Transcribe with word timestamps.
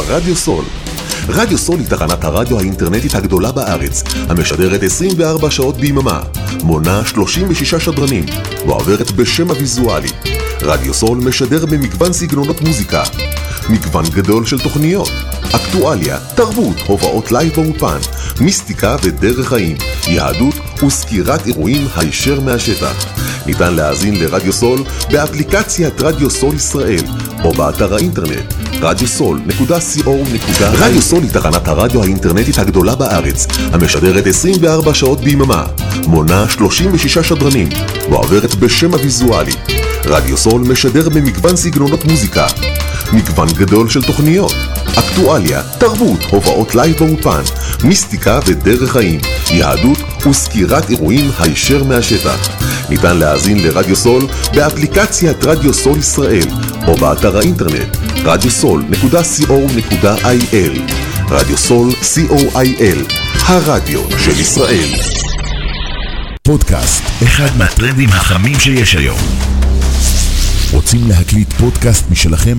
על 0.00 0.06
רדיו 0.08 0.36
סול. 0.36 0.64
רדיו 1.28 1.58
סול 1.58 1.78
היא 1.78 1.86
תחנת 1.86 2.24
הרדיו 2.24 2.58
האינטרנטית 2.58 3.14
הגדולה 3.14 3.52
בארץ, 3.52 4.02
המשדרת 4.28 4.82
24 4.82 5.50
שעות 5.50 5.76
ביממה, 5.76 6.20
מונה 6.62 7.02
36 7.04 7.74
שדרנים, 7.74 8.24
ועוברת 8.66 9.10
בשם 9.10 9.50
הוויזואלי. 9.50 10.08
רדיו 10.62 10.94
סול 10.94 11.18
משדר 11.18 11.66
במגוון 11.66 12.12
סגנונות 12.12 12.60
מוזיקה, 12.60 13.02
מגוון 13.68 14.04
גדול 14.14 14.46
של 14.46 14.58
תוכניות, 14.58 15.10
אקטואליה, 15.54 16.18
תרבות, 16.34 16.76
הופעות 16.86 17.32
לייב 17.32 17.52
באולפן, 17.54 17.98
מיסטיקה 18.40 18.96
ודרך 19.02 19.48
חיים, 19.48 19.76
יהדות 20.06 20.54
וסקירת 20.86 21.46
אירועים 21.46 21.86
הישר 21.96 22.40
מהשטח. 22.40 23.06
ניתן 23.46 23.74
להאזין 23.74 24.14
לרדיו 24.14 24.52
סול 24.52 24.84
באפליקציית 25.10 26.00
רדיו 26.00 26.30
סול 26.30 26.54
ישראל 26.54 27.04
או 27.44 27.52
באתר 27.52 27.94
האינטרנט 27.94 28.59
radiosol.co.il 28.80 30.64
רדיו 30.78 31.02
סול 31.02 31.22
היא 31.22 31.30
תחנת 31.30 31.68
הרדיו 31.68 32.02
האינטרנטית 32.02 32.58
הגדולה 32.58 32.94
בארץ, 32.94 33.46
המשדרת 33.72 34.26
24 34.26 34.94
שעות 34.94 35.20
ביממה, 35.20 35.64
מונה 36.06 36.48
36 36.48 37.18
שדרנים, 37.18 37.68
ועוברת 38.10 38.54
בשם 38.54 38.94
הוויזואלי. 38.94 39.52
רדיו 40.04 40.36
סול 40.36 40.60
משדר 40.60 41.08
במגוון 41.08 41.56
סגנונות 41.56 42.04
מוזיקה, 42.04 42.46
מגוון 43.12 43.48
גדול 43.48 43.88
של 43.88 44.02
תוכניות, 44.02 44.54
אקטואליה, 44.98 45.62
תרבות, 45.78 46.20
הופעות 46.30 46.74
לייב 46.74 46.96
באולפן, 46.98 47.42
מיסטיקה 47.84 48.40
ודרך 48.46 48.92
חיים, 48.92 49.20
יהדות 49.50 49.98
וסקירת 50.26 50.90
אירועים 50.90 51.30
הישר 51.38 51.84
מהשטח. 51.84 52.48
ניתן 52.90 53.16
להאזין 53.16 53.58
לרדיו 53.58 53.96
סול 53.96 54.22
באפליקציית 54.54 55.44
רדיו 55.44 55.74
סול 55.74 55.98
ישראל 55.98 56.46
או 56.86 56.96
באתר 56.96 57.38
האינטרנט 57.38 57.96
radiosol.co.il 58.16 60.80
רדיו 61.30 61.56
סול 61.56 61.90
co.il 61.90 63.12
הרדיו 63.46 64.00
של 64.18 64.40
ישראל 64.40 64.88
פודקאסט, 66.42 67.02
אחד 67.22 67.56
מהטרנדים 67.58 68.08
החמים 68.08 68.58
שיש 68.58 68.94
היום. 68.94 69.18
רוצים 70.72 71.08
להקליט 71.08 71.52
פודקאסט 71.52 72.10
משלכם? 72.10 72.58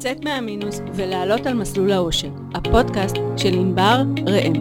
לצאת 0.00 0.24
מהמינוס 0.24 0.80
ולעלות 0.94 1.46
על 1.46 1.54
מסלול 1.54 1.92
האושר, 1.92 2.28
הפודקאסט 2.54 3.16
של 3.36 3.54
ענבר 3.54 4.02
ראם. 4.26 4.52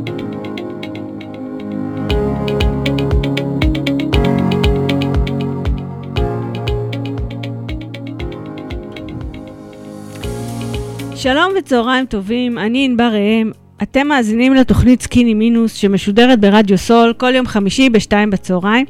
שלום 11.16 11.54
וצהריים 11.60 12.06
טובים, 12.06 12.58
אני 12.58 12.86
ענבר 12.86 13.10
ראם. 13.14 13.52
אתם 13.84 14.08
מאזינים 14.08 14.54
לתוכנית 14.54 15.02
סקיני 15.02 15.34
מינוס 15.34 15.74
שמשודרת 15.74 16.40
ברדיו 16.40 16.78
סול 16.78 17.14
כל 17.14 17.36
יום 17.36 17.48
חמישי 17.48 17.90
בשתיים 17.90 18.30
בצהריים. 18.30 18.86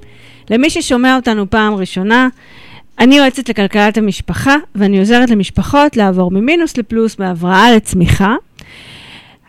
למי 0.50 0.70
ששומע 0.70 1.16
אותנו 1.16 1.50
פעם 1.50 1.74
ראשונה, 1.74 2.30
אני 3.00 3.18
יועצת 3.18 3.50
לכלכלת 3.50 3.98
המשפחה, 3.98 4.56
ואני 4.76 5.00
עוזרת 5.00 5.30
למשפחות 5.30 5.98
לעבור 5.98 6.32
ממינוס 6.32 6.78
לפלוס, 6.78 7.20
מהבראה 7.20 7.72
לצמיחה. 7.72 8.36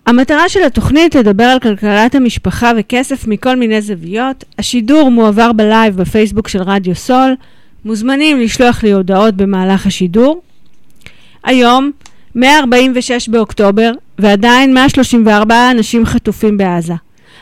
המטרה 0.07 0.49
של 0.49 0.63
התוכנית 0.63 1.15
לדבר 1.15 1.45
על 1.45 1.59
כלכלת 1.59 2.15
המשפחה 2.15 2.73
וכסף 2.77 3.27
מכל 3.27 3.57
מיני 3.57 3.81
זוויות. 3.81 4.45
השידור 4.59 5.11
מועבר 5.11 5.53
בלייב 5.53 5.97
בפייסבוק 5.97 6.49
של 6.49 6.63
רדיו 6.63 6.95
סול. 6.95 7.35
מוזמנים 7.85 8.41
לשלוח 8.41 8.83
לי 8.83 8.93
הודעות 8.93 9.35
במהלך 9.35 9.87
השידור. 9.87 10.43
היום, 11.45 11.91
146 12.35 13.29
באוקטובר, 13.29 13.93
ועדיין 14.19 14.75
134 14.75 15.71
אנשים 15.71 16.07
חטופים 16.07 16.57
בעזה. 16.57 16.95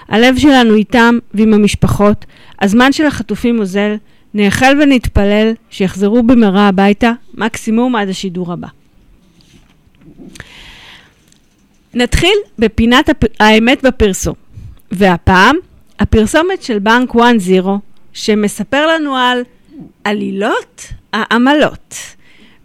הלב 0.08 0.38
שלנו 0.38 0.74
איתם 0.74 1.18
ועם 1.34 1.54
המשפחות, 1.54 2.24
הזמן 2.60 2.92
של 2.92 3.06
החטופים 3.06 3.58
אוזל, 3.58 3.94
נאחל 4.34 4.78
ונתפלל 4.82 5.52
שיחזרו 5.70 6.22
במהרה 6.22 6.68
הביתה, 6.68 7.12
מקסימום 7.34 7.96
עד 7.96 8.08
השידור 8.08 8.52
הבא. 8.52 8.68
נתחיל 11.94 12.34
בפינת 12.58 13.08
הפ... 13.08 13.24
האמת 13.40 13.82
בפרסום, 13.82 14.34
והפעם 14.92 15.56
הפרסומת 15.98 16.62
של 16.62 16.78
בנק 16.78 17.14
1-0 17.14 17.18
שמספר 18.12 18.86
לנו 18.86 19.16
על 19.16 19.42
עלילות 20.04 20.82
העמלות, 21.12 21.94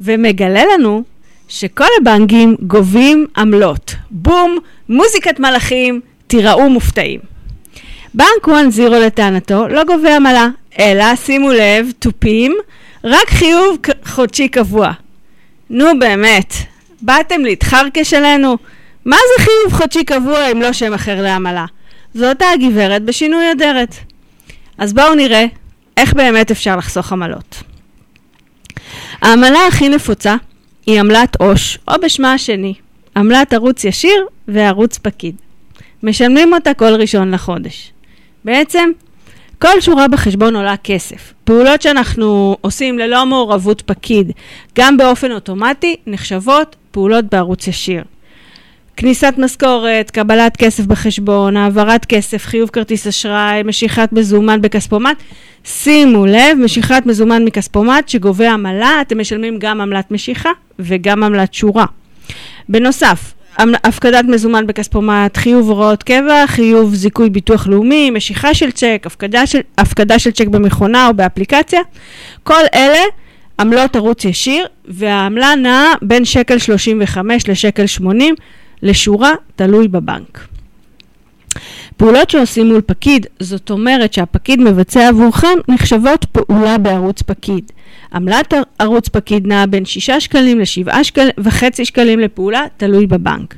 ומגלה 0.01 0.63
לנו 0.73 1.03
שכל 1.47 1.85
הבנקים 2.01 2.55
גובים 2.67 3.27
עמלות. 3.37 3.95
בום, 4.11 4.57
מוזיקת 4.89 5.39
מלאכים, 5.39 6.01
תיראו 6.27 6.69
מופתעים. 6.69 7.19
בנק 8.13 8.47
1-0 8.47 8.79
לטענתו 8.81 9.67
לא 9.67 9.83
גובה 9.83 10.15
עמלה, 10.15 10.47
אלא 10.79 11.15
שימו 11.15 11.51
לב, 11.51 11.91
תופים, 11.99 12.55
רק 13.03 13.29
חיוב 13.29 13.77
חודשי 14.05 14.47
קבוע. 14.47 14.91
נו 15.69 15.85
באמת, 15.99 16.53
באתם 17.01 17.41
להתחרקש 17.41 18.13
עלינו? 18.13 18.57
מה 19.05 19.15
זה 19.15 19.43
חיוב 19.43 19.81
חודשי 19.81 20.03
קבוע 20.03 20.51
אם 20.51 20.61
לא 20.61 20.73
שם 20.73 20.93
אחר 20.93 21.21
לעמלה? 21.21 21.65
זאת 22.13 22.41
הגברת 22.53 23.03
בשינוי 23.03 23.51
אדרת. 23.51 23.95
אז 24.77 24.93
בואו 24.93 25.15
נראה 25.15 25.45
איך 25.97 26.13
באמת 26.13 26.51
אפשר 26.51 26.77
לחסוך 26.77 27.11
עמלות. 27.11 27.63
העמלה 29.21 29.67
הכי 29.67 29.89
נפוצה 29.89 30.35
היא 30.85 30.99
עמלת 30.99 31.35
עו"ש, 31.41 31.77
או 31.87 31.93
בשמה 32.03 32.33
השני, 32.33 32.73
עמלת 33.15 33.53
ערוץ 33.53 33.83
ישיר 33.83 34.27
וערוץ 34.47 34.97
פקיד. 34.97 35.35
משלמים 36.03 36.53
אותה 36.53 36.73
כל 36.73 36.93
ראשון 36.93 37.31
לחודש. 37.31 37.91
בעצם, 38.45 38.91
כל 39.63 39.81
שורה 39.81 40.07
בחשבון 40.07 40.55
עולה 40.55 40.77
כסף. 40.83 41.33
פעולות 41.43 41.81
שאנחנו 41.81 42.57
עושים 42.61 42.99
ללא 42.99 43.25
מעורבות 43.25 43.81
פקיד, 43.81 44.31
גם 44.77 44.97
באופן 44.97 45.31
אוטומטי, 45.31 45.95
נחשבות 46.07 46.75
פעולות 46.91 47.25
בערוץ 47.31 47.67
ישיר. 47.67 48.03
כניסת 48.97 49.33
משכורת, 49.37 50.11
קבלת 50.11 50.57
כסף 50.57 50.85
בחשבון, 50.85 51.57
העברת 51.57 52.05
כסף, 52.05 52.45
חיוב 52.45 52.69
כרטיס 52.69 53.07
אשראי, 53.07 53.63
משיכת 53.63 54.09
מזומן 54.11 54.61
בכספומט. 54.61 55.17
שימו 55.65 56.25
לב, 56.25 56.57
משיכת 56.63 57.03
מזומן 57.05 57.45
מכספומט 57.45 58.09
שגובה 58.09 58.53
עמלה, 58.53 59.01
אתם 59.01 59.19
משלמים 59.19 59.59
גם 59.59 59.81
עמלת 59.81 60.11
משיכה 60.11 60.49
וגם 60.79 61.23
עמלת 61.23 61.53
שורה. 61.53 61.85
בנוסף, 62.69 63.33
הפקדת 63.59 64.25
מזומן 64.25 64.67
בכספומט, 64.67 65.37
חיוב 65.37 65.69
הוראות 65.69 66.03
קבע, 66.03 66.47
חיוב 66.47 66.95
זיכוי 66.95 67.29
ביטוח 67.29 67.67
לאומי, 67.67 68.09
משיכה 68.09 68.53
של 68.53 68.71
צ'ק, 68.71 69.03
הפקדה 69.05 69.47
של, 69.47 69.59
הפקדה 69.77 70.19
של 70.19 70.31
צ'ק 70.31 70.47
במכונה 70.47 71.07
או 71.07 71.13
באפליקציה. 71.13 71.81
כל 72.43 72.61
אלה 72.73 72.99
עמלות 73.59 73.95
ערוץ 73.95 74.25
ישיר, 74.25 74.65
והעמלה 74.85 75.55
נעה 75.55 75.93
בין 76.01 76.25
שקל 76.25 76.57
35 76.57 77.47
לשקל 77.47 77.87
80 77.87 78.35
לשורה, 78.81 79.31
תלוי 79.55 79.87
בבנק. 79.87 80.47
פעולות 81.97 82.29
שעושים 82.29 82.67
מול 82.67 82.81
פקיד, 82.81 83.27
זאת 83.39 83.69
אומרת 83.69 84.13
שהפקיד 84.13 84.59
מבצע 84.59 85.07
עבורכם, 85.07 85.57
נחשבות 85.67 86.25
פעולה 86.25 86.77
בערוץ 86.77 87.21
פקיד. 87.21 87.71
עמלת 88.13 88.53
ערוץ 88.79 89.09
פקיד 89.09 89.47
נעה 89.47 89.65
בין 89.65 89.85
6 89.85 90.09
שקלים 90.09 90.59
ל-7 90.59 91.03
שקלים 91.03 91.29
וחצי 91.37 91.85
שקלים 91.85 92.19
לפעולה, 92.19 92.63
תלוי 92.77 93.07
בבנק. 93.07 93.55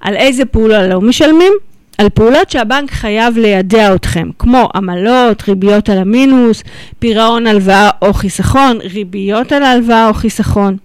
על 0.00 0.16
איזה 0.16 0.44
פעולה 0.44 0.86
לא 0.86 1.00
משלמים? 1.00 1.52
על 1.98 2.08
פעולות 2.08 2.50
שהבנק 2.50 2.90
חייב 2.90 3.38
לידע 3.38 3.94
אתכם, 3.94 4.30
כמו 4.38 4.68
עמלות, 4.74 5.48
ריביות 5.48 5.88
על 5.88 5.98
המינוס, 5.98 6.62
פירעון 6.98 7.46
הלוואה 7.46 7.90
או 8.02 8.12
חיסכון, 8.12 8.78
ריביות 8.80 9.52
על 9.52 9.62
ההלוואה 9.62 10.08
או 10.08 10.14
חיסכון. 10.14 10.76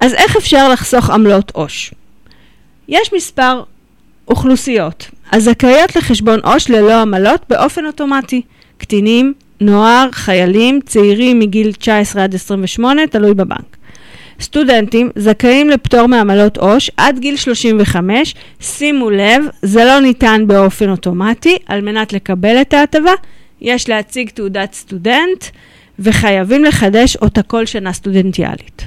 אז 0.00 0.14
איך 0.14 0.36
אפשר 0.36 0.68
לחסוך 0.68 1.10
עמלות 1.10 1.50
עו"ש? 1.50 1.94
יש 2.88 3.10
מספר 3.14 3.62
אוכלוסיות 4.28 5.10
הזכאיות 5.32 5.96
לחשבון 5.96 6.40
עו"ש 6.44 6.70
ללא 6.70 7.00
עמלות 7.00 7.40
באופן 7.48 7.86
אוטומטי. 7.86 8.42
קטינים, 8.78 9.32
נוער, 9.60 10.08
חיילים, 10.12 10.80
צעירים 10.86 11.38
מגיל 11.38 11.72
19 11.72 12.24
עד 12.24 12.34
28, 12.34 13.06
תלוי 13.06 13.34
בבנק. 13.34 13.76
סטודנטים 14.40 15.10
זכאים 15.16 15.70
לפטור 15.70 16.06
מעמלות 16.06 16.58
עו"ש 16.58 16.90
עד 16.96 17.18
גיל 17.18 17.36
35, 17.36 18.34
שימו 18.60 19.10
לב, 19.10 19.44
זה 19.62 19.84
לא 19.84 20.00
ניתן 20.00 20.44
באופן 20.46 20.90
אוטומטי, 20.90 21.56
על 21.66 21.80
מנת 21.80 22.12
לקבל 22.12 22.60
את 22.60 22.74
ההטבה, 22.74 23.12
יש 23.60 23.88
להציג 23.88 24.30
תעודת 24.30 24.74
סטודנט 24.74 25.44
וחייבים 25.98 26.64
לחדש 26.64 27.16
אותה 27.16 27.42
כל 27.42 27.66
שנה 27.66 27.92
סטודנטיאלית. 27.92 28.82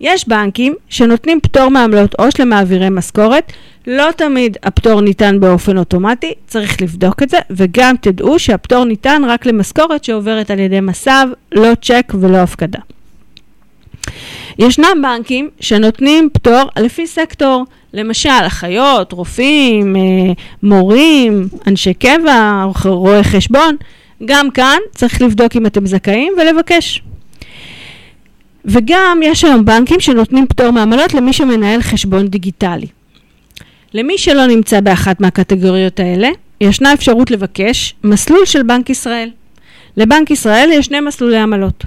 יש 0.00 0.28
בנקים 0.28 0.74
שנותנים 0.88 1.40
פטור 1.40 1.68
מעמלות 1.68 2.14
עו"ש 2.14 2.40
למעבירי 2.40 2.88
משכורת, 2.90 3.52
לא 3.86 4.12
תמיד 4.16 4.56
הפטור 4.62 5.00
ניתן 5.00 5.40
באופן 5.40 5.78
אוטומטי, 5.78 6.34
צריך 6.46 6.82
לבדוק 6.82 7.22
את 7.22 7.30
זה, 7.30 7.38
וגם 7.50 7.94
תדעו 8.00 8.38
שהפטור 8.38 8.84
ניתן 8.84 9.22
רק 9.28 9.46
למשכורת 9.46 10.04
שעוברת 10.04 10.50
על 10.50 10.58
ידי 10.58 10.80
מס"ב, 10.80 11.26
לא 11.52 11.72
צ'ק 11.82 12.12
ולא 12.20 12.36
הפקדה. 12.36 12.78
ישנם 14.58 15.02
בנקים 15.02 15.48
שנותנים 15.60 16.28
פטור 16.32 16.62
לפי 16.78 17.06
סקטור, 17.06 17.64
למשל 17.94 18.30
אחיות, 18.46 19.12
רופאים, 19.12 19.96
אה, 19.96 20.32
מורים, 20.62 21.48
אנשי 21.66 21.94
קבע, 21.94 22.64
רואי 22.84 23.24
חשבון. 23.24 23.76
גם 24.24 24.50
כאן 24.50 24.78
צריך 24.90 25.22
לבדוק 25.22 25.56
אם 25.56 25.66
אתם 25.66 25.86
זכאים 25.86 26.32
ולבקש. 26.38 27.02
וגם 28.68 29.20
יש 29.22 29.44
היום 29.44 29.64
בנקים 29.64 30.00
שנותנים 30.00 30.46
פטור 30.46 30.70
מעמלות 30.70 31.14
למי 31.14 31.32
שמנהל 31.32 31.82
חשבון 31.82 32.26
דיגיטלי. 32.26 32.86
למי 33.94 34.18
שלא 34.18 34.46
נמצא 34.46 34.80
באחת 34.80 35.20
מהקטגוריות 35.20 36.00
האלה, 36.00 36.28
ישנה 36.60 36.94
אפשרות 36.94 37.30
לבקש 37.30 37.94
מסלול 38.04 38.44
של 38.44 38.62
בנק 38.62 38.90
ישראל. 38.90 39.30
לבנק 39.96 40.30
ישראל 40.30 40.70
יש 40.72 40.86
שני 40.86 41.00
מסלולי 41.00 41.38
עמלות. 41.38 41.84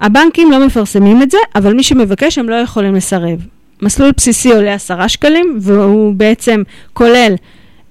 הבנקים 0.00 0.50
לא 0.50 0.66
מפרסמים 0.66 1.22
את 1.22 1.30
זה, 1.30 1.38
אבל 1.54 1.74
מי 1.74 1.82
שמבקש 1.82 2.38
הם 2.38 2.48
לא 2.48 2.54
יכולים 2.54 2.94
לסרב. 2.94 3.46
מסלול 3.82 4.10
בסיסי 4.16 4.52
עולה 4.52 4.74
10 4.74 5.08
שקלים, 5.08 5.58
והוא 5.60 6.14
בעצם 6.14 6.62
כולל 6.92 7.34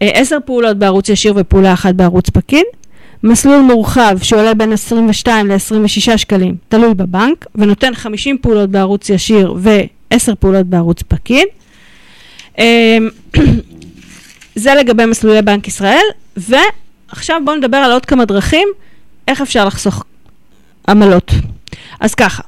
אה, 0.01 0.09
10 0.13 0.37
פעולות 0.45 0.77
בערוץ 0.77 1.09
ישיר 1.09 1.33
ופעולה 1.35 1.73
אחת 1.73 1.95
בערוץ 1.95 2.29
פקיד. 2.29 2.65
מסלול 3.23 3.61
מורחב 3.61 4.17
שעולה 4.21 4.53
בין 4.53 4.73
22 4.73 5.47
ל-26 5.47 6.17
שקלים, 6.17 6.55
תלוי 6.69 6.93
בבנק, 6.93 7.45
ונותן 7.55 7.95
50 7.95 8.37
פעולות 8.37 8.69
בערוץ 8.69 9.09
ישיר 9.09 9.53
ו-10 9.57 10.35
פעולות 10.39 10.65
בערוץ 10.65 11.01
פקיד. 11.01 11.47
אמ, 12.57 13.09
זה 14.55 14.75
לגבי 14.75 15.05
מסלולי 15.05 15.41
בנק 15.41 15.67
ישראל, 15.67 16.05
ועכשיו 16.37 17.41
בואו 17.45 17.55
נדבר 17.55 17.77
על 17.77 17.91
עוד 17.91 18.05
כמה 18.05 18.25
דרכים 18.25 18.67
איך 19.27 19.41
אפשר 19.41 19.65
לחסוך 19.65 20.03
עמלות. 20.89 21.31
אז 21.99 22.15
ככה, 22.15 22.43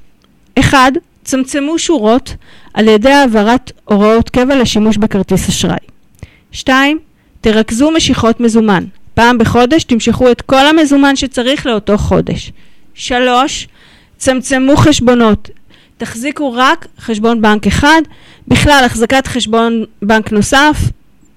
אחד, 0.59 0.91
צמצמו 1.23 1.79
שורות 1.79 2.35
על 2.73 2.87
ידי 2.87 3.11
העברת 3.11 3.71
הוראות 3.85 4.29
קבע 4.29 4.55
לשימוש 4.55 4.97
בכרטיס 4.97 5.49
אשראי. 5.49 5.77
שתיים, 6.51 6.99
תרכזו 7.41 7.91
משיכות 7.91 8.39
מזומן. 8.39 8.83
פעם 9.19 9.37
בחודש 9.37 9.83
תמשכו 9.83 10.31
את 10.31 10.41
כל 10.41 10.67
המזומן 10.67 11.15
שצריך 11.15 11.65
לאותו 11.65 11.97
חודש. 11.97 12.51
שלוש, 12.93 13.67
צמצמו 14.17 14.75
חשבונות. 14.77 15.49
תחזיקו 15.97 16.53
רק 16.53 16.87
חשבון 16.99 17.41
בנק 17.41 17.67
אחד. 17.67 18.01
בכלל, 18.47 18.83
החזקת 18.85 19.27
חשבון 19.27 19.83
בנק 20.01 20.31
נוסף 20.31 20.77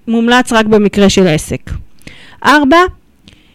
מומלץ 0.09 0.53
רק 0.53 0.67
במקרה 0.67 1.09
של 1.09 1.27
עסק. 1.27 1.71
ארבע, 2.45 2.81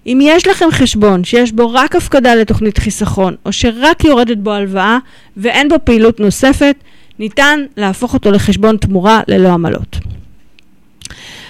אם 0.07 0.19
יש 0.21 0.47
לכם 0.47 0.65
חשבון 0.71 1.23
שיש 1.23 1.51
בו 1.51 1.71
רק 1.73 1.95
הפקדה 1.95 2.35
לתוכנית 2.35 2.77
חיסכון, 2.77 3.35
או 3.45 3.51
שרק 3.51 4.03
יורדת 4.03 4.38
בו 4.38 4.53
הלוואה 4.53 4.97
ואין 5.38 5.69
בו 5.69 5.75
פעילות 5.83 6.19
נוספת, 6.19 6.75
ניתן 7.19 7.59
להפוך 7.77 8.13
אותו 8.13 8.31
לחשבון 8.31 8.77
תמורה 8.77 9.21
ללא 9.27 9.50
עמלות. 9.50 9.97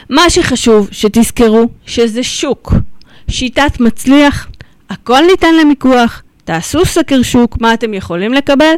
מה 0.09 0.29
שחשוב 0.29 0.89
שתזכרו 0.91 1.69
שזה 1.85 2.23
שוק, 2.23 2.73
שיטת 3.29 3.79
מצליח, 3.79 4.47
הכל 4.89 5.21
ניתן 5.31 5.55
למיקוח, 5.55 6.23
תעשו 6.43 6.85
סקר 6.85 7.21
שוק, 7.21 7.61
מה 7.61 7.73
אתם 7.73 7.93
יכולים 7.93 8.33
לקבל 8.33 8.73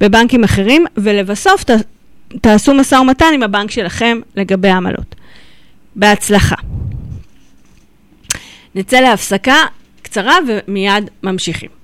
בבנקים 0.00 0.44
אחרים, 0.44 0.84
ולבסוף 0.96 1.64
ת, 1.64 1.70
תעשו 2.40 2.74
משא 2.74 2.94
ומתן 2.94 3.30
עם 3.34 3.42
הבנק 3.42 3.70
שלכם 3.70 4.20
לגבי 4.36 4.68
העמלות. 4.68 5.14
בהצלחה. 5.96 6.56
נצא 8.74 9.00
להפסקה 9.00 9.56
קצרה 10.02 10.36
ומיד 10.48 11.10
ממשיכים. 11.22 11.81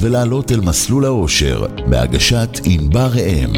ולעלות 0.00 0.52
אל 0.52 0.60
מסלול 0.60 1.04
האושר, 1.04 1.66
בהגשת 1.86 2.48
ענבר 2.64 3.08
ראם. 3.14 3.52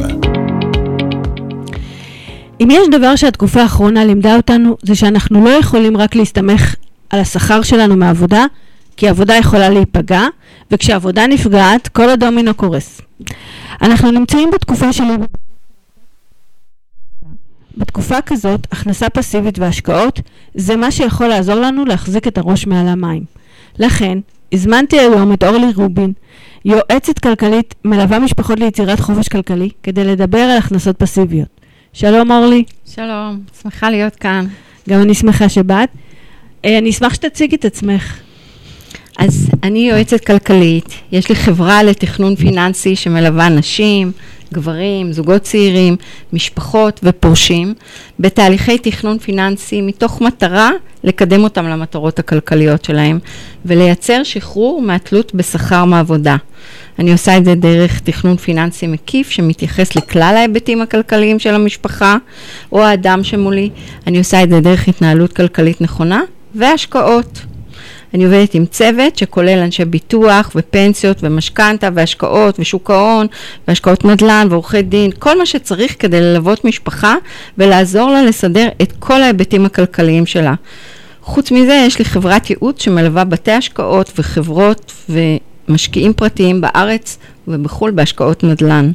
אם 2.61 2.69
יש 2.71 2.89
דבר 2.91 3.17
שהתקופה 3.17 3.63
האחרונה 3.63 4.05
לימדה 4.05 4.37
אותנו, 4.37 4.77
זה 4.83 4.95
שאנחנו 4.95 5.45
לא 5.45 5.51
יכולים 5.51 5.97
רק 5.97 6.15
להסתמך 6.15 6.75
על 7.11 7.21
השכר 7.21 7.63
שלנו 7.63 7.97
מעבודה, 7.97 8.45
כי 8.97 9.09
עבודה 9.09 9.35
יכולה 9.35 9.69
להיפגע, 9.69 10.23
וכשעבודה 10.71 11.27
נפגעת, 11.27 11.89
כל 11.89 12.11
הדומינו 12.11 12.55
קורס. 12.55 13.01
אנחנו 13.83 14.11
נמצאים 14.11 14.51
בתקופה 14.51 14.93
של... 14.93 15.05
בתקופה 17.77 18.21
כזאת, 18.21 18.61
הכנסה 18.73 19.11
פסיבית 19.11 19.59
והשקעות 19.59 20.21
זה 20.55 20.77
מה 20.77 20.91
שיכול 20.91 21.27
לעזור 21.27 21.55
לנו 21.55 21.85
להחזיק 21.85 22.29
את 22.29 22.39
הראש 22.39 22.67
מעל 22.67 22.89
המים. 22.89 23.25
לכן, 23.79 24.19
הזמנתי 24.53 24.99
היום 24.99 25.33
את 25.33 25.45
אורלי 25.45 25.73
רובין, 25.77 26.13
יועצת 26.65 27.19
כלכלית, 27.19 27.75
מלווה 27.85 28.19
משפחות 28.19 28.61
ליצירת 28.61 29.01
חופש 29.01 29.29
כלכלי, 29.29 29.69
כדי 29.83 30.05
לדבר 30.05 30.39
על 30.39 30.59
הכנסות 30.59 30.97
פסיביות. 30.99 31.49
שלום 31.93 32.31
אורלי, 32.33 32.65
שלום, 32.95 33.41
שמחה 33.63 33.91
להיות 33.91 34.17
כאן. 34.17 34.47
גם 34.89 35.03
אני 35.03 35.15
שמחה 35.15 35.49
שבאת. 35.49 35.89
אה, 36.65 36.79
אני 36.79 36.91
אשמח 36.91 37.15
שתציגי 37.15 37.57
את 37.57 37.65
עצמך. 37.65 38.21
אז 39.19 39.51
אני 39.63 39.89
יועצת 39.91 40.25
כלכלית, 40.25 40.89
יש 41.13 41.29
לי 41.29 41.35
חברה 41.35 41.83
לתכנון 41.83 42.37
פיננסי 42.37 42.97
שמלווה 42.97 43.49
נשים, 43.49 44.13
גברים, 44.53 45.13
זוגות 45.13 45.43
צעירים, 45.43 45.97
משפחות 46.33 47.01
ופורשים 47.03 47.75
בתהליכי 48.21 48.79
תכנון 48.79 49.19
פיננסי 49.19 49.83
מתוך 49.83 50.21
מטרה 50.21 50.71
לקדם 51.05 51.45
אותם 51.45 51.65
למטרות 51.69 52.19
הכלכליות 52.19 52.85
שלהם 52.85 53.19
ולייצר 53.65 54.23
שחרור 54.23 54.83
מהתלות 54.83 55.35
בשכר 55.35 55.85
מעבודה. 55.85 56.37
אני 56.99 57.13
עושה 57.13 57.37
את 57.37 57.45
זה 57.45 57.55
דרך 57.55 58.01
תכנון 58.01 58.37
פיננסי 58.37 58.87
מקיף 58.87 59.31
שמתייחס 59.31 59.97
לכלל 59.97 60.35
ההיבטים 60.37 60.83
הכלכליים 60.83 61.39
של 61.39 61.55
המשפחה 61.55 62.17
או 62.73 62.83
האדם 62.83 63.25
שמולי. 63.25 63.71
אני 64.07 64.19
עושה 64.19 64.43
את 64.43 64.51
זה 64.51 64.61
דרך 64.61 64.89
התנהלות 64.89 65.33
כלכלית 65.33 65.81
נכונה 65.81 66.23
והשקעות. 66.55 67.48
אני 68.15 68.25
עובדת 68.25 68.55
עם 68.55 68.67
צוות 68.67 69.19
שכולל 69.19 69.59
אנשי 69.59 69.85
ביטוח 69.85 70.51
ופנסיות 70.57 71.17
ומשכנתה 71.23 71.89
והשקעות 71.95 72.61
ושוק 72.61 72.91
ההון 72.91 73.27
והשקעות 73.69 74.05
נדל"ן 74.05 74.47
ועורכי 74.51 74.83
דין, 74.83 75.11
כל 75.19 75.39
מה 75.39 75.47
שצריך 75.47 75.97
כדי 75.99 76.21
ללוות 76.21 76.65
משפחה 76.65 77.15
ולעזור 77.59 78.11
לה 78.11 78.23
לסדר 78.23 78.69
את 78.83 78.93
כל 78.99 79.23
ההיבטים 79.23 79.67
הכלכליים 79.67 80.27
שלה. 80.27 80.55
חוץ 81.23 81.51
מזה, 81.51 81.85
יש 81.87 81.99
לי 81.99 82.05
חברת 82.05 82.51
ייעוץ 82.51 82.83
שמלווה 82.83 83.25
בתי 83.25 83.53
השקעות 83.53 84.13
וחברות 84.19 84.93
ומשקיעים 85.69 86.13
פרטיים 86.13 86.61
בארץ 86.61 87.19
ובחו"ל 87.49 87.91
בהשקעות 87.91 88.45
נדל"ן. 88.45 88.91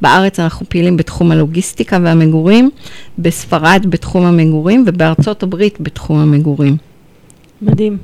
בארץ 0.00 0.40
אנחנו 0.40 0.66
פעילים 0.68 0.96
בתחום 0.96 1.30
הלוגיסטיקה 1.30 1.98
והמגורים, 2.02 2.70
בספרד 3.18 3.86
בתחום 3.88 4.24
המגורים 4.24 4.84
ובארצות 4.86 5.42
הברית 5.42 5.80
בתחום 5.80 6.18
המגורים. 6.18 6.76
מדהים. 7.62 7.98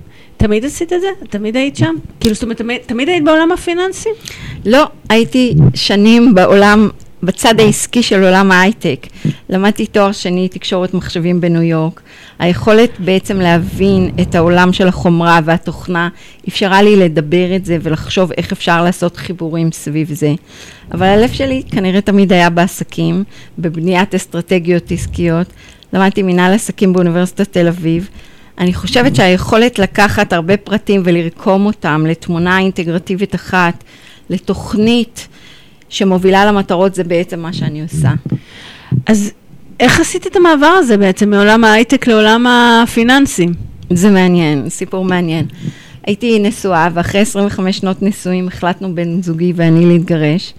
תמיד 0.45 0.65
עשית 0.65 0.93
את 0.93 1.01
זה? 1.01 1.07
תמיד 1.31 1.57
היית 1.57 1.77
שם? 1.77 1.95
כאילו, 2.21 2.35
זאת 2.35 2.43
אומרת, 2.43 2.61
תמיד, 2.87 3.09
היית 3.09 3.25
בעולם 3.25 3.53
הפיננסי? 3.53 4.09
לא, 4.65 4.85
הייתי 5.09 5.55
שנים 5.75 6.35
בעולם, 6.35 6.89
בצד 7.23 7.61
העסקי 7.61 8.03
של 8.03 8.25
עולם 8.25 8.53
ההייטק. 8.53 9.07
למדתי 9.49 9.87
תואר 9.87 10.13
שני, 10.13 10.49
תקשורת 10.49 10.95
מחשבים 10.95 11.41
בניו 11.41 11.63
יורק. 11.63 12.01
היכולת 12.39 12.91
בעצם 12.99 13.41
להבין 13.41 14.11
את 14.23 14.35
העולם 14.35 14.73
של 14.73 14.89
החומרה 14.89 15.41
והתוכנה 15.45 16.09
אפשרה 16.49 16.83
לי 16.83 16.97
לדבר 16.97 17.57
את 17.57 17.65
זה 17.65 17.79
ולחשוב 17.83 18.33
איך 18.33 18.53
אפשר 18.53 18.85
לעשות 18.85 19.17
חיבורים 19.17 19.73
סביב 19.73 20.13
זה. 20.13 20.33
אבל 20.93 21.07
הלב 21.07 21.33
שלי 21.33 21.63
כנראה 21.71 22.01
תמיד 22.01 22.33
היה 22.33 22.51
בעסקים, 22.51 23.25
בבניית 23.59 24.15
אסטרטגיות 24.15 24.93
עסקיות. 24.93 25.47
למדתי 25.93 26.23
מנהל 26.23 26.53
עסקים 26.53 26.93
באוניברסיטת 26.93 27.53
תל 27.53 27.69
אביב. 27.69 28.09
אני 28.59 28.75
חושבת 28.75 29.17
שהיכולת 29.17 29.79
לקחת 29.79 30.33
הרבה 30.33 30.57
פרטים 30.57 31.03
ולרקום 31.05 31.67
אותם 31.67 32.05
לתמונה 32.09 32.59
אינטגרטיבית 32.59 33.35
אחת, 33.35 33.85
לתוכנית 34.31 35.29
שמובילה 35.89 36.45
למטרות, 36.45 36.95
זה 36.95 37.05
בעצם 37.05 37.41
מה 37.41 37.53
שאני 37.53 37.83
עושה. 37.83 38.11
אז 39.07 39.33
איך 39.81 40.01
עשית 40.01 40.27
את 40.27 40.37
המעבר 40.37 40.67
הזה 40.67 40.97
בעצם 40.97 41.31
מעולם 41.31 41.65
ההייטק 41.65 42.07
לעולם 42.07 42.47
הפיננסים? 42.47 43.53
זה 43.91 44.11
מעניין, 44.11 44.69
סיפור 44.69 45.05
מעניין. 45.05 45.47
הייתי 46.07 46.39
נשואה, 46.39 46.89
ואחרי 46.95 47.21
25 47.21 47.79
שנות 47.79 48.03
נישואים 48.03 48.49
החלטנו 48.49 48.95
בן 48.95 49.23
זוגי 49.23 49.53
ואני 49.57 49.87
להתגרש. 49.87 50.55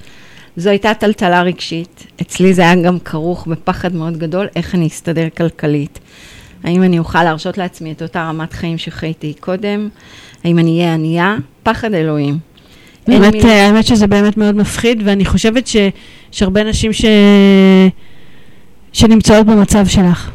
זו 0.58 0.70
הייתה 0.70 0.94
טלטלה 0.94 1.42
רגשית. 1.42 2.08
אצלי 2.22 2.54
זה 2.54 2.62
היה 2.62 2.75
גם 2.75 3.00
כרוך 3.00 3.48
בפחד 3.48 3.96
מאוד 3.96 4.18
גדול, 4.18 4.48
איך 4.56 4.75
אני 4.75 4.88
אסתדר 4.88 5.28
כלכלית. 5.38 6.00
האם 6.66 6.84
אני 6.84 7.00
אוכל 7.00 7.24
להרשות 7.24 7.58
לעצמי 7.58 7.92
את 7.92 8.02
אותה 8.02 8.30
רמת 8.30 8.54
חיים 8.54 8.78
שחייתי 8.78 9.34
קודם? 9.40 9.90
האם 10.44 10.60
אני 10.60 10.80
אהיה 10.80 10.94
ענייה? 10.94 11.36
פחד 11.64 11.94
אלוהים. 11.94 12.38
באמת, 13.08 13.34
מילים- 13.34 13.50
אה, 13.50 13.68
האמת 13.68 13.86
שזה 13.86 14.08
באמת 14.08 14.38
מאוד 14.38 14.56
מפחיד, 14.56 15.02
ואני 15.06 15.26
חושבת 15.26 15.68
שיש 15.68 16.42
הרבה 16.44 16.64
נשים 16.64 16.94
ש... 16.94 17.06
שנמצאות 18.94 19.46
במצב 19.46 19.88
שלך. 19.88 20.30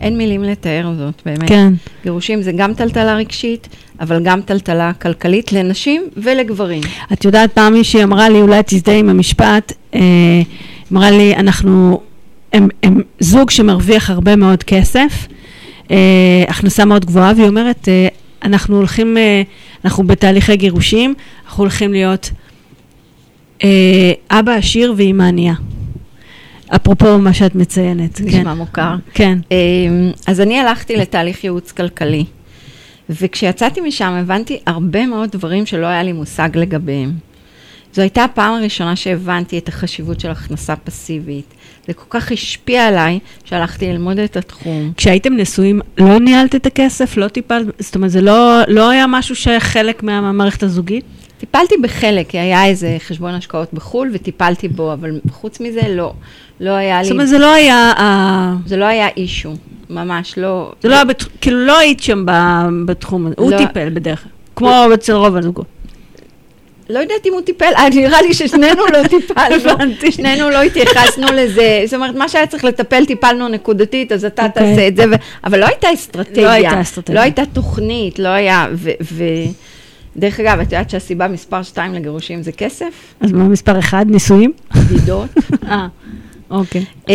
אין 0.00 0.18
מילים 0.18 0.42
לתאר 0.44 0.92
זאת, 0.98 1.22
באמת. 1.26 1.48
כן. 1.48 1.72
גירושים 2.02 2.42
זה 2.42 2.52
גם 2.52 2.74
טלטלה 2.74 3.14
רגשית, 3.16 3.68
אבל 4.00 4.22
גם 4.24 4.40
טלטלה 4.40 4.92
כלכלית 4.92 5.52
לנשים 5.52 6.02
ולגברים. 6.16 6.82
את 7.12 7.24
יודעת, 7.24 7.52
פעם 7.52 7.72
מישהי 7.72 8.02
אמרה 8.02 8.28
לי, 8.28 8.40
אולי 8.40 8.60
תזדהה 8.66 8.96
עם 8.98 9.08
המשפט, 9.08 9.72
אה, 9.94 10.00
אמרה 10.92 11.10
לי, 11.10 11.36
אנחנו, 11.36 12.00
הם, 12.52 12.68
הם 12.82 13.00
זוג 13.20 13.50
שמרוויח 13.50 14.10
הרבה 14.10 14.36
מאוד 14.36 14.62
כסף, 14.62 15.26
אה, 15.90 16.44
הכנסה 16.48 16.84
מאוד 16.84 17.04
גבוהה, 17.04 17.32
והיא 17.36 17.48
אומרת, 17.48 17.88
אה, 17.88 18.08
אנחנו 18.42 18.76
הולכים, 18.76 19.16
אה, 19.16 19.42
אנחנו 19.84 20.06
בתהליכי 20.06 20.56
גירושים, 20.56 21.14
אנחנו 21.46 21.64
הולכים 21.64 21.92
להיות 21.92 22.30
אה, 23.64 24.12
אבא 24.30 24.52
עשיר 24.52 24.94
ואימא 24.96 25.22
ענייה. 25.22 25.54
אפרופו 26.76 27.18
מה 27.18 27.32
שאת 27.32 27.54
מציינת. 27.54 28.20
נשמע 28.20 28.42
כן. 28.42 28.58
מוכר. 28.58 28.94
כן. 29.14 29.38
אמ, 29.50 30.10
אז 30.26 30.40
אני 30.40 30.58
הלכתי 30.60 30.96
לתהליך 30.96 31.44
ייעוץ 31.44 31.72
כלכלי, 31.72 32.24
וכשיצאתי 33.10 33.80
משם 33.80 34.12
הבנתי 34.12 34.58
הרבה 34.66 35.06
מאוד 35.06 35.30
דברים 35.30 35.66
שלא 35.66 35.86
היה 35.86 36.02
לי 36.02 36.12
מושג 36.12 36.48
לגביהם. 36.54 37.12
זו 37.94 38.02
הייתה 38.02 38.24
הפעם 38.24 38.54
הראשונה 38.54 38.96
שהבנתי 38.96 39.58
את 39.58 39.68
החשיבות 39.68 40.20
של 40.20 40.30
הכנסה 40.30 40.76
פסיבית. 40.76 41.54
זה 41.86 41.92
כל 41.92 42.04
כך 42.10 42.32
השפיע 42.32 42.86
עליי, 42.86 43.18
שהלכתי 43.44 43.86
ללמוד 43.92 44.18
את 44.18 44.36
התחום. 44.36 44.92
כשהייתם 44.96 45.36
נשואים, 45.36 45.80
לא 45.98 46.18
ניהלת 46.18 46.54
את 46.54 46.66
הכסף? 46.66 47.16
לא 47.16 47.28
טיפלת? 47.28 47.66
זאת 47.78 47.94
אומרת, 47.94 48.10
זה 48.10 48.20
לא, 48.20 48.60
לא 48.68 48.90
היה 48.90 49.06
משהו 49.06 49.36
שחלק 49.36 50.02
מהמערכת 50.02 50.62
הזוגית? 50.62 51.04
טיפלתי 51.38 51.74
בחלק, 51.82 52.28
כי 52.28 52.38
היה 52.38 52.64
איזה 52.66 52.96
חשבון 53.06 53.34
השקעות 53.34 53.68
בחו"ל 53.74 54.10
וטיפלתי 54.12 54.68
בו, 54.68 54.92
אבל 54.92 55.20
חוץ 55.30 55.60
מזה 55.60 55.80
לא. 55.88 56.12
לא 56.60 56.70
היה 56.70 56.98
לי... 56.98 57.04
זאת 57.04 57.12
אומרת, 57.12 57.28
זה 57.28 57.38
לא 57.38 57.54
היה... 57.54 57.92
אה, 57.98 58.54
זה 58.66 58.76
לא 58.76 58.84
היה 58.84 59.08
אישו, 59.16 59.52
ממש 59.90 60.38
לא. 60.38 60.72
זה 60.82 60.88
לא 60.88 60.94
היה, 60.94 61.04
בת- 61.04 61.24
כאילו 61.40 61.66
לא 61.66 61.78
היית 61.78 62.00
שם 62.02 62.26
בתחום 62.86 63.26
הזה, 63.26 63.34
הוא 63.38 63.50
לא. 63.50 63.56
טיפל 63.58 63.88
בדרך 63.94 64.22
כלל, 64.22 64.30
כמו 64.56 64.94
אצל 64.94 65.12
רוב 65.12 65.36
הזוגות. 65.36 65.66
לא 66.88 66.98
יודעת 66.98 67.26
אם 67.26 67.32
הוא 67.32 67.40
טיפל, 67.40 67.72
אה, 67.76 67.88
נראה 67.88 68.22
לי 68.22 68.34
ששנינו 68.34 68.86
לא 68.92 69.08
טיפלנו. 69.18 69.74
שנינו 70.10 70.50
לא 70.50 70.62
התייחסנו 70.62 71.26
לזה. 71.32 71.82
זאת 71.84 71.94
אומרת, 71.94 72.14
מה 72.14 72.28
שהיה 72.28 72.46
צריך 72.46 72.64
לטפל, 72.64 73.04
טיפלנו 73.04 73.48
נקודתית, 73.48 74.12
אז 74.12 74.24
אתה 74.24 74.46
אוקיי. 74.46 74.70
תעשה 74.70 74.88
את 74.88 74.96
זה. 74.96 75.04
ו... 75.10 75.14
אבל 75.44 75.60
לא 75.60 75.66
הייתה 75.66 75.94
אסטרטגיה. 75.94 76.44
לא 76.44 76.50
הייתה 76.50 76.80
אסטרטגיה. 76.80 77.14
לא 77.14 77.20
הייתה 77.20 77.42
תוכנית, 77.52 78.18
לא 78.18 78.28
היה... 78.28 78.66
ו... 78.72 78.90
ו... 79.02 79.24
דרך 80.16 80.40
אגב, 80.40 80.60
את 80.60 80.72
יודעת 80.72 80.90
שהסיבה 80.90 81.28
מספר 81.28 81.62
2 81.62 81.94
לגירושים 81.94 82.42
זה 82.42 82.52
כסף? 82.52 83.14
אז 83.20 83.32
מה 83.32 83.48
מספר 83.48 83.78
אחד? 83.78 84.06
נישואים? 84.08 84.52
בדידות. 84.76 85.28
אה, 85.70 85.86
אוקיי. 86.50 86.84
אמ, 87.08 87.14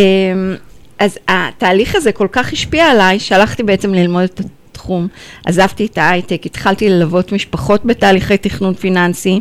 אז 1.00 1.18
התהליך 1.28 1.96
הזה 1.96 2.12
כל 2.12 2.27
כך 2.32 2.53
השפיע 2.53 2.86
עליי, 2.86 3.20
שהלכתי 3.20 3.64
בעצם 3.64 3.94
ללמוד 3.94 4.24
את 4.24 4.42
התחום. 4.79 5.07
עזבתי 5.46 5.85
את 5.85 5.98
ההייטק, 5.98 6.42
התחלתי 6.46 6.89
ללוות 6.89 7.31
משפחות 7.31 7.85
בתהליכי 7.85 8.37
תכנון 8.37 8.74
פיננסי, 8.74 9.39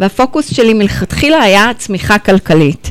והפוקוס 0.00 0.54
שלי 0.54 0.74
מלכתחילה 0.74 1.42
היה 1.42 1.70
צמיחה 1.78 2.18
כלכלית. 2.18 2.90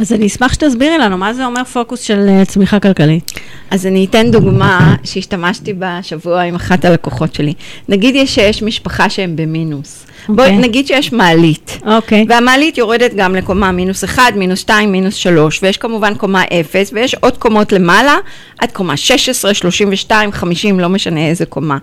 אז 0.00 0.12
אני 0.12 0.26
אשמח 0.26 0.52
שתסבירי 0.52 0.98
לנו, 0.98 1.18
מה 1.18 1.34
זה 1.34 1.46
אומר 1.46 1.64
פוקוס 1.64 2.00
של 2.00 2.26
אה, 2.28 2.44
צמיחה 2.44 2.80
כלכלית? 2.80 3.32
אז 3.70 3.86
אני 3.86 4.04
אתן 4.04 4.30
דוגמה 4.30 4.96
שהשתמשתי 5.04 5.72
בה 5.72 5.98
השבוע 5.98 6.42
עם 6.42 6.54
אחת 6.54 6.84
הלקוחות 6.84 7.34
שלי. 7.34 7.54
נגיד 7.88 8.14
יש 8.14 8.34
שיש 8.34 8.62
משפחה 8.62 9.10
שהם 9.10 9.36
במינוס, 9.36 10.06
בואי 10.36 10.48
אוקיי. 10.48 10.68
נגיד 10.68 10.86
שיש 10.86 11.12
מעלית. 11.12 11.78
אוקיי. 11.86 12.26
והמעלית 12.28 12.78
יורדת 12.78 13.14
גם 13.14 13.34
לקומה 13.34 13.72
מינוס 13.72 14.04
1, 14.04 14.22
מינוס 14.36 14.58
2, 14.58 14.92
מינוס 14.92 15.14
3, 15.14 15.62
ויש 15.62 15.76
כמובן 15.76 16.14
קומה 16.14 16.42
0, 16.60 16.90
ויש 16.92 17.14
עוד 17.14 17.36
קומות 17.36 17.72
למעלה, 17.72 18.16
עד 18.58 18.72
קומה 18.72 18.96
16, 18.96 19.54
32, 19.54 20.32
50, 20.32 20.80
לא 20.80 20.88
משנה 20.88 21.26
איזה 21.26 21.46
קומה. 21.46 21.78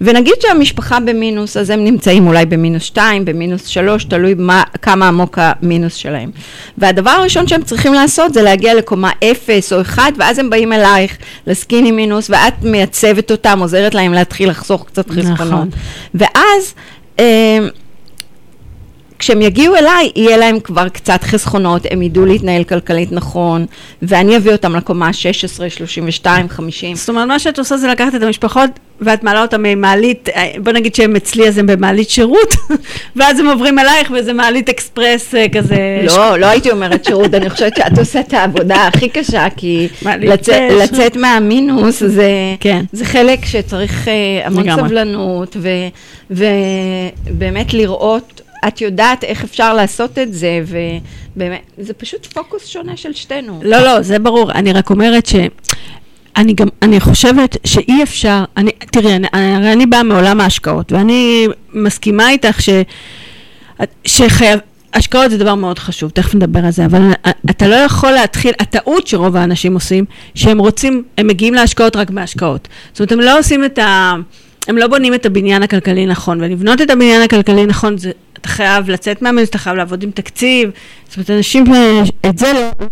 ונגיד 0.00 0.34
שהמשפחה 0.42 1.00
במינוס, 1.00 1.56
אז 1.56 1.70
הם 1.70 1.84
נמצאים 1.84 2.26
אולי 2.26 2.46
במינוס 2.46 2.82
2, 2.82 3.24
במינוס 3.24 3.66
3, 3.66 4.04
תלוי 4.04 4.34
מה, 4.38 4.62
כמה 4.82 5.08
עמוק 5.08 5.38
המינוס 5.42 5.94
שלהם. 5.94 6.30
והדבר 6.78 7.10
הראשון 7.10 7.48
שהם 7.48 7.62
צריכים 7.62 7.94
לעשות 7.94 8.34
זה 8.34 8.42
להגיע 8.42 8.74
לקומה 8.74 9.10
0 9.24 9.72
או 9.72 9.80
1, 9.80 10.02
ואז 10.18 10.38
הם 10.38 10.50
באים 10.50 10.72
אלייך 10.72 11.16
לסקיני 11.46 11.90
מינוס, 11.90 12.30
ואת 12.30 12.62
מייצבת 12.62 13.30
אותם, 13.30 13.58
עוזרת 13.60 13.94
להם 13.94 14.12
להתחיל 14.12 14.50
לחסוך 14.50 14.86
קצת 14.86 15.10
חסכונות. 15.10 15.38
נכון. 15.38 15.68
ואז... 16.14 16.74
כשהם 19.18 19.42
יגיעו 19.42 19.76
אליי, 19.76 20.10
יהיה 20.16 20.36
להם 20.36 20.60
כבר 20.60 20.88
קצת 20.88 21.22
חסכונות, 21.22 21.82
הם 21.90 22.02
ידעו 22.02 22.26
להתנהל 22.26 22.64
כלכלית 22.64 23.12
נכון, 23.12 23.66
ואני 24.02 24.36
אביא 24.36 24.52
אותם 24.52 24.76
לקומה 24.76 25.12
16, 25.12 25.70
32, 25.70 26.48
50. 26.48 26.96
זאת 26.96 27.08
אומרת, 27.08 27.28
מה 27.28 27.38
שאת 27.38 27.58
עושה 27.58 27.76
זה 27.76 27.88
לקחת 27.88 28.14
את 28.14 28.22
המשפחות 28.22 28.70
ואת 29.00 29.22
מעלה 29.22 29.42
אותם 29.42 29.62
ממעלית, 29.62 30.28
אה, 30.28 30.52
בוא 30.62 30.72
נגיד 30.72 30.94
שהם 30.94 31.16
אצלי 31.16 31.48
אז 31.48 31.58
הם 31.58 31.66
במעלית 31.66 32.10
שירות, 32.10 32.54
ואז 33.16 33.40
הם 33.40 33.46
עוברים 33.46 33.78
אלייך 33.78 34.12
וזה 34.18 34.32
מעלית 34.32 34.68
אקספרס 34.68 35.34
אה, 35.34 35.46
כזה. 35.48 36.00
לא, 36.06 36.36
לא 36.36 36.46
הייתי 36.46 36.70
אומרת 36.70 37.04
שירות, 37.04 37.34
אני 37.34 37.50
חושבת 37.50 37.76
שאת 37.76 37.98
עושה 37.98 38.20
את 38.20 38.34
העבודה 38.34 38.86
הכי 38.86 39.08
קשה, 39.08 39.46
כי 39.56 39.88
לצ... 40.02 40.48
לצאת 40.48 41.16
מהמינוס 41.16 42.02
זה, 42.06 42.30
כן. 42.60 42.84
זה 42.92 43.04
חלק 43.04 43.44
שצריך 43.44 44.08
אה, 44.08 44.46
המון. 44.46 44.76
סבלנות. 44.76 45.56
ובאמת 46.30 47.74
לראות, 47.74 48.40
את 48.68 48.80
יודעת 48.80 49.24
איך 49.24 49.44
אפשר 49.44 49.74
לעשות 49.74 50.18
את 50.18 50.34
זה, 50.34 50.60
ובאמת, 50.66 51.60
זה 51.78 51.94
פשוט 51.94 52.26
פוקוס 52.26 52.66
שונה 52.66 52.96
של 52.96 53.12
שתינו. 53.12 53.60
לא, 53.62 53.78
לא, 53.78 54.02
זה 54.02 54.18
ברור. 54.18 54.52
אני 54.52 54.72
רק 54.72 54.90
אומרת 54.90 55.26
ש... 55.26 55.34
אני 56.36 56.52
גם, 56.52 56.68
אני 56.82 57.00
חושבת 57.00 57.56
שאי 57.64 58.02
אפשר, 58.02 58.44
אני, 58.56 58.70
תראי, 58.92 59.16
אני, 59.16 59.26
הרי 59.32 59.72
אני 59.72 59.86
באה 59.86 60.02
מעולם 60.02 60.40
ההשקעות, 60.40 60.92
ואני 60.92 61.46
מסכימה 61.72 62.30
איתך 62.30 62.62
ש... 62.62 62.68
שחייב... 64.04 64.60
השקעות 64.94 65.30
זה 65.30 65.38
דבר 65.38 65.54
מאוד 65.54 65.78
חשוב, 65.78 66.10
תכף 66.10 66.34
נדבר 66.34 66.64
על 66.64 66.70
זה, 66.70 66.84
אבל 66.84 67.12
אתה 67.50 67.68
לא 67.68 67.74
יכול 67.74 68.10
להתחיל, 68.10 68.52
הטעות 68.60 69.06
שרוב 69.06 69.36
האנשים 69.36 69.74
עושים, 69.74 70.04
שהם 70.34 70.58
רוצים, 70.58 71.02
הם 71.18 71.26
מגיעים 71.26 71.54
להשקעות 71.54 71.96
רק 71.96 72.10
בהשקעות. 72.10 72.68
זאת 72.92 73.00
אומרת, 73.00 73.12
הם 73.12 73.20
לא 73.20 73.38
עושים 73.38 73.64
את 73.64 73.78
ה... 73.78 74.14
הם 74.68 74.78
לא 74.78 74.86
בונים 74.86 75.14
את 75.14 75.26
הבניין 75.26 75.62
הכלכלי 75.62 76.06
נכון, 76.06 76.40
ולבנות 76.40 76.80
את 76.80 76.90
הבניין 76.90 77.22
הכלכלי 77.22 77.66
נכון, 77.66 77.98
זה, 77.98 78.10
אתה 78.40 78.48
חייב 78.48 78.90
לצאת 78.90 79.22
מהמינוס, 79.22 79.48
אתה 79.48 79.58
חייב 79.58 79.76
לעבוד 79.76 80.02
עם 80.02 80.10
תקציב, 80.10 80.70
זאת 81.08 81.16
אומרת, 81.16 81.30
אנשים, 81.30 81.64
אה, 81.74 82.02
את 82.30 82.38
זה 82.38 82.52
לא... 82.52 82.86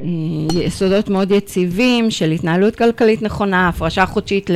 אה, 0.00 0.62
יסודות 0.62 1.08
מאוד 1.08 1.30
יציבים 1.30 2.10
של 2.10 2.30
התנהלות 2.30 2.76
כלכלית 2.76 3.22
נכונה, 3.22 3.68
הפרשה 3.68 4.06
חודשית 4.06 4.50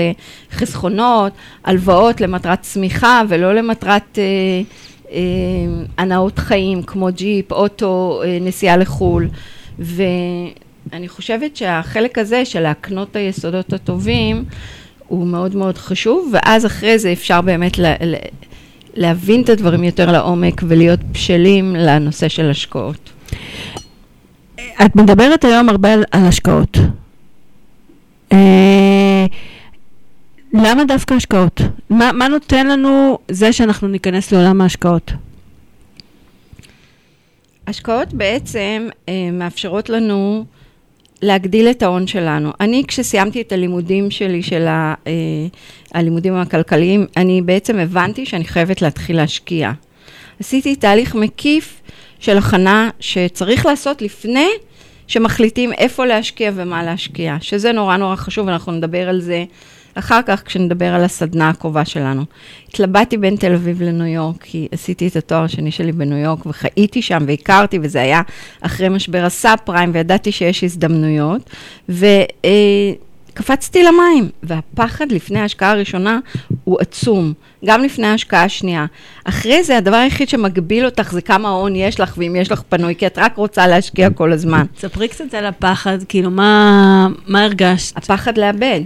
לחסכונות, 0.52 1.32
הלוואות 1.64 2.20
למטרת 2.20 2.62
צמיחה 2.62 3.22
ולא 3.28 3.54
למטרת 3.54 4.18
אה, 4.18 4.62
הנאות 5.98 6.38
חיים 6.38 6.82
כמו 6.82 7.08
ג'יפ, 7.14 7.52
אוטו, 7.52 8.22
אה, 8.24 8.38
נסיעה 8.40 8.76
לחו"ל. 8.76 9.28
ואני 9.78 11.08
חושבת 11.08 11.56
שהחלק 11.56 12.18
הזה 12.18 12.44
של 12.44 12.60
להקנות 12.60 13.10
את 13.10 13.16
היסודות 13.16 13.72
הטובים 13.72 14.44
הוא 15.06 15.26
מאוד 15.26 15.56
מאוד 15.56 15.78
חשוב, 15.78 16.30
ואז 16.32 16.66
אחרי 16.66 16.98
זה 16.98 17.12
אפשר 17.12 17.40
באמת 17.40 17.78
לה, 17.78 17.94
לה, 18.00 18.18
להבין 18.94 19.42
את 19.42 19.48
הדברים 19.48 19.84
יותר 19.84 20.12
לעומק 20.12 20.62
ולהיות 20.68 21.00
בשלים 21.12 21.76
לנושא 21.76 22.28
של 22.28 22.50
השקעות. 22.50 23.10
את 24.56 24.96
מדברת 24.96 25.44
היום 25.44 25.68
הרבה 25.68 25.92
על, 25.92 26.04
השקעות. 26.12 26.78
למה 30.52 30.84
דווקא 30.84 31.14
השקעות? 31.14 31.60
מה, 31.90 32.12
מה 32.12 32.28
נותן 32.28 32.66
לנו 32.66 33.18
זה 33.28 33.52
שאנחנו 33.52 33.88
ניכנס 33.88 34.32
לעולם 34.32 34.60
ההשקעות? 34.60 35.12
השקעות 37.66 38.14
בעצם 38.14 38.88
אה, 39.08 39.30
מאפשרות 39.32 39.88
לנו 39.88 40.44
להגדיל 41.22 41.70
את 41.70 41.82
ההון 41.82 42.06
שלנו. 42.06 42.52
אני, 42.60 42.82
כשסיימתי 42.88 43.40
את 43.40 43.52
הלימודים 43.52 44.10
שלי, 44.10 44.42
של 44.42 44.66
ה, 44.66 44.94
אה, 45.06 45.12
הלימודים 45.94 46.34
הכלכליים, 46.34 47.06
אני 47.16 47.42
בעצם 47.42 47.78
הבנתי 47.78 48.26
שאני 48.26 48.44
חייבת 48.44 48.82
להתחיל 48.82 49.16
להשקיע. 49.16 49.72
עשיתי 50.40 50.76
תהליך 50.76 51.14
מקיף 51.14 51.80
של 52.18 52.38
הכנה 52.38 52.90
שצריך 53.00 53.66
לעשות 53.66 54.02
לפני 54.02 54.48
שמחליטים 55.06 55.72
איפה 55.72 56.06
להשקיע 56.06 56.50
ומה 56.54 56.82
להשקיע, 56.82 57.36
שזה 57.40 57.72
נורא 57.72 57.96
נורא 57.96 58.16
חשוב, 58.16 58.46
ואנחנו 58.46 58.72
נדבר 58.72 59.08
על 59.08 59.20
זה 59.20 59.44
אחר 59.98 60.20
כך 60.26 60.42
כשנדבר 60.46 60.94
על 60.94 61.04
הסדנה 61.04 61.48
הקרובה 61.48 61.84
שלנו. 61.84 62.22
התלבטתי 62.68 63.16
בין 63.16 63.36
תל 63.36 63.54
אביב 63.54 63.82
לניו 63.82 64.06
יורק, 64.06 64.36
כי 64.42 64.68
עשיתי 64.72 65.08
את 65.08 65.16
התואר 65.16 65.42
השני 65.42 65.70
שלי 65.70 65.92
בניו 65.92 66.18
יורק 66.18 66.46
וחייתי 66.46 67.02
שם 67.02 67.24
והכרתי, 67.26 67.78
וזה 67.82 68.00
היה 68.00 68.22
אחרי 68.60 68.88
משבר 68.88 69.24
הסאב 69.24 69.58
פריים, 69.64 69.90
וידעתי 69.94 70.32
שיש 70.32 70.64
הזדמנויות, 70.64 71.50
וקפצתי 71.88 73.82
למים, 73.82 74.28
והפחד 74.42 75.12
לפני 75.12 75.40
ההשקעה 75.40 75.70
הראשונה 75.70 76.18
הוא 76.64 76.78
עצום, 76.80 77.32
גם 77.64 77.82
לפני 77.82 78.06
ההשקעה 78.06 78.44
השנייה. 78.44 78.86
אחרי 79.24 79.62
זה, 79.62 79.76
הדבר 79.76 79.96
היחיד 79.96 80.28
שמגביל 80.28 80.84
אותך 80.84 81.12
זה 81.12 81.20
כמה 81.20 81.48
הון 81.48 81.76
יש 81.76 82.00
לך, 82.00 82.14
ואם 82.18 82.36
יש 82.36 82.52
לך 82.52 82.62
פנוי, 82.68 82.94
כי 82.94 83.06
את 83.06 83.18
רק 83.18 83.36
רוצה 83.36 83.66
להשקיע 83.66 84.10
כל 84.10 84.32
הזמן. 84.32 84.64
ספרי 84.78 85.08
קצת 85.08 85.34
על 85.34 85.46
הפחד, 85.46 85.98
כאילו, 86.08 86.30
מה, 86.30 87.08
מה 87.26 87.44
הרגשת? 87.44 87.96
הפחד 87.96 88.38
לאבד. 88.38 88.80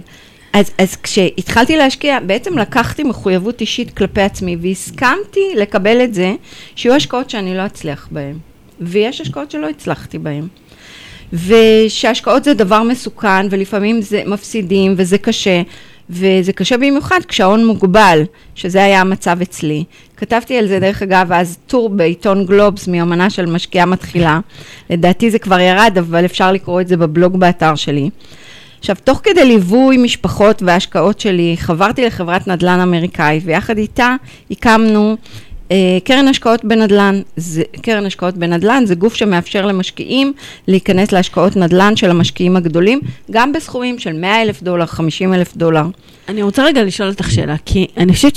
אז, 0.53 0.71
אז 0.77 0.95
כשהתחלתי 0.95 1.77
להשקיע, 1.77 2.19
בעצם 2.19 2.57
לקחתי 2.57 3.03
מחויבות 3.03 3.61
אישית 3.61 3.97
כלפי 3.97 4.21
עצמי, 4.21 4.57
והסכמתי 4.61 5.39
לקבל 5.55 6.03
את 6.03 6.13
זה, 6.13 6.33
שיהיו 6.75 6.95
השקעות 6.95 7.29
שאני 7.29 7.57
לא 7.57 7.65
אצליח 7.65 8.07
בהן, 8.11 8.35
ויש 8.81 9.21
השקעות 9.21 9.51
שלא 9.51 9.69
הצלחתי 9.69 10.17
בהן. 10.17 10.47
ושהשקעות 11.33 12.43
זה 12.43 12.53
דבר 12.53 12.83
מסוכן, 12.83 13.47
ולפעמים 13.49 14.01
זה 14.01 14.23
מפסידים, 14.25 14.93
וזה 14.97 15.17
קשה, 15.17 15.61
וזה 16.09 16.53
קשה 16.53 16.77
במיוחד 16.77 17.19
כשההון 17.27 17.65
מוגבל, 17.65 18.23
שזה 18.55 18.83
היה 18.83 19.01
המצב 19.01 19.41
אצלי. 19.41 19.83
כתבתי 20.17 20.57
על 20.57 20.67
זה, 20.67 20.79
דרך 20.79 21.01
אגב, 21.01 21.31
אז 21.31 21.57
טור 21.67 21.89
בעיתון 21.89 22.45
גלובס 22.45 22.87
מיומנה 22.87 23.29
של 23.29 23.45
משקיעה 23.45 23.85
מתחילה. 23.85 24.39
לדעתי 24.89 25.31
זה 25.31 25.39
כבר 25.39 25.59
ירד, 25.59 25.97
אבל 25.99 26.25
אפשר 26.25 26.51
לקרוא 26.51 26.81
את 26.81 26.87
זה 26.87 26.97
בבלוג 26.97 27.39
באתר 27.39 27.75
שלי. 27.75 28.09
עכשיו, 28.83 28.95
תוך 29.03 29.21
כדי 29.23 29.45
ליווי 29.45 29.97
משפחות 29.97 30.61
והשקעות 30.61 31.19
שלי, 31.19 31.55
חברתי 31.59 32.05
לחברת 32.05 32.47
נדל"ן 32.47 32.79
אמריקאית, 32.79 33.43
ויחד 33.45 33.77
איתה 33.77 34.15
הקמנו 34.51 35.17
אה, 35.71 35.97
קרן 36.03 36.27
השקעות 36.27 36.65
בנדל"ן. 36.65 37.21
זה, 37.35 37.63
קרן 37.81 38.05
השקעות 38.05 38.37
בנדל"ן 38.37 38.85
זה 38.85 38.95
גוף 38.95 39.13
שמאפשר 39.13 39.65
למשקיעים 39.65 40.33
להיכנס 40.67 41.11
להשקעות 41.11 41.55
נדל"ן 41.55 41.95
של 41.95 42.09
המשקיעים 42.09 42.55
הגדולים, 42.55 43.01
גם 43.31 43.53
בסכומים 43.53 43.99
של 43.99 44.13
100 44.13 44.41
אלף 44.41 44.63
דולר, 44.63 44.85
50 44.85 45.33
אלף 45.33 45.57
דולר. 45.57 45.85
אני 46.29 46.43
רוצה 46.43 46.63
רגע 46.63 46.83
לשאול 46.83 47.09
אותך 47.09 47.31
שאלה, 47.31 47.55
כי 47.65 47.87
אני 47.97 48.13
חושבת 48.13 48.35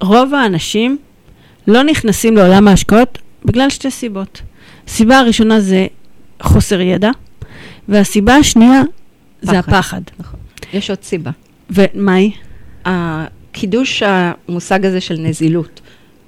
שרוב 0.00 0.34
האנשים 0.34 0.98
לא 1.68 1.82
נכנסים 1.82 2.36
לעולם 2.36 2.68
ההשקעות 2.68 3.18
בגלל 3.44 3.70
שתי 3.70 3.90
סיבות. 3.90 4.42
הסיבה 4.88 5.18
הראשונה 5.18 5.60
זה 5.60 5.86
חוסר 6.42 6.80
ידע, 6.80 7.10
והסיבה 7.88 8.36
השנייה 8.36 8.82
זה 9.42 9.52
פחד. 9.52 9.72
הפחד. 9.72 10.00
נכון. 10.18 10.40
יש 10.72 10.90
עוד 10.90 11.02
סיבה. 11.02 11.30
ומה 11.70 12.14
היא? 12.14 12.32
קידוש 13.52 14.02
המושג 14.06 14.86
הזה 14.86 15.00
של 15.00 15.14
נזילות. 15.18 15.80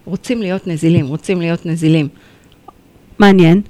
רוצים 0.05 0.42
להיות 0.42 0.66
נזילים, 0.66 1.07
רוצים 1.07 1.40
להיות 1.40 1.66
נזילים. 1.66 2.09
מעניין. 3.18 3.61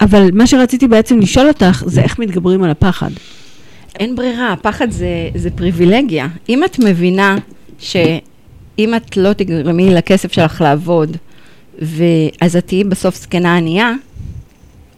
אבל 0.00 0.28
מה 0.32 0.46
שרציתי 0.46 0.88
בעצם 0.88 1.18
לשאול 1.18 1.48
אותך, 1.48 1.82
זה 1.86 2.00
איך 2.00 2.18
מתגברים 2.18 2.62
על 2.62 2.70
הפחד. 2.70 3.10
אין 3.98 4.16
ברירה, 4.16 4.52
הפחד 4.52 4.90
זה, 4.90 5.28
זה 5.34 5.50
פריבילגיה. 5.50 6.28
אם 6.48 6.64
את 6.64 6.78
מבינה 6.78 7.36
שאם 7.78 8.94
את 8.96 9.16
לא 9.16 9.32
תגרמי 9.32 9.94
לכסף 9.94 10.32
שלך 10.32 10.60
לעבוד, 10.60 11.16
ואז 11.78 12.56
את 12.56 12.66
תהיי 12.66 12.84
בסוף 12.84 13.16
זקנה 13.16 13.56
ענייה, 13.56 13.92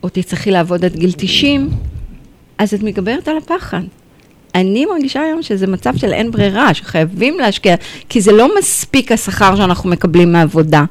או 0.02 0.08
תצטרכי 0.08 0.50
לעבוד 0.50 0.84
עד 0.84 0.96
גיל 0.96 1.12
90, 1.16 1.70
אז 2.58 2.74
את 2.74 2.82
מתגברת 2.82 3.28
על 3.28 3.36
הפחד. 3.36 3.80
אני 4.54 4.86
מרגישה 4.86 5.20
היום 5.20 5.42
שזה 5.42 5.66
מצב 5.66 5.96
של 5.96 6.12
אין 6.12 6.30
ברירה, 6.30 6.74
שחייבים 6.74 7.38
להשקיע, 7.38 7.74
כי 8.08 8.20
זה 8.20 8.32
לא 8.32 8.58
מספיק 8.58 9.12
השכר 9.12 9.56
שאנחנו 9.56 9.90
מקבלים 9.90 10.32
מעבודה. 10.32 10.84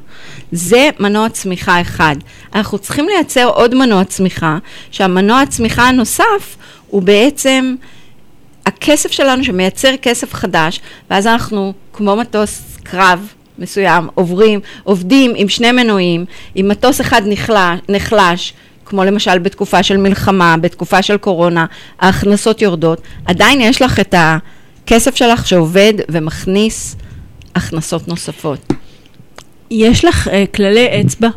זה 0.52 0.90
מנוע 1.00 1.28
צמיחה 1.28 1.80
אחד. 1.80 2.16
אנחנו 2.54 2.78
צריכים 2.78 3.06
לייצר 3.08 3.48
עוד 3.48 3.74
מנוע 3.74 4.04
צמיחה, 4.04 4.58
שהמנוע 4.90 5.40
הצמיחה 5.40 5.88
הנוסף 5.88 6.56
הוא 6.88 7.02
בעצם 7.02 7.74
הכסף 8.66 9.12
שלנו 9.12 9.44
שמייצר 9.44 9.96
כסף 10.02 10.34
חדש, 10.34 10.80
ואז 11.10 11.26
אנחנו, 11.26 11.72
כמו 11.92 12.16
מטוס 12.16 12.76
קרב, 12.82 13.32
מסוים, 13.58 14.08
עוברים, 14.14 14.60
עובדים 14.84 15.32
עם 15.36 15.48
שני 15.48 15.72
מנועים, 15.72 16.24
אם 16.56 16.66
מטוס 16.68 17.00
אחד 17.00 17.22
נחלש, 17.26 17.80
נחלש, 17.88 18.52
כמו 18.90 19.04
למשל 19.04 19.38
בתקופה 19.38 19.82
של 19.82 19.96
מלחמה, 19.96 20.56
בתקופה 20.60 21.02
של 21.02 21.16
קורונה, 21.16 21.66
ההכנסות 22.00 22.62
יורדות, 22.62 23.00
עדיין 23.24 23.60
יש 23.60 23.82
לך 23.82 24.00
את 24.00 24.14
הכסף 24.18 25.16
שלך 25.16 25.46
שעובד 25.46 25.92
ומכניס 26.08 26.96
הכנסות 27.54 28.08
נוספות. 28.08 28.72
יש 29.70 30.04
לך 30.04 30.28
אה, 30.28 30.44
כללי 30.54 31.00
אצבע? 31.00 31.28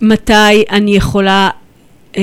מתי 0.00 0.64
אני 0.70 0.96
יכולה 0.96 1.50
אה, 2.16 2.22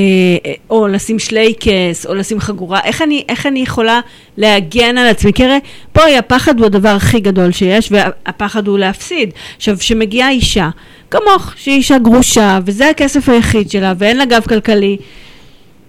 או 0.69 0.88
לשים 0.88 1.19
שלייקס, 1.19 2.05
או 2.05 2.15
לשים 2.15 2.39
חגורה, 2.39 2.79
איך 2.83 3.01
אני, 3.01 3.23
איך 3.29 3.45
אני 3.45 3.59
יכולה 3.59 3.99
להגן 4.38 4.97
על 4.97 5.07
עצמי? 5.07 5.33
כי 5.33 5.45
הרי 5.45 5.59
בואי, 5.95 6.17
הפחד 6.17 6.59
הוא 6.59 6.65
הדבר 6.65 6.89
הכי 6.89 7.19
גדול 7.19 7.51
שיש, 7.51 7.91
והפחד 7.91 8.67
הוא 8.67 8.79
להפסיד. 8.79 9.29
עכשיו, 9.57 9.77
כשמגיעה 9.77 10.29
אישה, 10.29 10.69
כמוך, 11.11 11.53
שהיא 11.55 11.75
אישה 11.75 11.97
גרושה, 11.97 12.59
וזה 12.65 12.89
הכסף 12.89 13.29
היחיד 13.29 13.71
שלה, 13.71 13.93
ואין 13.97 14.17
לה 14.17 14.25
גב 14.25 14.41
כלכלי, 14.49 14.97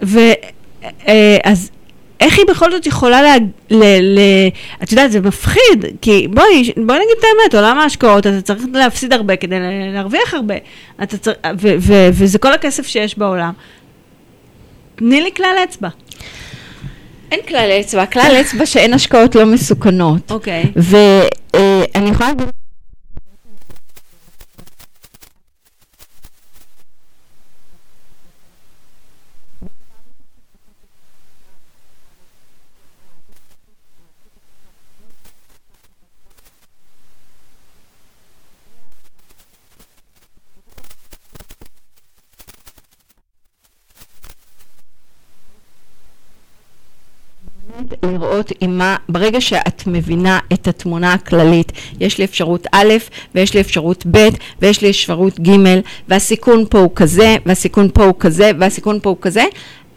ואז 0.03 0.21
אה, 1.09 1.55
איך 2.21 2.39
היא 2.39 2.47
בכל 2.49 2.73
זאת 2.73 2.87
יכולה 2.87 3.23
לה... 3.23 3.35
ל, 3.71 3.85
ל, 4.01 4.21
את 4.83 4.93
יודעת, 4.93 5.13
זה 5.13 5.21
מפחיד, 5.21 5.85
כי 6.03 6.29
בואי, 6.29 6.73
בואי 6.77 6.99
נגיד 6.99 7.17
את 7.19 7.25
האמת, 7.25 7.55
עולם 7.55 7.79
ההשקעות, 7.79 8.27
אתה 8.27 8.41
צריך 8.43 8.63
להפסיד 8.73 9.13
הרבה 9.13 9.37
כדי 9.37 9.57
להרוויח 9.93 10.35
הרבה, 10.35 10.55
אתה 11.03 11.17
צריך, 11.17 11.37
ו, 11.61 11.75
ו, 11.79 12.09
וזה 12.13 12.39
כל 12.39 12.53
הכסף 12.53 12.87
שיש 12.87 13.19
בעולם. 13.19 13.53
תני 14.97 15.21
לי 15.21 15.31
כלל 15.37 15.55
אצבע. 15.65 15.89
אין 17.33 17.41
כלל 17.49 17.71
אצבע, 17.81 18.07
כלל 18.07 18.37
אצבע 18.41 18.67
שאין 18.67 18.95
השקעות 18.95 19.35
לא 19.35 19.47
מסוכנות. 19.47 20.31
אוקיי. 20.31 20.65
ואני 20.77 22.11
יכולה 22.11 22.31
לראות 48.03 48.53
עם 48.61 48.79
מה, 48.79 48.97
ברגע 49.09 49.41
שאת 49.41 49.83
מבינה 49.87 50.39
את 50.53 50.69
התמונה 50.69 51.13
הכללית, 51.13 51.73
יש 52.01 52.19
לי 52.19 52.25
אפשרות 52.25 52.67
א' 52.73 52.95
ויש 53.35 53.55
לי 53.55 53.61
אפשרות 53.61 54.05
ב' 54.11 54.29
ויש 54.63 54.83
לי 54.83 54.91
אפשרות 54.91 55.41
ג' 55.41 55.51
והסיכון 56.09 56.65
פה 56.71 56.79
הוא 56.79 56.91
כזה 56.95 57.37
והסיכון 57.47 57.89
פה 57.95 58.05
הוא 58.05 58.15
כזה 58.19 58.51
והסיכון 58.59 58.99
פה 59.03 59.11
הוא 59.11 59.19
כזה, 59.21 59.45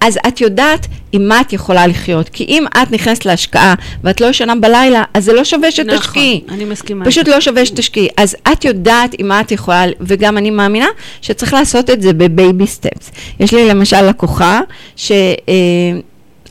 אז 0.02 0.20
את 0.28 0.42
יודעת 0.42 0.88
עם 1.12 1.28
מה 1.28 1.42
את 1.42 1.54
יכולה 1.54 1.88
לחיות. 1.88 2.30
כי 2.30 2.44
אם 2.44 2.66
את 2.68 2.92
נכנסת 2.92 3.26
להשקעה 3.26 3.76
ואת 4.04 4.22
לא 4.22 4.28
ישנה 4.28 4.56
בלילה, 4.56 5.04
אז 5.14 5.26
זה 5.26 5.34
לא 5.34 5.44
שווה 5.44 5.72
שתשקיעי. 5.72 6.42
נכון, 6.46 6.56
אני 6.56 6.66
מסכימה. 6.66 7.06
פשוט 7.06 7.28
לא 7.28 7.42
שווה 7.42 7.66
שתשקיעי. 7.66 8.08
אז 8.18 8.36
את 8.52 8.66
יודעת 8.66 9.16
עם 9.18 9.28
מה 9.28 9.42
את 9.42 9.52
יכולה, 9.52 9.86
וגם 10.02 10.38
אני 10.38 10.50
מאמינה 10.50 10.88
שצריך 11.22 11.54
לעשות 11.54 11.90
את 11.90 12.02
זה 12.02 12.14
בבייבי 12.14 12.68
סטפס. 12.68 13.12
יש 13.40 13.54
לי 13.54 13.68
למשל 13.68 14.02
לקוחה 14.02 14.62
ש... 14.96 15.12
אה, 15.12 16.00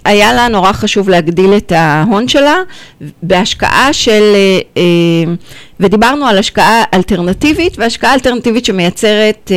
היה 0.05 0.33
לה 0.33 0.49
נורא 0.49 0.73
חשוב 0.73 1.09
להגדיל 1.09 1.57
את 1.57 1.73
ההון 1.73 2.29
שלה 2.29 2.57
בהשקעה 3.23 3.93
של, 3.93 4.23
אה, 4.35 4.61
אה, 4.77 5.35
ודיברנו 5.81 6.27
על 6.27 6.39
השקעה 6.39 6.83
אלטרנטיבית, 6.95 7.79
והשקעה 7.79 8.15
אלטרנטיבית 8.15 8.65
שמייצרת 8.65 9.51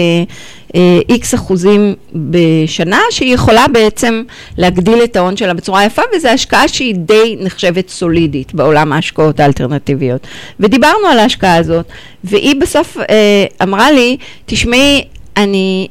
איקס 1.10 1.34
אה, 1.34 1.40
אחוזים 1.40 1.96
בשנה, 2.14 3.00
שהיא 3.10 3.34
יכולה 3.34 3.66
בעצם 3.72 4.24
להגדיל 4.58 5.04
את 5.04 5.16
ההון 5.16 5.38
שלה 5.38 5.54
בצורה 5.54 5.86
יפה, 5.86 6.02
וזו 6.16 6.28
השקעה 6.28 6.68
שהיא 6.68 6.96
די 6.96 7.36
נחשבת 7.40 7.90
סולידית 7.90 8.54
בעולם 8.54 8.94
ההשקעות 8.94 9.40
האלטרנטיביות. 9.40 10.28
ודיברנו 10.60 11.08
על 11.08 11.20
ההשקעה 11.20 11.56
הזאת, 11.56 11.86
והיא 12.24 12.56
בסוף 12.62 12.98
אמרה 13.64 13.92
לי, 13.92 14.18
תשמעי, 14.46 15.04
אני 15.38 15.88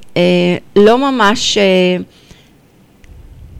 לא 0.77 0.99
ממש... 0.99 1.59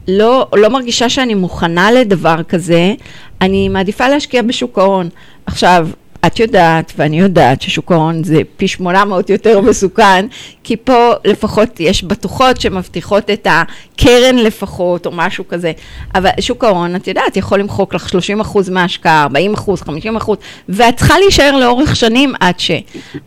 לא, 0.07 0.47
לא 0.55 0.69
מרגישה 0.69 1.09
שאני 1.09 1.33
מוכנה 1.33 1.91
לדבר 1.91 2.43
כזה, 2.43 2.93
אני 3.41 3.69
מעדיפה 3.69 4.07
להשקיע 4.07 4.41
בשוק 4.41 4.77
ההון. 4.77 5.09
עכשיו, 5.45 5.87
את 6.27 6.39
יודעת 6.39 6.93
ואני 6.97 7.19
יודעת 7.19 7.61
ששוק 7.61 7.91
ההון 7.91 8.23
זה 8.23 8.41
פי 8.57 8.67
800 8.67 9.29
יותר 9.29 9.61
מסוכן, 9.61 10.25
כי 10.63 10.75
פה 10.77 11.11
לפחות 11.25 11.79
יש 11.79 12.03
בטוחות 12.03 12.61
שמבטיחות 12.61 13.29
את 13.29 13.47
הקרן 13.49 14.35
לפחות, 14.35 15.05
או 15.05 15.11
משהו 15.11 15.47
כזה. 15.47 15.71
אבל 16.15 16.29
שוק 16.39 16.63
ההון, 16.63 16.95
את 16.95 17.07
יודעת, 17.07 17.37
יכול 17.37 17.59
למחוק 17.59 17.93
לך 17.93 18.09
30 18.09 18.39
אחוז 18.39 18.69
מההשקעה, 18.69 19.23
40 19.23 19.53
אחוז, 19.53 19.81
50 19.81 20.15
אחוז, 20.15 20.37
ואת 20.69 20.97
צריכה 20.97 21.19
להישאר 21.19 21.57
לאורך 21.57 21.95
שנים 21.95 22.33
עד 22.39 22.59
ש... 22.59 22.71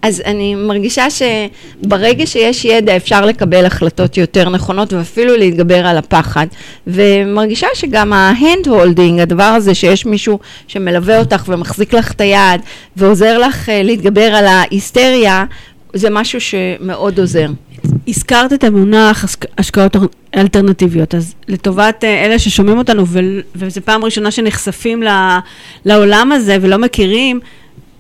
אז 0.03 0.23
אני 0.27 0.55
מרגישה 0.55 1.07
שברגע 1.11 2.27
שיש 2.27 2.65
ידע 2.65 2.97
אפשר 2.97 3.27
לקבל 3.27 3.67
החלטות 3.67 4.17
יותר 4.17 4.49
נכונות, 4.49 4.93
ואפילו 4.93 5.37
להתגבר 5.37 5.87
על 5.87 5.99
הפחד. 5.99 6.47
ומרגישה 6.87 7.67
שגם 7.75 8.13
ה 8.13 8.24
hand 8.24 8.67
holding, 8.67 9.21
הדבר 9.21 9.43
הזה 9.43 9.75
שיש 9.75 10.07
מישהו 10.07 10.39
שמלווה 10.69 11.19
אותך 11.19 11.45
ומחזיק 11.49 11.95
לך 11.95 12.13
את 12.13 12.21
היד, 12.21 12.61
ועוזר 12.99 13.39
לך 13.39 13.69
אה, 13.69 13.83
להתגבר 13.83 14.35
על 14.35 14.47
ההיסטריה, 14.47 15.45
זה 15.95 16.11
משהו 16.11 16.41
שמאוד 16.41 17.21
עוזר. 17.21 17.47
הזכרת 18.09 18.53
את 18.53 18.65
המונח 18.65 19.25
השקעות 19.59 19.97
אלטרנטיביות, 20.37 21.15
אז 21.15 21.35
לטובת 21.49 22.05
אה, 22.05 22.25
אלה 22.25 22.39
ששומעים 22.39 22.79
אותנו, 22.79 23.05
וזו 23.55 23.81
פעם 23.85 24.05
ראשונה 24.05 24.31
שנחשפים 24.31 25.03
לעולם 25.85 26.33
הזה 26.33 26.57
ולא 26.61 26.79
מכירים, 26.79 27.41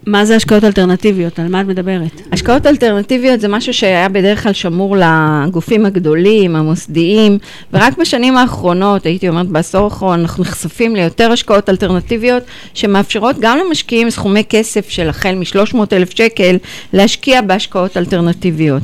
מה 0.08 0.24
זה 0.24 0.36
השקעות 0.36 0.64
אלטרנטיביות? 0.64 1.38
על 1.38 1.48
מה 1.48 1.60
את 1.60 1.66
מדברת? 1.66 2.20
השקעות 2.32 2.66
אלטרנטיביות 2.66 3.40
זה 3.40 3.48
משהו 3.48 3.74
שהיה 3.74 4.08
בדרך 4.08 4.42
כלל 4.42 4.52
שמור 4.52 4.96
לגופים 4.96 5.86
הגדולים, 5.86 6.56
המוסדיים, 6.56 7.38
ורק 7.72 7.98
בשנים 7.98 8.36
האחרונות, 8.36 9.06
הייתי 9.06 9.28
אומרת 9.28 9.46
בעשור 9.46 9.84
האחרון, 9.84 10.20
אנחנו 10.20 10.42
נחשפים 10.42 10.96
ליותר 10.96 11.32
השקעות 11.32 11.68
אלטרנטיביות 11.68 12.42
שמאפשרות 12.74 13.36
גם 13.40 13.58
למשקיעים 13.58 14.10
סכומי 14.10 14.44
כסף 14.48 14.88
של 14.88 15.08
החל 15.08 15.34
מ-300 15.34 15.78
אלף 15.92 16.10
שקל 16.16 16.56
להשקיע 16.92 17.40
בהשקעות 17.40 17.96
אלטרנטיביות. 17.96 18.82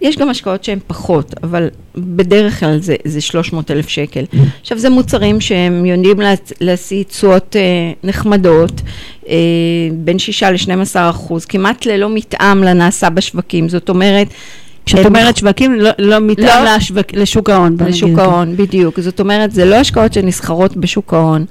יש 0.00 0.16
גם 0.16 0.30
השקעות 0.30 0.64
שהן 0.64 0.78
פחות, 0.86 1.34
אבל 1.42 1.68
בדרך 1.96 2.60
כלל 2.60 2.78
זה, 2.80 2.96
זה 3.04 3.20
300 3.20 3.70
אלף 3.70 3.88
שקל. 3.88 4.24
עכשיו, 4.60 4.78
זה 4.78 4.90
מוצרים 4.90 5.40
שהם 5.40 5.86
יודעים 5.86 6.16
להשיא 6.60 7.04
תשואות 7.04 7.56
אה, 7.56 7.92
נחמדות, 8.04 8.72
בין 9.92 10.18
6 10.18 10.42
ל-12 10.42 10.96
אחוז, 11.10 11.44
כמעט 11.44 11.86
ללא 11.86 12.10
מתאם 12.10 12.64
לנעשה 12.64 13.10
בשווקים. 13.10 13.68
זאת 13.68 13.88
אומרת, 13.88 14.26
כשאת 14.86 15.06
אומרת 15.06 15.36
שווקים, 15.36 15.74
לא, 15.74 15.90
לא 15.98 16.18
מתאם 16.18 16.64
לא, 16.64 16.76
לשווק, 16.76 17.06
לשוק 17.12 17.50
ההון. 17.50 17.76
לשוק 17.86 18.18
ההון, 18.18 18.56
בדיוק. 18.56 19.00
זאת 19.00 19.20
אומרת, 19.20 19.52
זה 19.52 19.64
לא 19.64 19.74
השקעות 19.74 20.12
שנסחרות 20.12 20.76
בשוק 20.76 21.14
ההון. 21.14 21.44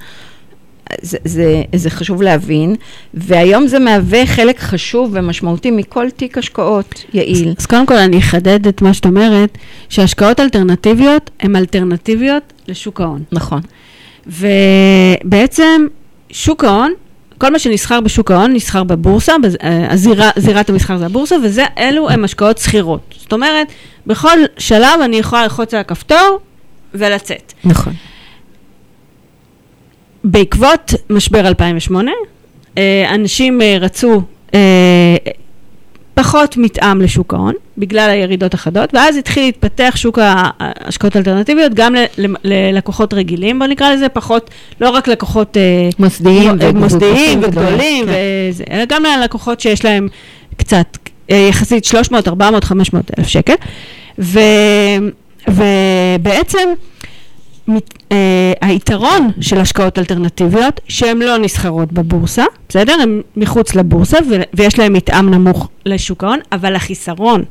זה, 1.01 1.17
זה, 1.25 1.63
זה 1.75 1.89
חשוב 1.89 2.21
להבין, 2.21 2.75
והיום 3.13 3.67
זה 3.67 3.79
מהווה 3.79 4.25
חלק 4.25 4.59
חשוב 4.59 5.09
ומשמעותי 5.13 5.71
מכל 5.71 6.09
תיק 6.09 6.37
השקעות 6.37 7.03
יעיל. 7.13 7.47
אז, 7.49 7.53
אז 7.57 7.65
קודם 7.65 7.85
כל 7.85 7.95
אני 7.95 8.17
אחדד 8.17 8.67
את 8.67 8.81
מה 8.81 8.93
שאת 8.93 9.05
אומרת, 9.05 9.57
שהשקעות 9.89 10.39
אלטרנטיביות 10.39 11.29
הן 11.39 11.55
אלטרנטיביות 11.55 12.53
לשוק 12.67 13.01
ההון. 13.01 13.23
נכון. 13.31 13.61
ובעצם 14.27 15.87
שוק 16.31 16.63
ההון, 16.63 16.91
כל 17.39 17.51
מה 17.51 17.59
שנסחר 17.59 18.01
בשוק 18.01 18.31
ההון 18.31 18.53
נסחר 18.53 18.83
בבורסה, 18.83 19.33
אה, 19.63 19.93
הזירה, 19.93 20.29
זירת 20.35 20.69
המסחר 20.69 20.97
זה 20.97 21.05
הבורסה, 21.05 21.35
ואלו 21.41 22.09
הן 22.09 22.23
השקעות 22.23 22.57
שכירות. 22.57 23.15
זאת 23.17 23.33
אומרת, 23.33 23.67
בכל 24.07 24.37
שלב 24.57 24.99
אני 25.03 25.15
יכולה 25.15 25.43
ללחוץ 25.43 25.73
על 25.73 25.79
הכפתור 25.79 26.39
ולצאת. 26.93 27.53
נכון. 27.63 27.93
בעקבות 30.23 30.93
משבר 31.09 31.47
2008, 31.47 32.11
אה, 32.77 33.15
אנשים 33.15 33.61
אה, 33.61 33.77
רצו 33.81 34.21
פחות 36.19 36.57
מתאם 36.57 37.01
לשוק 37.01 37.33
ההון, 37.33 37.53
בגלל 37.77 38.09
הירידות 38.09 38.53
החדות, 38.53 38.93
ואז 38.93 39.17
התחיל 39.17 39.43
להתפתח 39.43 39.93
שוק 39.95 40.19
ההשקעות 40.21 41.15
האלטרנטיביות 41.15 41.73
גם 41.73 41.95
ללקוחות 42.43 43.13
רגילים, 43.13 43.59
בוא 43.59 43.67
נקרא 43.67 43.93
לזה, 43.93 44.09
פחות, 44.09 44.49
לא 44.81 44.89
רק 44.89 45.07
לקוחות 45.07 45.57
אה, 45.57 45.89
מוסדיים 45.99 46.61
אה, 46.61 46.71
מוסדיים 46.73 47.39
וגדולים, 47.43 47.43
וגדולים, 47.43 48.05
כן. 48.05 48.11
וזה, 48.49 48.63
אלא 48.71 48.85
גם 48.85 49.03
ללקוחות 49.03 49.59
שיש 49.59 49.85
להם 49.85 50.07
קצת, 50.57 50.97
אה, 51.31 51.47
יחסית 51.49 51.85
300, 51.85 52.27
400, 52.27 52.63
500 52.63 53.11
אלף 53.19 53.27
שקל. 53.27 53.53
ו, 54.19 54.39
ובעצם 55.47 56.69
היתרון 58.61 59.31
של 59.41 59.57
השקעות 59.57 59.99
אלטרנטיביות, 59.99 60.79
שהן 60.87 61.19
לא 61.19 61.37
נסחרות 61.37 61.93
בבורסה, 61.93 62.43
בסדר? 62.69 62.93
הן 62.93 63.21
מחוץ 63.35 63.75
לבורסה 63.75 64.17
ויש 64.53 64.79
להן 64.79 64.93
מתאם 64.93 65.29
נמוך 65.29 65.67
לשוק 65.85 66.23
ההון, 66.23 66.39
אבל 66.51 66.75
החיסרון, 66.75 67.43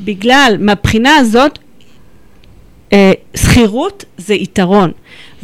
בגלל, 0.00 0.56
מהבחינה 0.60 1.16
הזאת, 1.16 1.58
אה, 2.92 3.12
שכירות 3.36 4.04
זה 4.18 4.34
יתרון, 4.34 4.90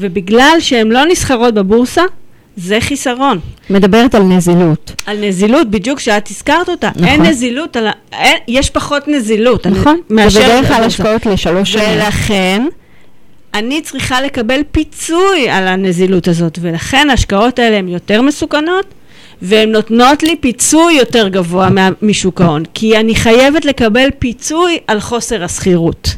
ובגלל 0.01 0.57
שהן 0.61 0.89
לא 0.89 1.05
נסחרות 1.07 1.55
בבורסה, 1.55 2.03
זה 2.57 2.81
חיסרון. 2.81 3.39
מדברת 3.71 4.15
על 4.15 4.23
נזילות. 4.23 4.93
על 5.07 5.29
נזילות, 5.29 5.71
בדיוק 5.71 6.01
שאת 6.01 6.29
הזכרת 6.31 6.69
אותה. 6.69 6.91
נכון. 6.91 7.05
אין 7.05 7.23
נזילות, 7.23 7.77
על 7.77 7.87
ה... 7.87 7.91
אין, 8.13 8.39
יש 8.49 8.71
פחות 8.71 9.09
נזילות. 9.09 9.67
נכון? 9.67 10.01
זה 10.09 10.41
בדרך 10.41 10.69
כלל. 10.69 10.83
השקעות 10.85 11.27
לשלוש 11.27 11.73
שנים. 11.73 11.85
ולכן, 11.97 12.67
אני 13.59 13.83
צריכה 13.83 14.21
לקבל 14.21 14.61
פיצוי 14.73 15.49
על 15.51 15.69
הנזילות 15.69 16.29
הזאת, 16.29 16.59
ולכן 16.63 17.11
ההשקעות 17.11 17.59
האלה 17.59 17.77
הן 17.77 17.89
יותר 17.89 18.23
מסוכנות, 18.23 18.87
והן 19.43 19.73
נותנות 19.73 20.23
לי 20.23 20.37
פיצוי 20.37 20.95
יותר 20.95 21.29
גבוה 21.29 21.69
משוק 22.03 22.41
ההון, 22.41 22.63
כי 22.75 22.97
אני 22.97 23.15
חייבת 23.15 23.65
לקבל 23.65 24.09
פיצוי 24.19 24.79
על 24.87 25.01
חוסר 25.01 25.45
השכירות, 25.45 26.09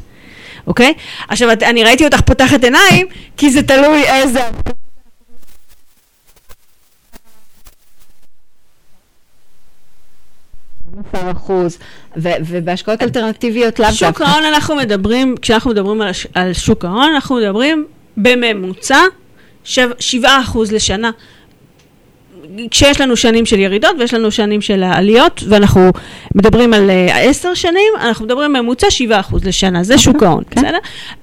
אוקיי? 0.67 0.93
עכשיו, 1.29 1.49
אני 1.63 1.85
ראיתי 1.85 2.05
אותך 2.05 2.21
פותחת 2.21 2.65
עיניים, 2.65 3.07
כי 3.37 3.51
זה 3.51 3.63
תלוי 3.63 4.03
איזה... 4.05 4.41
אחוז, 11.13 11.79
ו- 12.17 12.29
ובהשקעות 12.47 13.03
אלטרנטיביות 13.03 13.79
לאו 13.79 13.93
שוק 13.93 14.09
דווקא. 14.09 14.23
ההון 14.23 14.45
אנחנו 14.45 14.77
מדברים, 14.77 15.35
כשאנחנו 15.43 15.71
מדברים 15.71 16.01
על, 16.03 16.11
על 16.35 16.53
שוק 16.53 16.85
ההון, 16.85 17.11
אנחנו 17.15 17.37
מדברים 17.37 17.87
בממוצע 18.17 18.99
שב, 19.65 19.91
7% 20.23 20.27
לשנה. 20.73 21.11
כשיש 22.71 23.01
לנו 23.01 23.17
שנים 23.17 23.47
של 23.47 23.59
ירידות 23.59 23.91
ויש 23.99 24.15
לנו 24.15 24.31
שנים 24.31 24.61
של 24.61 24.83
עליות, 24.83 25.43
ואנחנו 25.49 25.91
מדברים 26.35 26.75
על 26.75 26.91
אה, 26.91 27.21
עשר 27.21 27.55
שנים, 27.55 27.93
אנחנו 28.01 28.25
מדברים 28.25 28.53
ממוצע 28.53 28.87
7% 29.11 29.37
לשנה, 29.45 29.83
זה 29.83 29.99
שוק 29.99 30.23
ההון, 30.23 30.43
כן. 30.51 30.61
בסדר? 30.61 30.79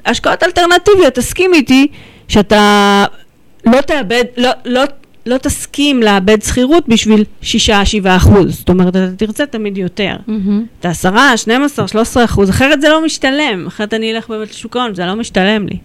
השקעות 0.06 0.43
אלטרנטיביות, 0.43 1.13
תסכים 1.13 1.53
איתי 1.53 1.88
שאתה 2.27 3.06
לא 3.65 3.82
תאבד, 3.82 4.23
לא, 4.38 4.49
לא, 4.65 4.82
לא 5.27 5.37
תסכים 5.37 6.03
לאבד 6.03 6.41
שכירות 6.41 6.83
בשביל 6.87 7.23
6-7 7.43 7.45
אחוז, 8.17 8.57
זאת 8.57 8.69
אומרת, 8.69 8.87
אתה 8.95 9.07
תרצה 9.17 9.45
תמיד 9.45 9.77
יותר. 9.77 10.15
מהמם. 10.27 10.65
את 10.79 10.85
ה-10, 10.85 11.07
12, 11.37 11.87
13 11.87 12.23
אחוז, 12.25 12.49
אחרת 12.49 12.81
זה 12.81 12.89
לא 12.89 13.05
משתלם, 13.05 13.67
אחרת 13.67 13.93
אני 13.93 14.11
אלך 14.15 14.29
באמת 14.29 14.49
לשוק 14.51 14.77
ההון, 14.77 14.95
זה 14.95 15.05
לא 15.05 15.15
משתלם 15.15 15.67
לי. 15.67 15.77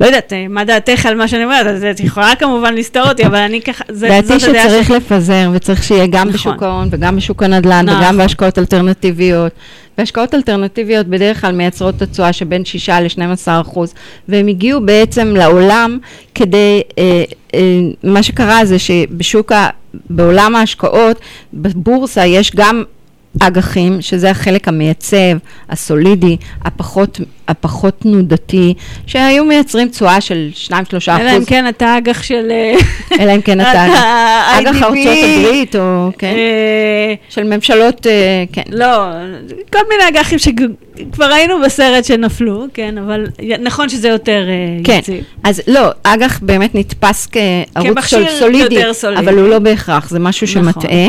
לא 0.00 0.06
יודעת, 0.06 0.32
אה, 0.32 0.46
מה 0.48 0.64
דעתך 0.64 1.06
על 1.06 1.14
מה 1.14 1.28
שאני 1.28 1.44
אומרת, 1.44 1.66
את 1.90 2.00
יכולה 2.00 2.34
כמובן 2.38 2.74
לסתור 2.74 3.02
אותי, 3.08 3.26
אבל 3.26 3.36
אני 3.38 3.60
ככה, 3.60 3.84
זה- 3.88 4.08
דעתי 4.08 4.26
זאת 4.38 4.48
הדעה 4.48 4.68
שצריך 4.68 4.88
שלי. 4.88 4.96
לפזר, 4.96 5.50
וצריך 5.54 5.82
שיהיה 5.84 6.06
גם 6.06 6.28
נכון. 6.28 6.32
בשוק 6.32 6.62
ההון 6.62 6.88
וגם 6.90 7.16
בשוק 7.16 7.42
הנדל"ן 7.42 7.86
נכון. 7.88 8.00
וגם 8.00 8.16
בהשקעות 8.18 8.58
אלטרנטיביות. 8.58 9.52
והשקעות 9.98 10.34
אלטרנטיביות 10.34 11.06
בדרך 11.06 11.40
כלל 11.40 11.52
מייצרות 11.52 11.94
תשואה 12.02 12.32
שבין 12.32 12.64
6 12.64 12.88
ל-12 12.88 13.48
אחוז, 13.60 13.94
והם 14.28 14.46
הגיעו 14.46 14.80
בעצם 14.80 15.34
לעולם 15.36 15.98
כדי, 16.34 16.82
אה, 16.98 17.24
אה, 17.54 17.60
מה 18.02 18.22
שקרה 18.22 18.64
זה 18.64 18.78
שבשוק, 18.78 19.52
ה, 19.52 19.68
בעולם 20.10 20.56
ההשקעות, 20.56 21.20
בבורסה 21.54 22.26
יש 22.26 22.56
גם 22.56 22.84
אג"חים, 23.40 24.00
שזה 24.00 24.30
החלק 24.30 24.68
המייצב, 24.68 25.36
הסולידי, 25.68 26.36
הפחות, 26.64 27.20
הפחות 27.48 27.94
תנודתי, 27.98 28.74
שהיו 29.06 29.44
מייצרים 29.44 29.88
תשואה 29.88 30.20
של 30.20 30.48
2-3 30.66 30.70
אחוז. 30.70 31.08
אלא 31.20 31.36
אם 31.36 31.44
כן 31.44 31.68
אתה 31.68 31.98
אג"ח 31.98 32.22
של... 32.22 32.48
אה, 32.50 32.74
אלא 33.20 33.34
אם 33.34 33.40
כן 33.40 33.60
אתה 33.60 33.86
אג"ח 34.58 34.82
ארצות 34.82 34.98
הברית, 35.38 35.76
או 35.76 36.10
כן, 36.18 36.34
אה, 36.36 37.14
של 37.28 37.44
ממשלות, 37.44 38.06
אה, 38.06 38.44
כן. 38.52 38.62
לא, 38.70 39.06
כל 39.72 39.78
מיני 39.88 40.08
אג"חים 40.08 40.38
שכבר 40.38 41.24
היינו 41.24 41.60
בסרט 41.64 42.04
שנפלו, 42.04 42.66
כן, 42.74 42.98
אבל 42.98 43.26
נכון 43.58 43.88
שזה 43.88 44.08
יותר 44.08 44.44
אה, 44.48 44.84
כן, 44.84 44.98
יציב. 44.98 45.24
אז 45.44 45.62
לא, 45.66 45.88
אג"ח 46.02 46.40
באמת 46.42 46.74
נתפס 46.74 47.28
כערוץ 47.32 48.04
של 48.06 48.24
סולידי. 48.38 48.82
אבל 49.18 49.38
הוא 49.38 49.48
לא 49.48 49.58
בהכרח, 49.58 50.08
זה 50.10 50.18
משהו 50.18 50.60
נכון. 50.60 50.82
שמטעה. 50.82 51.08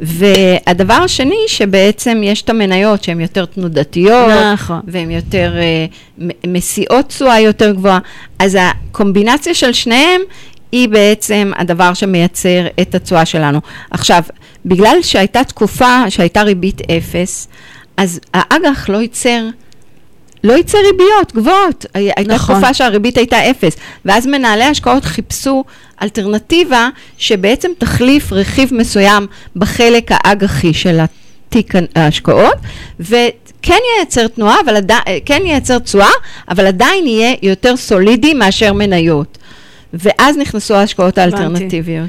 והדבר 0.00 0.94
השני, 0.94 1.38
שבעצם 1.46 2.20
יש 2.24 2.42
את 2.42 2.50
המניות 2.50 3.04
שהן 3.04 3.20
יותר 3.20 3.44
תנודתיות, 3.44 4.30
נכון. 4.52 4.80
והן 4.86 5.10
יותר 5.10 5.52
מסיעות 6.46 7.06
תשואה 7.08 7.40
יותר 7.40 7.72
גבוהה, 7.72 7.98
אז 8.38 8.58
הקומבינציה 8.60 9.54
של 9.54 9.72
שניהם 9.72 10.20
היא 10.72 10.88
בעצם 10.88 11.52
הדבר 11.56 11.94
שמייצר 11.94 12.66
את 12.80 12.94
התשואה 12.94 13.24
שלנו. 13.26 13.60
עכשיו, 13.90 14.22
בגלל 14.66 14.96
שהייתה 15.02 15.44
תקופה 15.44 16.10
שהייתה 16.10 16.42
ריבית 16.42 16.80
אפס, 16.90 17.48
אז 17.96 18.20
האג"ח 18.34 18.88
לא 18.88 18.98
ייצר 18.98 19.40
לא 20.44 20.52
ייצא 20.52 20.78
ריביות 20.78 21.32
גבוהות. 21.34 21.86
הי- 21.94 22.10
הייתה 22.16 22.34
נכון. 22.34 22.54
תקופה 22.56 22.74
שהריבית 22.74 23.18
הייתה 23.18 23.50
אפס, 23.50 23.76
ואז 24.04 24.26
מנהלי 24.26 24.64
השקעות 24.64 25.04
חיפשו 25.04 25.64
אלטרנטיבה 26.02 26.88
שבעצם 27.18 27.68
תחליף 27.78 28.32
רכיב 28.32 28.74
מסוים 28.74 29.26
בחלק 29.56 30.10
האג"חי 30.10 30.74
של 30.74 31.00
התיק 31.56 31.74
ההשקעות, 31.94 32.54
וכן 33.00 33.78
ייצר 34.00 34.28
תנועה, 34.28 34.56
אבל 34.64 34.76
עדי, 34.76 34.94
כן 35.24 35.42
ייצר 35.44 35.78
תשואה, 35.78 36.10
אבל 36.48 36.66
עדיין 36.66 37.06
יהיה 37.06 37.34
יותר 37.42 37.76
סולידי 37.76 38.34
מאשר 38.34 38.72
מניות. 38.72 39.38
ואז 39.92 40.36
נכנסו 40.36 40.74
ההשקעות 40.74 41.18
האלטרנטיביות. 41.18 42.08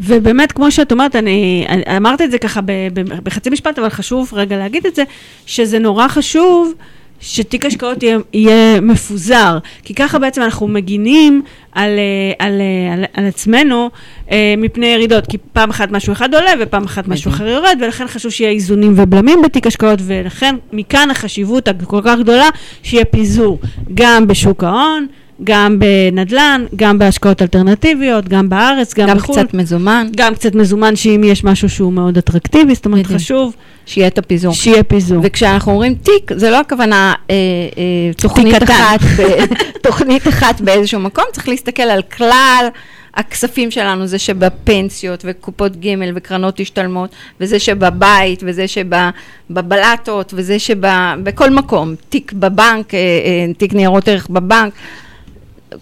ובאמת, 0.00 0.52
כמו 0.52 0.70
שאת 0.70 0.92
אומרת, 0.92 1.16
אני, 1.16 1.66
אני 1.68 1.96
אמרת 1.96 2.22
את 2.22 2.30
זה 2.30 2.38
ככה 2.38 2.60
ב, 2.60 2.72
ב, 2.92 3.00
בחצי 3.22 3.50
משפט, 3.50 3.78
אבל 3.78 3.88
חשוב 3.88 4.30
רגע 4.32 4.56
להגיד 4.56 4.86
את 4.86 4.94
זה, 4.94 5.02
שזה 5.46 5.78
נורא 5.78 6.08
חשוב 6.08 6.72
שתיק 7.20 7.66
השקעות 7.66 8.02
יהיה, 8.02 8.18
יהיה 8.32 8.80
מפוזר, 8.80 9.58
כי 9.82 9.94
ככה 9.94 10.18
בעצם 10.18 10.42
אנחנו 10.42 10.68
מגינים 10.68 11.42
על, 11.72 11.90
אה, 11.98 12.46
על, 12.46 12.60
אה, 12.60 12.94
על, 12.94 13.04
על 13.14 13.26
עצמנו 13.26 13.90
אה, 14.30 14.54
מפני 14.58 14.86
ירידות, 14.86 15.26
כי 15.26 15.38
פעם 15.52 15.70
אחת 15.70 15.90
משהו 15.90 16.12
אחד 16.12 16.34
עולה 16.34 16.50
ופעם 16.60 16.84
אחת 16.84 17.08
משהו 17.08 17.30
אחר 17.30 17.46
יורד, 17.46 17.78
ולכן 17.80 18.06
חשוב 18.06 18.30
שיהיה 18.30 18.50
איזונים 18.50 18.92
ובלמים 18.96 19.42
בתיק 19.42 19.66
השקעות, 19.66 19.98
ולכן 20.02 20.56
מכאן 20.72 21.10
החשיבות 21.10 21.68
הכל 21.68 22.00
כך 22.04 22.18
גדולה 22.18 22.48
שיהיה 22.82 23.04
פיזור 23.04 23.58
גם 23.94 24.26
בשוק 24.26 24.64
ההון, 24.64 25.06
גם 25.44 25.78
בנדל"ן, 25.78 26.64
גם 26.76 26.98
בהשקעות 26.98 27.42
אלטרנטיביות, 27.42 28.28
גם 28.28 28.48
בארץ, 28.48 28.94
גם, 28.94 29.08
גם 29.08 29.16
בחו"ל. 29.16 29.36
קצת 29.36 29.54
מזומן, 29.54 30.06
גם 30.16 30.34
קצת 30.34 30.54
מזומן 30.54 30.96
שאם 30.96 31.22
יש 31.24 31.44
משהו 31.44 31.68
שהוא 31.68 31.92
מאוד 31.92 32.18
אטרקטיבי, 32.18 32.74
זאת 32.74 32.86
אומרת 32.86 33.04
בדיוק. 33.04 33.20
חשוב 33.20 33.54
שיהיה 33.86 34.06
את 34.06 34.18
הפיזור. 34.18 34.54
שיהיה 34.54 34.82
פיזור. 34.82 35.20
וכשאנחנו 35.22 35.72
אומרים 35.72 35.94
תיק, 35.94 36.30
זה 36.36 36.50
לא 36.50 36.60
הכוונה 36.60 37.14
אה, 37.30 37.34
אה, 37.78 38.12
תוכנית. 38.16 38.62
אחת, 38.62 39.00
ב, 39.02 39.22
תוכנית 39.88 40.28
אחת 40.28 40.60
באיזשהו 40.60 41.00
מקום, 41.00 41.24
צריך 41.32 41.48
להסתכל 41.48 41.82
על 41.82 42.02
כלל 42.02 42.68
הכספים 43.16 43.70
שלנו, 43.70 44.06
זה 44.06 44.18
שבפנסיות 44.18 45.24
וקופות 45.28 45.80
גמל 45.80 46.12
וקרנות 46.14 46.60
השתלמות, 46.60 47.10
וזה 47.40 47.58
שבבית, 47.58 48.42
וזה 48.46 48.64
שבבלטות, 48.68 50.34
וזה 50.36 50.58
שבכל 50.58 51.50
מקום, 51.50 51.94
תיק 52.08 52.32
בבנק, 52.32 52.94
אה, 52.94 52.98
אה, 52.98 53.54
תיק 53.58 53.74
ניירות 53.74 54.08
ערך 54.08 54.26
בבנק. 54.30 54.72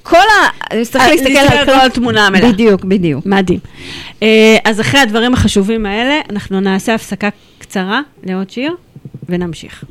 כל 0.02 0.16
ה... 0.16 0.68
צריך 0.84 0.96
אה, 1.04 1.10
להסתכל 1.10 1.56
על 1.56 1.66
כל 1.66 1.86
התמונה 1.86 2.26
המלאה. 2.26 2.52
בדיוק, 2.52 2.84
בדיוק. 2.84 3.26
מדהים. 3.26 3.58
אה, 4.22 4.56
אז 4.64 4.80
אחרי 4.80 5.00
הדברים 5.00 5.34
החשובים 5.34 5.86
האלה, 5.86 6.20
אנחנו 6.30 6.60
נעשה 6.60 6.94
הפסקה 6.94 7.28
קצרה 7.58 8.00
לעוד 8.24 8.50
שיר, 8.50 8.74
ונמשיך. 9.28 9.84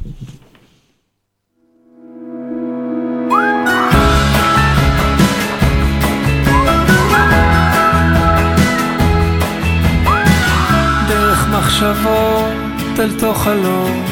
דרך 11.08 11.48
מחשבות 11.48 13.00
אל 13.00 13.20
תוך 13.20 13.44
חלום 13.44 14.06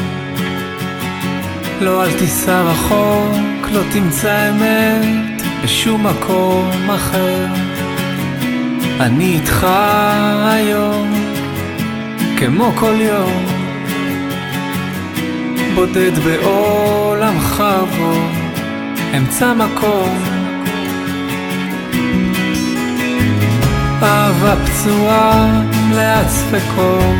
לא 1.80 2.04
אל 2.04 2.18
תיסע 2.18 2.62
רחוק, 2.62 3.70
לא 3.72 3.80
תמצא 3.92 4.50
אמת 4.50 5.31
בשום 5.62 6.06
מקום 6.06 6.90
אחר. 6.90 7.46
אני 9.00 9.34
איתך 9.34 9.66
היום, 10.44 11.14
כמו 12.36 12.72
כל 12.74 12.94
יום. 13.00 13.46
בודד 15.74 16.18
בעולמך 16.18 17.64
בו, 17.98 18.12
אמצע 19.16 19.52
מקום. 19.54 20.18
אהבה 24.02 24.54
פצועה 24.64 25.62
מלאת 25.88 26.28
ספקות, 26.28 27.16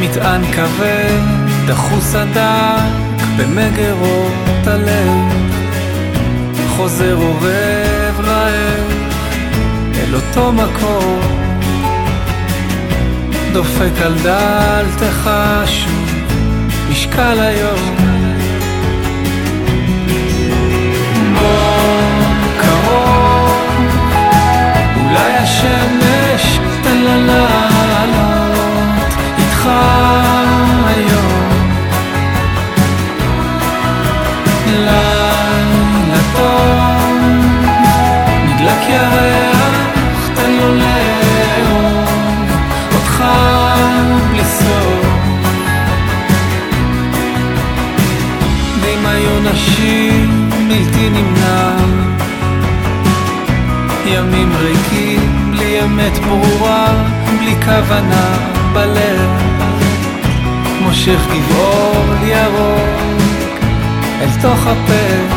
מטען 0.00 0.42
כבד, 0.52 1.20
דחוס 1.66 2.14
הדק 2.14 3.22
במגרות 3.36 4.66
הלב, 4.66 5.51
חוזר 6.76 7.16
אורב 7.16 8.20
רעב 8.20 8.92
אל 9.94 10.14
אותו 10.14 10.52
מקום, 10.52 11.20
דופק 13.52 14.02
על 14.04 14.14
דלתך 14.22 15.30
שוב, 15.66 16.10
משקל 16.90 17.40
היום. 17.40 18.12
לילה 34.82 35.21
נשים 49.62 50.50
בלתי 50.68 51.10
נמנע, 51.10 51.76
ימים 54.06 54.52
ריקים 54.56 55.50
בלי 55.50 55.82
אמת 55.82 56.18
ברורה, 56.18 57.04
בלי 57.38 57.54
כוונה 57.64 58.38
בלב, 58.72 59.30
מושך 60.80 61.20
גבעול 61.26 62.16
ירוק 62.24 63.22
אל 64.20 64.40
תוך 64.42 64.66
הפה, 64.66 65.36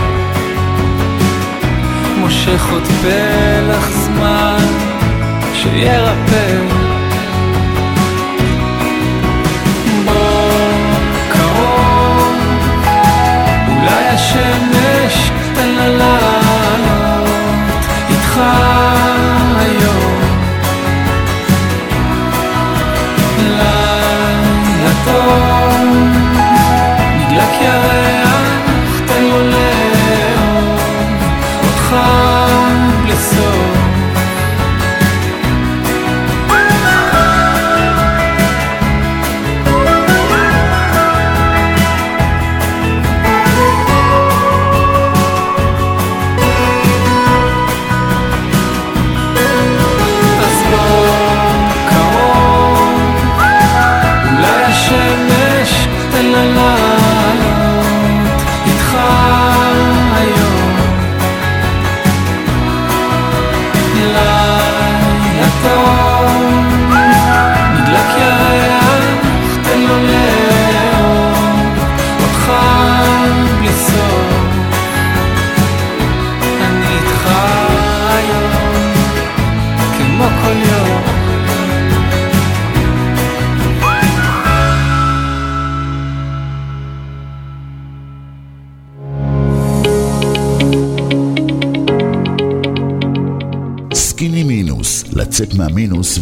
מושך 2.18 2.72
עוד 2.72 2.84
פלח 3.02 3.90
זמן 3.90 4.66
שירפא. 5.54 6.85
אולי 14.36 14.75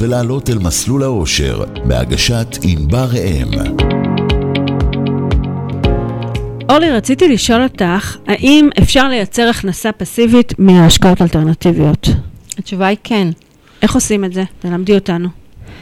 ולעלות 0.04 0.50
אל 0.50 0.58
מסלול 0.58 1.04
האושר, 1.04 1.64
בהגשת 1.86 2.48
ענבר 2.64 3.08
ראם. 3.14 3.48
אורלי, 6.70 6.92
רציתי 6.92 7.28
לשאול 7.28 7.64
אותך, 7.64 8.18
האם 8.28 8.70
אפשר 8.82 9.08
לייצר 9.08 9.50
הכנסה 9.50 9.92
פסיבית 9.92 10.60
מהשקעות 10.60 11.22
אלטרנטיביות? 11.22 12.08
התשובה 12.58 12.88
היא 12.88 12.98
כן. 13.04 13.28
איך 13.82 13.96
עושים 13.96 14.26
את 14.26 14.34
זה? 14.34 14.44
תלמדי 14.60 14.96
אותנו. 14.96 15.30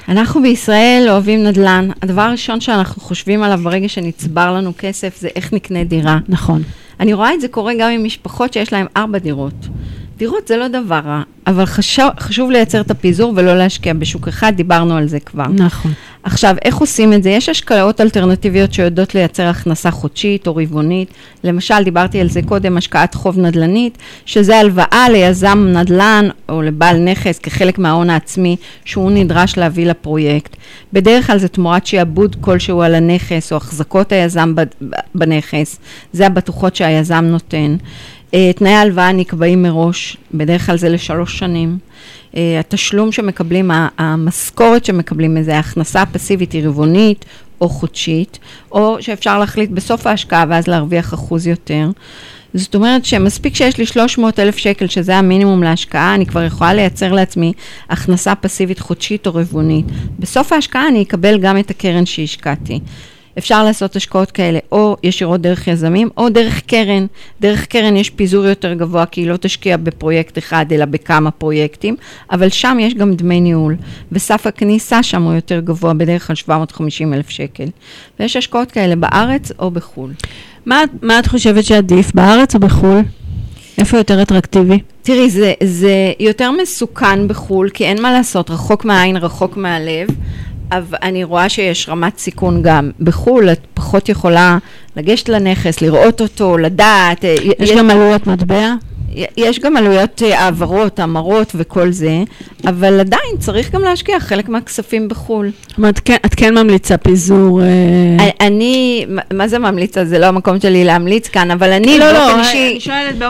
אנחנו 0.09 0.41
בישראל 0.41 1.07
אוהבים 1.09 1.43
נדל"ן. 1.43 1.89
הדבר 2.01 2.21
הראשון 2.21 2.61
שאנחנו 2.61 3.01
חושבים 3.01 3.43
עליו 3.43 3.59
ברגע 3.63 3.89
שנצבר 3.89 4.53
לנו 4.53 4.73
כסף 4.77 5.17
זה 5.19 5.29
איך 5.35 5.53
נקנה 5.53 5.83
דירה. 5.83 6.19
נכון. 6.29 6.61
אני 6.99 7.13
רואה 7.13 7.33
את 7.33 7.41
זה 7.41 7.47
קורה 7.47 7.73
גם 7.79 7.91
עם 7.91 8.03
משפחות 8.03 8.53
שיש 8.53 8.73
להן 8.73 8.85
ארבע 8.97 9.17
דירות. 9.17 9.67
דירות 10.17 10.47
זה 10.47 10.57
לא 10.57 10.67
דבר 10.67 11.01
רע, 11.05 11.21
אבל 11.47 11.65
חשוב, 11.65 12.09
חשוב 12.19 12.51
לייצר 12.51 12.81
את 12.81 12.91
הפיזור 12.91 13.33
ולא 13.35 13.57
להשקיע 13.57 13.93
בשוק 13.93 14.27
אחד, 14.27 14.53
דיברנו 14.55 14.97
על 14.97 15.07
זה 15.07 15.19
כבר. 15.19 15.47
נכון. 15.47 15.91
עכשיו, 16.23 16.55
איך 16.65 16.77
עושים 16.77 17.13
את 17.13 17.23
זה? 17.23 17.29
יש 17.29 17.49
השקעות 17.49 18.01
אלטרנטיביות 18.01 18.73
שיודעות 18.73 19.15
לייצר 19.15 19.43
הכנסה 19.43 19.91
חודשית 19.91 20.47
או 20.47 20.55
רבעונית. 20.55 21.13
למשל, 21.43 21.83
דיברתי 21.83 22.21
על 22.21 22.29
זה 22.29 22.41
קודם, 22.41 22.77
השקעת 22.77 23.15
חוב 23.15 23.39
נדל"נית, 23.39 23.97
שזה 24.25 24.57
הלוואה 24.57 25.07
ליזם 25.11 25.67
נדל"ן 25.73 26.29
או 26.49 26.61
לבעל 26.61 26.97
נכס 26.97 27.39
כחלק 27.39 27.79
מההון 27.79 28.09
העצמי 28.09 28.55
שהוא 28.85 29.11
נדרש 29.11 29.57
להביא 29.57 29.85
לפרויקט. 29.85 30.55
בדרך 30.93 31.27
כלל 31.27 31.37
זה 31.37 31.47
תמורת 31.47 31.85
שעבוד 31.85 32.35
כלשהו 32.41 32.81
על 32.81 32.95
הנכס 32.95 33.51
או 33.51 33.57
החזקות 33.57 34.11
היזם 34.11 34.53
בנכס. 35.15 35.79
זה 36.13 36.27
הבטוחות 36.27 36.75
שהיזם 36.75 37.25
נותן. 37.25 37.75
אה, 38.33 38.51
תנאי 38.55 38.71
ההלוואה 38.71 39.11
נקבעים 39.11 39.63
מראש, 39.63 40.17
בדרך 40.33 40.65
כלל 40.65 40.77
זה 40.77 40.89
לשלוש 40.89 41.39
שנים. 41.39 41.77
אה, 42.37 42.59
התשלום 42.59 43.11
שמקבלים, 43.11 43.71
המשכורת 43.97 44.85
שמקבלים 44.85 45.35
מזה, 45.35 45.55
ההכנסה 45.55 46.01
הפסיבית 46.01 46.51
היא 46.51 46.67
רבעונית 46.67 47.25
או 47.61 47.69
חודשית, 47.69 48.39
או 48.71 48.97
שאפשר 48.99 49.39
להחליט 49.39 49.69
בסוף 49.69 50.07
ההשקעה 50.07 50.45
ואז 50.49 50.67
להרוויח 50.67 51.13
אחוז 51.13 51.47
יותר. 51.47 51.89
זאת 52.53 52.75
אומרת 52.75 53.05
שמספיק 53.05 53.55
שיש 53.55 53.77
לי 53.77 53.85
300 53.85 54.39
אלף 54.39 54.57
שקל, 54.57 54.87
שזה 54.87 55.15
המינימום 55.15 55.63
להשקעה, 55.63 56.15
אני 56.15 56.25
כבר 56.25 56.43
יכולה 56.43 56.73
לייצר 56.73 57.11
לעצמי 57.11 57.53
הכנסה 57.89 58.35
פסיבית 58.35 58.79
חודשית 58.79 59.27
או 59.27 59.35
רבעונית. 59.35 59.85
בסוף 60.19 60.53
ההשקעה 60.53 60.87
אני 60.87 61.03
אקבל 61.03 61.39
גם 61.39 61.57
את 61.57 61.69
הקרן 61.69 62.05
שהשקעתי. 62.05 62.79
אפשר 63.37 63.63
לעשות 63.63 63.95
השקעות 63.95 64.31
כאלה 64.31 64.59
או 64.71 64.97
ישירות 65.03 65.41
דרך 65.41 65.67
יזמים 65.67 66.09
או 66.17 66.29
דרך 66.29 66.61
קרן. 66.61 67.05
דרך 67.41 67.65
קרן 67.65 67.95
יש 67.95 68.09
פיזור 68.09 68.45
יותר 68.45 68.73
גבוה 68.73 69.05
כי 69.05 69.21
היא 69.21 69.27
לא 69.27 69.37
תשקיע 69.37 69.77
בפרויקט 69.77 70.37
אחד 70.37 70.65
אלא 70.71 70.85
בכמה 70.85 71.31
פרויקטים, 71.31 71.95
אבל 72.31 72.49
שם 72.49 72.77
יש 72.81 72.93
גם 72.93 73.13
דמי 73.13 73.41
ניהול, 73.41 73.75
וסף 74.11 74.47
הכניסה 74.47 75.03
שם 75.03 75.23
הוא 75.23 75.33
יותר 75.33 75.59
גבוה, 75.59 75.93
בדרך 75.93 76.27
כלל 76.27 76.35
750 76.35 77.13
אלף 77.13 77.29
שקל. 77.29 77.67
ויש 78.19 78.35
השקעות 78.35 78.71
כאלה 78.71 78.95
בארץ 78.95 79.51
או 79.59 79.71
בחו"ל. 79.71 80.11
מה, 80.65 80.81
מה 81.01 81.19
את 81.19 81.27
חושבת 81.27 81.63
שעדיף, 81.65 82.11
בארץ 82.15 82.55
או 82.55 82.59
בחו"ל? 82.59 83.01
איפה 83.77 83.97
יותר 83.97 84.21
אטרקטיבי? 84.21 84.79
תראי, 85.01 85.29
זה, 85.29 85.53
זה 85.63 86.13
יותר 86.19 86.51
מסוכן 86.51 87.27
בחו"ל, 87.27 87.69
כי 87.69 87.85
אין 87.85 88.01
מה 88.01 88.11
לעשות, 88.11 88.49
רחוק 88.49 88.85
מהעין, 88.85 89.17
רחוק 89.17 89.57
מהלב. 89.57 90.07
אבל 90.71 90.97
אני 91.01 91.23
רואה 91.23 91.49
שיש 91.49 91.89
רמת 91.89 92.17
סיכון 92.17 92.61
גם. 92.61 92.91
בחו"ל 92.99 93.51
את 93.51 93.59
פחות 93.73 94.09
יכולה 94.09 94.57
לגשת 94.97 95.29
לנכס, 95.29 95.81
לראות 95.81 96.21
אותו, 96.21 96.57
לדעת. 96.57 97.25
אה, 97.25 97.35
יש 97.59 97.71
גם 97.71 97.89
עלויות 97.89 98.27
מטבע? 98.27 98.73
יש 99.37 99.59
גם 99.59 99.77
עלויות 99.77 100.23
אה, 100.25 100.39
העברות, 100.39 100.99
המרות 100.99 101.51
וכל 101.55 101.91
זה, 101.91 102.23
אבל 102.67 102.99
עדיין 102.99 103.37
צריך 103.39 103.71
גם 103.71 103.81
להשקיע 103.81 104.19
חלק 104.19 104.49
מהכספים 104.49 105.07
בחו"ל. 105.07 105.51
זאת 105.67 105.77
אומרת, 105.77 105.99
כן- 106.05 106.15
את 106.25 106.35
כן 106.35 106.57
ממליצה 106.57 106.97
פיזור... 106.97 107.61
אה, 107.61 107.67
אני, 108.47 109.05
מה- 109.33 109.47
זה 109.47 109.59
ממליצה? 109.59 110.05
זה 110.05 110.19
לא 110.19 110.25
המקום 110.25 110.59
שלי 110.59 110.83
להמליץ 110.83 111.27
כאן, 111.27 111.51
אבל 111.51 111.71
אני 111.71 111.99
לא, 111.99 112.11
לא, 112.11 112.19
באופן 112.19 112.39
אני 112.39 112.67
אישי 112.67 112.89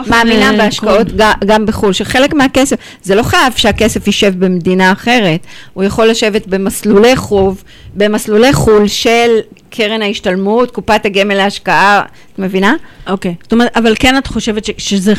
מאמינה 0.09 0.51
אה, 0.51 0.57
בהשקעות. 0.57 1.07
גם, 1.15 1.31
גם 1.45 1.65
בחו"ל, 1.65 1.93
שחלק 1.93 2.33
מהכסף, 2.33 2.75
זה 3.03 3.15
לא 3.15 3.23
חייב 3.23 3.53
שהכסף 3.55 4.07
יישב 4.07 4.33
במדינה 4.45 4.91
אחרת, 4.91 5.39
הוא 5.73 5.83
יכול 5.83 6.07
לשבת 6.07 6.47
במסלולי 6.47 7.15
חוב, 7.15 7.63
במסלולי 7.95 8.53
חו"ל 8.53 8.87
של 8.87 9.29
קרן 9.69 10.01
ההשתלמות, 10.01 10.71
קופת 10.71 11.05
הגמל 11.05 11.35
להשקעה, 11.35 12.01
את 12.33 12.39
מבינה? 12.39 12.75
אוקיי. 13.07 13.35
זאת 13.43 13.53
אומרת, 13.53 13.77
אבל 13.77 13.93
כן 13.99 14.17
את 14.17 14.27
חושבת 14.27 14.65
ש- 14.65 14.71
שזה 14.77 15.13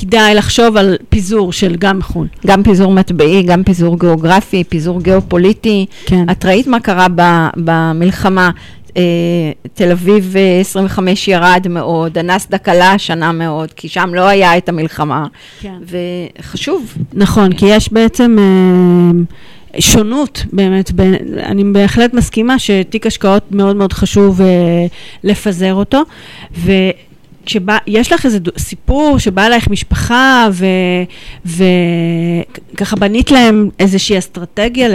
כדאי 0.00 0.34
לחשוב 0.34 0.76
על 0.76 0.96
פיזור 1.08 1.52
של 1.52 1.76
גם 1.78 2.02
חו"ל. 2.02 2.26
גם 2.46 2.62
פיזור 2.62 2.92
מטבעי, 2.92 3.42
גם 3.42 3.64
פיזור 3.64 3.98
גיאוגרפי, 3.98 4.64
פיזור 4.64 5.00
גיאופוליטי. 5.00 5.86
כן. 6.06 6.30
את 6.30 6.44
ראית 6.44 6.66
מה 6.66 6.80
קרה 6.80 7.06
ב, 7.14 7.22
במלחמה? 7.56 8.50
אה, 8.96 9.02
תל 9.74 9.90
אביב 9.90 10.34
אה, 10.36 10.60
25 10.60 11.28
ירד 11.28 11.66
מאוד, 11.70 12.18
הנסדק 12.18 12.68
עלה 12.68 12.92
השנה 12.92 13.32
מאוד, 13.32 13.72
כי 13.72 13.88
שם 13.88 14.10
לא 14.14 14.28
היה 14.28 14.56
את 14.56 14.68
המלחמה. 14.68 15.26
כן. 15.60 15.78
וחשוב. 16.38 16.94
נכון, 17.14 17.52
כי 17.52 17.66
יש 17.66 17.92
בעצם 17.92 18.36
אה, 18.38 19.80
שונות 19.80 20.44
באמת, 20.52 20.92
בין, 20.92 21.14
אני 21.38 21.64
בהחלט 21.64 22.14
מסכימה 22.14 22.58
שתיק 22.58 23.06
השקעות 23.06 23.52
מאוד 23.52 23.76
מאוד 23.76 23.92
חשוב 23.92 24.40
אה, 24.40 24.46
לפזר 25.24 25.74
אותו, 25.74 26.02
ויש 27.86 28.12
לך 28.12 28.26
איזה 28.26 28.38
דו- 28.38 28.50
סיפור 28.58 29.18
שבא 29.18 29.46
אלייך 29.46 29.68
משפחה 29.68 30.48
וככה 31.46 32.96
בנית 32.96 33.30
להם 33.30 33.68
איזושהי 33.78 34.18
אסטרטגיה 34.18 34.88
ל, 34.88 34.94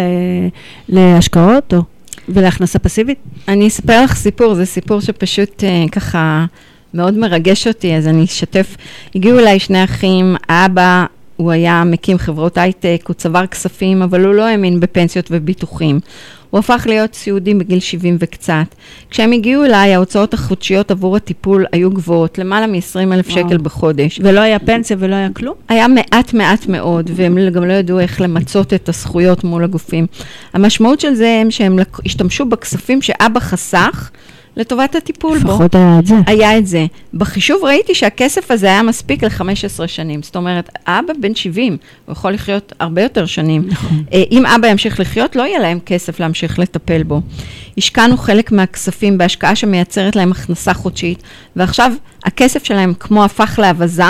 להשקעות 0.89 1.73
או, 1.73 1.81
ולהכנסה 2.29 2.79
פסיבית? 2.79 3.17
אני 3.47 3.67
אספר 3.67 4.03
לך 4.03 4.15
סיפור, 4.15 4.53
זה 4.53 4.65
סיפור 4.65 5.01
שפשוט 5.01 5.63
אה, 5.63 5.85
ככה 5.91 6.45
מאוד 6.93 7.17
מרגש 7.17 7.67
אותי, 7.67 7.95
אז 7.95 8.07
אני 8.07 8.23
אשתף. 8.23 8.77
הגיעו 9.15 9.39
אליי 9.39 9.59
שני 9.59 9.83
אחים, 9.83 10.35
האבא, 10.49 11.05
הוא 11.37 11.51
היה 11.51 11.83
מקים 11.83 12.17
חברות 12.17 12.57
הייטק, 12.57 13.03
הוא 13.07 13.13
צבר 13.13 13.47
כספים, 13.47 14.01
אבל 14.01 14.25
הוא 14.25 14.33
לא 14.33 14.43
האמין 14.43 14.79
בפנסיות 14.79 15.27
וביטוחים. 15.31 15.99
הוא 16.49 16.59
הפך 16.59 16.83
להיות 16.89 17.13
סיעודי 17.13 17.53
בגיל 17.53 17.79
70 17.79 18.17
וקצת. 18.19 18.75
כשהם 19.09 19.31
הגיעו 19.31 19.65
אליי, 19.65 19.95
ההוצאות 19.95 20.33
החודשיות 20.33 20.91
עבור 20.91 21.15
הטיפול 21.15 21.65
היו 21.71 21.91
גבוהות, 21.91 22.37
למעלה 22.37 22.67
מ-20 22.67 23.13
אלף. 23.13 23.29
שקל 23.29 23.57
בחודש. 23.57 24.19
ולא 24.23 24.39
היה 24.39 24.59
פנסיה 24.59 24.97
ולא 24.99 25.15
היה 25.15 25.29
כלום? 25.33 25.55
היה 25.67 25.87
מעט 25.87 26.33
מעט 26.33 26.67
מאוד, 26.67 27.09
והם 27.13 27.49
גם 27.49 27.63
לא 27.63 27.73
ידעו 27.73 27.99
איך 27.99 28.21
למצות 28.21 28.73
את 28.73 28.89
הזכויות 28.89 29.43
מול 29.43 29.63
הגופים. 29.63 30.07
המשמעות 30.53 30.99
של 30.99 31.13
זה 31.13 31.37
הם 31.41 31.51
שהם 31.51 31.79
השתמשו 32.05 32.45
בכספים 32.45 33.01
שאבא 33.01 33.39
חסך 33.39 34.09
לטובת 34.57 34.95
הטיפול 34.95 35.39
בו. 35.39 35.51
לפחות 35.51 35.75
היה 35.75 35.99
את 35.99 36.07
זה. 36.07 36.15
היה 36.27 36.57
את 36.57 36.67
זה. 36.67 36.85
בחישוב 37.13 37.63
ראיתי 37.63 37.95
שהכסף 37.95 38.51
הזה 38.51 38.67
היה 38.67 38.83
מספיק 38.83 39.23
ל-15 39.23 39.87
שנים. 39.87 40.23
זאת 40.23 40.35
אומרת, 40.35 40.69
אבא 40.87 41.13
בן 41.19 41.35
70, 41.35 41.77
הוא 42.05 42.13
יכול 42.13 42.31
לחיות 42.31 42.73
הרבה 42.79 43.03
יותר 43.03 43.25
שנים. 43.25 43.63
נכון. 43.67 44.03
אה, 44.13 44.23
אם 44.31 44.45
אבא 44.45 44.67
ימשיך 44.67 44.99
לחיות, 44.99 45.35
לא 45.35 45.43
יהיה 45.43 45.59
להם 45.59 45.79
כסף 45.85 46.19
להמשיך 46.19 46.59
לטפל 46.59 47.03
בו. 47.03 47.21
השקענו 47.77 48.17
חלק 48.17 48.51
מהכספים 48.51 49.17
בהשקעה 49.17 49.55
שמייצרת 49.55 50.15
להם 50.15 50.31
הכנסה 50.31 50.73
חודשית, 50.73 51.23
ועכשיו 51.55 51.91
הכסף 52.23 52.63
שלהם 52.63 52.93
כמו 52.99 53.23
הפך 53.23 53.59
לאווזה, 53.61 54.03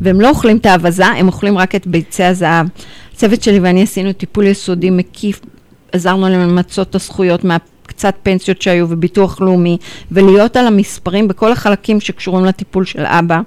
והם 0.00 0.20
לא 0.20 0.28
אוכלים 0.28 0.56
את 0.56 0.66
האווזה, 0.66 1.06
הם 1.06 1.26
אוכלים 1.26 1.58
רק 1.58 1.74
את 1.74 1.86
ביצי 1.86 2.24
הזהב. 2.24 2.66
הצוות 3.14 3.42
שלי 3.42 3.60
ואני 3.60 3.82
עשינו 3.82 4.12
טיפול 4.12 4.46
יסודי 4.46 4.90
מקיף, 4.90 5.40
עזרנו 5.92 6.28
להם 6.28 6.40
למצות 6.40 6.90
את 6.90 6.94
הזכויות 6.94 7.44
מה... 7.44 7.56
קצת 7.96 8.14
פנסיות 8.22 8.62
שהיו 8.62 8.86
וביטוח 8.88 9.40
לאומי, 9.40 9.76
ולהיות 10.12 10.56
על 10.56 10.66
המספרים 10.66 11.28
בכל 11.28 11.52
החלקים 11.52 12.00
שקשורים 12.00 12.44
לטיפול 12.44 12.84
של 12.84 13.02
אבא. 13.06 13.40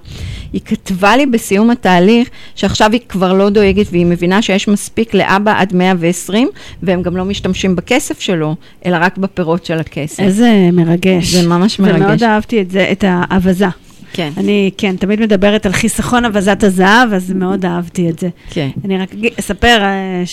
היא 0.53 0.61
כתבה 0.65 1.17
לי 1.17 1.25
בסיום 1.25 1.69
התהליך 1.69 2.29
שעכשיו 2.55 2.91
היא 2.91 3.01
כבר 3.09 3.33
לא 3.33 3.49
דואגת 3.49 3.85
והיא 3.91 4.05
מבינה 4.05 4.41
שיש 4.41 4.67
מספיק 4.67 5.13
לאבא 5.13 5.53
עד 5.57 5.75
120, 5.75 6.49
והם 6.83 7.01
גם 7.01 7.17
לא 7.17 7.25
משתמשים 7.25 7.75
בכסף 7.75 8.19
שלו, 8.19 8.55
אלא 8.85 8.97
רק 8.99 9.17
בפירות 9.17 9.65
של 9.65 9.79
הכסף. 9.79 10.19
איזה 10.19 10.69
מרגש. 10.73 11.35
זה 11.35 11.47
ממש 11.47 11.79
מרגש. 11.79 12.01
ומאוד 12.01 12.23
אהבתי 12.23 12.61
את 12.61 12.71
זה, 12.71 12.87
את 12.91 13.03
האווזה. 13.07 13.67
כן, 14.13 14.31
אני, 14.37 14.71
כן, 14.77 14.95
תמיד 14.95 15.21
מדברת 15.21 15.65
על 15.65 15.71
חיסכון 15.71 16.25
אווזת 16.25 16.63
הזהב, 16.63 17.13
אז 17.13 17.31
מאוד 17.31 17.65
אהבתי 17.65 18.09
את 18.09 18.19
זה. 18.19 18.29
כן. 18.49 18.69
אני 18.85 18.97
רק 18.97 19.09
אספר 19.39 19.81
אה, 19.81 20.23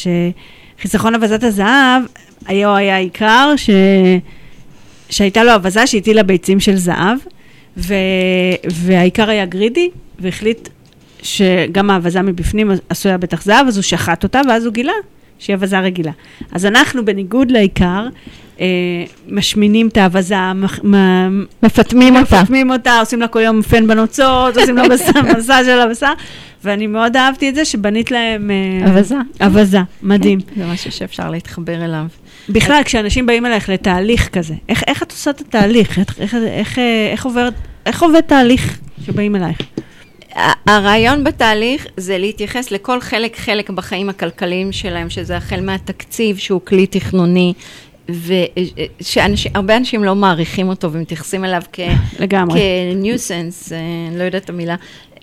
שחיסכון 0.79 1.15
אווזת 1.15 1.45
הזהב, 1.45 2.03
היו 2.47 2.75
היה 2.77 2.97
עיקר 2.97 3.53
ש... 3.57 3.71
שהייתה 5.11 5.45
לו 5.45 5.53
אווזה 5.53 5.87
שהטילה 5.87 6.23
ביצים 6.23 6.61
של 6.61 6.77
זהב, 6.77 7.19
ו... 7.77 7.95
והעיקר 8.71 9.31
היה 9.31 9.47
גרידי, 9.47 9.91
והחליט 10.19 10.69
שגם 11.23 11.91
האווזה 11.91 12.23
מבפנים 12.23 12.71
עשויה 12.89 13.19
בטח 13.19 13.43
זהב, 13.43 13.67
אז 13.67 13.77
הוא 13.77 13.83
שחט 13.83 14.23
אותה, 14.25 14.41
ואז 14.49 14.65
הוא 14.65 14.73
גילה 14.75 14.93
שהיא 15.39 15.57
אווזה 15.57 15.81
רגילה. 15.81 16.13
אז 16.53 16.67
אנחנו, 16.67 17.05
בניגוד 17.05 17.51
לעיקר, 17.51 18.07
אה, 18.61 18.67
משמינים 19.29 19.89
את 19.89 19.97
האווזה, 19.97 20.53
מח- 20.55 20.85
מ- 20.85 21.45
מפטמים 21.63 22.17
אותה. 22.17 22.43
מפטמים 22.43 22.71
אותה, 22.71 22.99
עושים 23.01 23.21
לה 23.21 23.29
כל 23.29 23.41
יום 23.41 23.63
פן 23.63 23.87
בנוצות, 23.87 24.57
עושים 24.57 24.77
לה 24.77 24.83
מסע 25.39 25.65
של 25.67 25.81
הבשר, 25.81 26.13
ואני 26.65 26.87
מאוד 26.87 27.17
אהבתי 27.17 27.49
את 27.49 27.55
זה 27.55 27.65
שבנית 27.65 28.11
להם... 28.11 28.51
אה, 28.51 28.87
אווזה. 28.91 29.17
אווזה, 29.41 29.79
מדהים. 30.03 30.39
זה 30.57 30.67
משהו 30.67 30.93
שאפשר 30.93 31.31
להתחבר 31.31 31.85
אליו. 31.85 32.05
בכלל, 32.49 32.83
כשאנשים 32.85 33.27
באים 33.27 33.47
אלייך 33.47 33.69
לתהליך 33.69 34.29
כזה, 34.29 34.55
איך, 34.69 34.83
איך 34.87 35.03
את 35.03 35.11
עושה 35.11 35.31
את 35.31 35.41
התהליך? 35.41 35.99
איך, 35.99 36.21
איך, 36.21 36.35
איך, 36.35 36.79
אה, 36.79 37.09
איך, 37.13 37.25
עובר, 37.25 37.49
איך 37.87 38.03
עובד 38.03 38.21
תהליך 38.21 38.79
שבאים 39.07 39.37
אלייך? 39.37 39.59
הרעיון 40.67 41.25
בתהליך 41.25 41.87
זה 41.97 42.19
להתייחס 42.19 42.71
לכל 42.71 43.01
חלק 43.01 43.37
חלק 43.37 43.71
בחיים 43.71 44.09
הכלכליים 44.09 44.73
שלהם, 44.73 45.11
שזה 45.11 45.37
החל 45.37 45.61
מהתקציב 45.61 46.37
שהוא 46.37 46.61
כלי 46.65 46.87
תכנוני, 46.87 47.53
ושהרבה 48.09 49.77
אנשים 49.77 50.05
לא 50.05 50.15
מעריכים 50.15 50.69
אותו 50.69 50.93
ומתייחסים 50.93 51.45
אליו 51.45 51.63
כ... 51.73 51.81
לגמרי. 52.19 52.61
כניוסנס, 52.91 53.73
אני 53.73 54.19
לא 54.19 54.25
יודעת 54.25 54.45
את 54.45 54.51
המילה, 54.51 54.77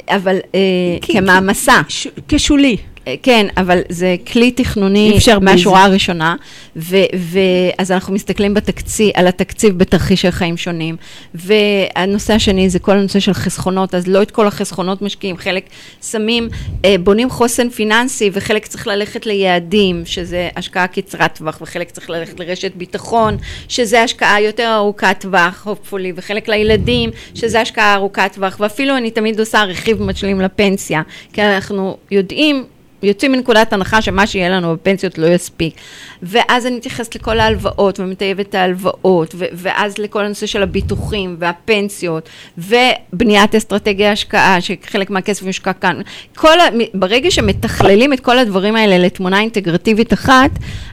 אבל 0.10 0.38
אה, 0.56 0.60
כמעמסה. 1.02 1.82
כשולי. 2.28 2.78
אה, 3.08 3.16
כן, 3.24 3.48
אבל 3.58 3.82
זה 3.90 4.16
כלי 4.32 4.52
תכנוני 4.52 5.18
מהשורה. 5.42 5.84
הראשונה, 5.86 6.36
ואז 6.76 7.92
אנחנו 7.92 8.14
מסתכלים 8.14 8.54
בתקציב, 8.54 9.12
על 9.14 9.28
התקציב 9.28 9.78
בתרחישי 9.78 10.32
חיים 10.32 10.58
שונים. 10.58 10.96
והנושא 11.34 12.34
השני 12.34 12.70
זה 12.70 12.80
כל 12.80 12.92
הנושא 12.92 13.20
של 13.20 13.34
חסכונות, 13.34 13.96
אז 13.96 14.08
לא 14.08 14.22
את 14.22 14.32
כל 14.32 14.48
החסכונות 14.48 15.02
משקיעים, 15.02 15.38
חלק 15.38 15.66
שמים, 16.12 16.50
אה, 16.86 16.96
בונים 17.04 17.30
חוסן 17.30 17.70
פיננסי, 17.70 18.30
וחלק 18.34 18.66
צריך 18.66 18.88
ללכת 18.88 19.26
ליעדים, 19.26 20.02
שזה 20.06 20.50
השקעה 20.56 20.88
קצרת 20.88 21.38
טווח, 21.38 21.58
וחלק 21.62 21.92
צריך 21.92 22.10
ללכת 22.10 22.40
לרשת 22.40 22.72
ביטחון, 22.76 23.38
שזה 23.68 24.04
השקעה 24.04 24.42
יותר 24.42 24.74
ארוכת 24.76 25.16
טווח, 25.20 25.68
hopefully, 25.68 26.14
וחלק 26.16 26.50
לילדים, 26.50 27.10
שזה 27.36 27.62
השקעה 27.62 27.96
ארוכת 27.96 28.32
טווח, 28.34 28.58
ואפילו 28.60 28.98
אני 28.98 29.12
תמיד 29.12 29.40
עושה 29.40 29.64
רכיב 29.64 30.04
משלים 30.04 30.42
לפנסיה, 30.42 31.02
כי 31.34 31.42
אנחנו 31.42 31.98
יודעים 32.12 32.66
יוצאים 33.04 33.32
מנקודת 33.32 33.74
הנחה 33.74 34.02
שמה 34.02 34.28
שיהיה 34.28 34.50
לנו 34.50 34.74
בפנסיות 34.74 35.18
לא 35.18 35.28
יספיק. 35.28 35.76
ואז 36.24 36.66
אני 36.66 36.76
מתייחסת 36.76 37.16
לכל 37.16 37.40
ההלוואות 37.40 38.00
ומטייבת 38.00 38.50
את 38.50 38.56
ההלוואות, 38.56 39.36
ו- 39.38 39.46
ואז 39.54 39.98
לכל 39.98 40.26
הנושא 40.26 40.46
של 40.46 40.64
הביטוחים 40.64 41.36
והפנסיות, 41.40 42.30
ובניית 42.58 43.56
אסטרטגיה 43.56 44.12
השקעה, 44.12 44.58
שחלק 44.62 45.10
מהכסף 45.10 45.46
יושקע 45.46 45.74
כאן. 45.74 46.02
כל 46.36 46.60
ה- 46.60 46.70
ברגע 46.94 47.32
שמתכללים 47.32 48.14
את 48.14 48.20
כל 48.20 48.40
הדברים 48.40 48.76
האלה 48.76 48.98
לתמונה 48.98 49.40
אינטגרטיבית 49.40 50.14
אחת, 50.14 50.52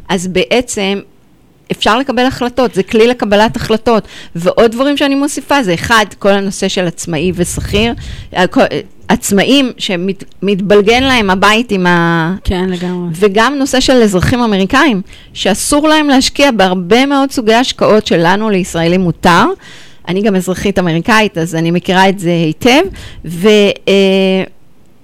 אז 0.09 0.29
בעצם 0.29 1.01
אפשר 1.73 1.99
לקבל 1.99 2.25
החלטות, 2.25 2.75
זה 2.75 2.83
כלי 2.83 3.07
לקבלת 3.07 3.57
החלטות. 3.57 4.09
ועוד 4.35 4.71
דברים 4.73 4.97
שאני 4.97 5.15
מוסיפה 5.15 5.63
זה 5.63 5.75
אחד, 5.75 6.05
כל 6.19 6.29
הנושא 6.29 6.69
של 6.69 6.87
עצמאי 6.87 7.33
ושכיר. 7.35 7.93
עצמאים 9.09 9.73
שמתבלגן 9.79 11.03
להם 11.03 11.31
הבית 11.31 11.73
עם 11.73 11.87
ה... 11.87 12.35
כן, 12.45 12.71
לגמרי. 12.71 13.09
וגם 13.13 13.55
נושא 13.59 13.81
של 13.81 13.93
אזרחים 13.93 14.41
אמריקאים, 14.41 15.03
שאסור 15.33 15.89
להם 15.89 16.09
להשקיע 16.09 16.51
בהרבה 16.51 17.07
מאוד 17.07 17.31
סוגי 17.31 17.55
השקעות 17.55 18.07
שלנו 18.07 18.51
לישראלים 18.51 19.01
מותר. 19.01 19.45
אני 20.09 20.23
גם 20.23 20.37
אזרחית 20.37 20.79
אמריקאית, 20.79 21.39
אז 21.39 21.55
אני 21.55 21.71
מכירה 21.71 22.09
את 22.09 22.19
זה 22.19 22.31
היטב, 22.31 22.83
ו, 23.25 23.49
אה, 23.89 24.45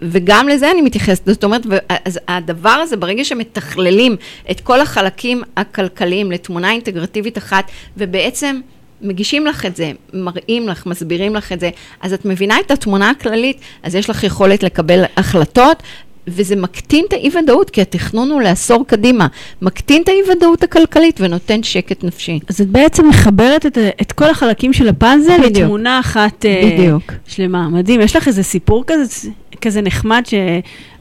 וגם 0.02 0.48
לזה 0.48 0.70
אני 0.70 0.82
מתייחסת. 0.82 1.26
זאת 1.26 1.44
אומרת, 1.44 1.62
אז 2.04 2.20
הדבר 2.28 2.68
הזה, 2.68 2.96
ברגע 2.96 3.24
שמתכללים 3.24 4.16
את 4.50 4.60
כל 4.60 4.80
החלקים 4.80 5.42
הכלכליים 5.56 6.32
לתמונה 6.32 6.70
אינטגרטיבית 6.70 7.38
אחת, 7.38 7.70
ובעצם 7.96 8.60
מגישים 9.02 9.46
לך 9.46 9.66
את 9.66 9.76
זה, 9.76 9.92
מראים 10.12 10.68
לך, 10.68 10.86
מסבירים 10.86 11.34
לך 11.34 11.52
את 11.52 11.60
זה, 11.60 11.70
אז 12.00 12.12
את 12.12 12.24
מבינה 12.24 12.60
את 12.66 12.70
התמונה 12.70 13.10
הכללית, 13.10 13.60
אז 13.82 13.94
יש 13.94 14.10
לך 14.10 14.24
יכולת 14.24 14.62
לקבל 14.62 15.04
החלטות, 15.16 15.82
וזה 16.28 16.56
מקטין 16.56 17.04
את 17.08 17.12
האי-ודאות, 17.12 17.70
כי 17.70 17.80
התכנון 17.80 18.30
הוא 18.30 18.42
לעשור 18.42 18.84
קדימה. 18.86 19.26
מקטין 19.62 20.02
את 20.02 20.08
האי-ודאות 20.08 20.62
הכלכלית 20.62 21.20
ונותן 21.20 21.62
שקט 21.62 22.04
נפשי. 22.04 22.40
אז 22.48 22.60
את 22.60 22.68
בעצם 22.68 23.08
מחברת 23.08 23.66
את, 23.66 23.78
את 24.00 24.12
כל 24.12 24.30
החלקים 24.30 24.72
של 24.72 24.88
הפאזל 24.88 25.38
בדיוק. 25.38 25.56
לתמונה 25.56 26.00
אחת 26.00 26.46
אה, 26.46 26.70
בדיוק. 26.74 27.12
שלמה. 27.26 27.68
מדהים. 27.68 28.00
יש 28.00 28.16
לך 28.16 28.28
איזה 28.28 28.42
סיפור 28.42 28.84
כזה, 28.86 29.30
כזה 29.60 29.80
נחמד 29.82 30.22
ש, 30.26 30.34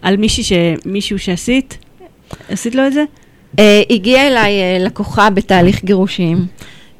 על 0.01 0.17
מישהי 0.17 0.43
ש, 0.43 0.53
מישהו 0.85 1.19
שעשית? 1.19 1.77
עשית 2.49 2.75
לו 2.75 2.87
את 2.87 2.93
זה? 2.93 3.03
Uh, 3.57 3.59
הגיעה 3.89 4.27
אליי 4.27 4.51
uh, 4.51 4.85
לקוחה 4.85 5.29
בתהליך 5.29 5.83
גירושים, 5.83 6.45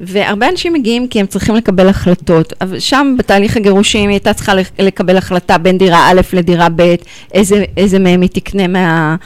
והרבה 0.00 0.48
אנשים 0.48 0.72
מגיעים 0.72 1.08
כי 1.08 1.20
הם 1.20 1.26
צריכים 1.26 1.54
לקבל 1.54 1.88
החלטות, 1.88 2.52
אבל 2.60 2.78
שם 2.78 3.14
בתהליך 3.18 3.56
הגירושים 3.56 4.08
היא 4.08 4.14
הייתה 4.14 4.32
צריכה 4.32 4.54
לק- 4.54 4.80
לקבל 4.80 5.16
החלטה 5.16 5.58
בין 5.58 5.78
דירה 5.78 6.10
א' 6.10 6.20
לדירה 6.32 6.68
ב', 6.76 6.94
איזה, 7.34 7.64
איזה 7.76 7.98
מהם 7.98 8.20
היא 8.20 8.30
תקנה 8.32 8.66
מה, 8.66 9.16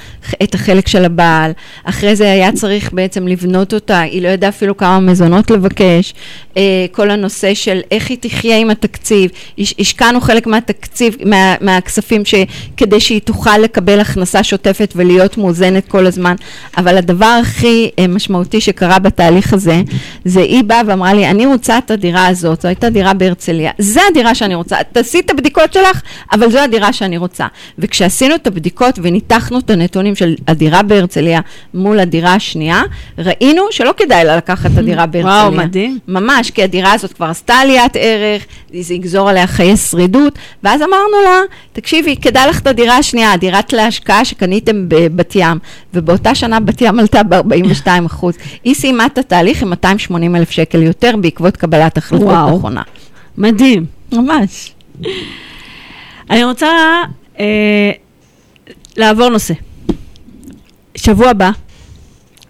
את 0.42 0.54
החלק 0.54 0.88
של 0.88 1.04
הבעל, 1.04 1.52
אחרי 1.84 2.16
זה 2.16 2.32
היה 2.32 2.52
צריך 2.52 2.92
בעצם 2.92 3.28
לבנות 3.28 3.74
אותה, 3.74 4.00
היא 4.00 4.22
לא 4.22 4.28
ידעה 4.28 4.50
אפילו 4.50 4.76
כמה 4.76 5.00
מזונות 5.00 5.50
לבקש, 5.50 6.14
uh, 6.54 6.56
כל 6.92 7.10
הנושא 7.10 7.54
של 7.54 7.80
איך 7.90 8.10
היא 8.10 8.18
תחיה 8.20 8.56
עם 8.58 8.70
התקציב, 8.70 9.30
הש- 9.58 9.74
השקענו 9.78 10.20
חלק 10.20 10.46
מהתקציב, 10.46 11.16
מה, 11.24 11.54
מהכספים 11.60 12.24
ש, 12.24 12.34
כדי 12.76 13.00
שהיא 13.00 13.20
תוכל 13.20 13.58
לקבל 13.58 14.00
הכנסה 14.00 14.42
שוטפת 14.44 14.92
ולהיות 14.96 15.38
מאוזנת 15.38 15.88
כל 15.88 16.06
הזמן, 16.06 16.34
אבל 16.76 16.96
הדבר 16.98 17.38
הכי 17.42 17.90
אה, 17.98 18.06
משמעותי 18.06 18.60
שקרה 18.60 18.98
בתהליך 18.98 19.52
הזה, 19.52 19.82
זה 20.24 20.40
היא 20.58 20.64
באה 20.64 20.80
ואמרה 20.86 21.14
לי, 21.14 21.30
אני 21.30 21.46
רוצה 21.46 21.78
את 21.78 21.90
הדירה 21.90 22.26
הזאת, 22.26 22.62
זו 22.62 22.68
הייתה 22.68 22.90
דירה 22.90 23.14
בהרצליה, 23.14 23.70
זו 23.78 24.00
הדירה 24.10 24.34
שאני 24.34 24.54
רוצה, 24.54 24.76
תעשי 24.92 25.20
את 25.20 25.30
הבדיקות 25.30 25.72
שלך, 25.72 26.02
אבל 26.32 26.50
זו 26.50 26.58
הדירה 26.58 26.92
שאני 26.92 27.16
רוצה. 27.16 27.46
וכשעשינו 27.78 28.34
את 28.34 28.46
הבדיקות 28.46 28.98
וניתחנו 29.02 29.58
את 29.58 29.70
הנתונים 29.70 30.14
של 30.14 30.34
הדירה 30.48 30.82
בהרצליה 30.82 31.40
מול 31.74 32.00
הדירה 32.00 32.34
השנייה, 32.34 32.82
ראינו 33.18 33.62
שלא 33.70 33.94
כדאי 33.96 34.24
לה 34.24 34.36
לקחת 34.36 34.70
את 34.72 34.78
הדירה 34.78 35.06
בהרצליה. 35.12 35.34
וואו, 35.34 35.52
מדהים. 35.52 35.98
ממש, 36.08 36.50
כי 36.50 36.62
הדירה 36.62 36.92
הזאת 36.92 37.12
כבר 37.12 37.26
עשתה 37.26 37.54
עליית 37.54 37.96
ערך, 37.96 38.46
זה 38.80 38.94
יגזור 38.94 39.28
עליה 39.28 39.46
חיי 39.46 39.76
שרידות, 39.76 40.38
ואז 40.62 40.80
אמרנו 40.80 41.22
לה, 41.24 41.40
תקשיבי, 41.72 42.16
כדאי 42.16 42.48
לך 42.48 42.60
את 42.60 42.66
הדירה 42.66 42.96
השנייה, 42.96 43.36
דירת 43.36 43.72
להשקעה 43.72 44.24
שקניתם 44.24 44.88
בבת 44.88 45.32
ים, 45.36 45.58
ובאותה 45.94 46.34
שנה 46.34 46.60
בת 46.60 46.80
ים 46.80 46.98
עלתה 46.98 47.22
ב-42 47.22 48.06
אחוז. 48.06 48.34
היא 48.64 48.74
סיימה 48.74 49.06
את 49.06 49.18
התהליך 49.18 49.62
עם 49.62 49.70
280 49.70 50.36
אלף 50.36 50.47
שקל 50.50 50.82
יותר 50.82 51.16
בעקבות 51.20 51.56
קבלת 51.56 51.98
החלטות 51.98 52.26
וואו. 52.26 52.58
נכונה. 52.58 52.82
מדהים. 53.38 53.86
ממש. 54.12 54.72
אני 56.30 56.44
רוצה 56.44 56.66
אה, 57.40 57.90
לעבור 58.96 59.28
נושא. 59.28 59.54
שבוע 60.94 61.28
הבא 61.28 61.50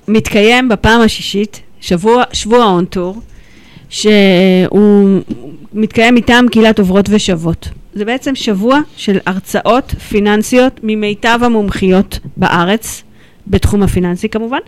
מתקיים 0.09 0.69
בפעם 0.69 1.01
השישית, 1.01 1.61
שבוע, 1.81 2.23
שבוע 2.33 2.65
און 2.65 2.85
טור, 2.85 3.17
שהוא 3.91 5.21
מתקיים 5.73 6.15
מטעם 6.15 6.49
קהילת 6.49 6.79
עוברות 6.79 7.07
ושוות. 7.11 7.69
זה 7.95 8.05
בעצם 8.05 8.35
שבוע 8.35 8.81
של 8.97 9.19
הרצאות 9.27 9.95
פיננסיות 10.09 10.81
ממיטב 10.83 11.39
המומחיות 11.43 12.19
בארץ, 12.37 13.03
בתחום 13.51 13.83
הפיננסי 13.83 14.29
כמובן. 14.29 14.59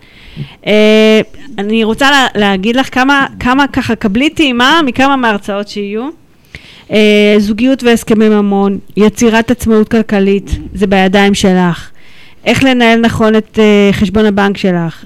אה, 0.67 1.21
אני 1.57 1.83
רוצה 1.83 2.11
לה, 2.11 2.27
להגיד 2.35 2.75
לך 2.75 2.93
כמה, 2.93 3.27
כמה 3.39 3.67
ככה, 3.67 3.95
קבלי 3.95 4.29
טעימה 4.29 4.81
מכמה 4.85 5.15
מההרצאות 5.15 5.67
שיהיו. 5.67 6.09
אה, 6.91 7.35
זוגיות 7.37 7.83
והסכמי 7.83 8.29
ממון, 8.29 8.77
יצירת 8.97 9.51
עצמאות 9.51 9.87
כלכלית, 9.89 10.59
זה 10.73 10.87
בידיים 10.87 11.33
שלך. 11.33 11.89
איך 12.45 12.63
לנהל 12.63 12.99
נכון 12.99 13.35
את 13.35 13.59
אה, 13.59 13.89
חשבון 13.93 14.25
הבנק 14.25 14.57
שלך. 14.57 15.05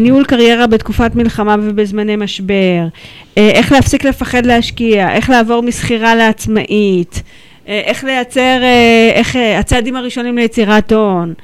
ניהול 0.00 0.24
קריירה 0.24 0.66
בתקופת 0.66 1.14
מלחמה 1.14 1.56
ובזמני 1.62 2.16
משבר. 2.16 2.86
איך 3.36 3.72
להפסיק 3.72 4.04
לפחד 4.04 4.46
להשקיע. 4.46 5.12
איך 5.12 5.30
לעבור 5.30 5.62
משכירה 5.62 6.14
לעצמאית. 6.14 7.22
איך 7.66 8.04
לייצר, 8.04 8.60
איך 9.14 9.36
הצעדים 9.58 9.96
הראשונים 9.96 10.36
ליצירת 10.38 10.92
הון. 10.92 11.34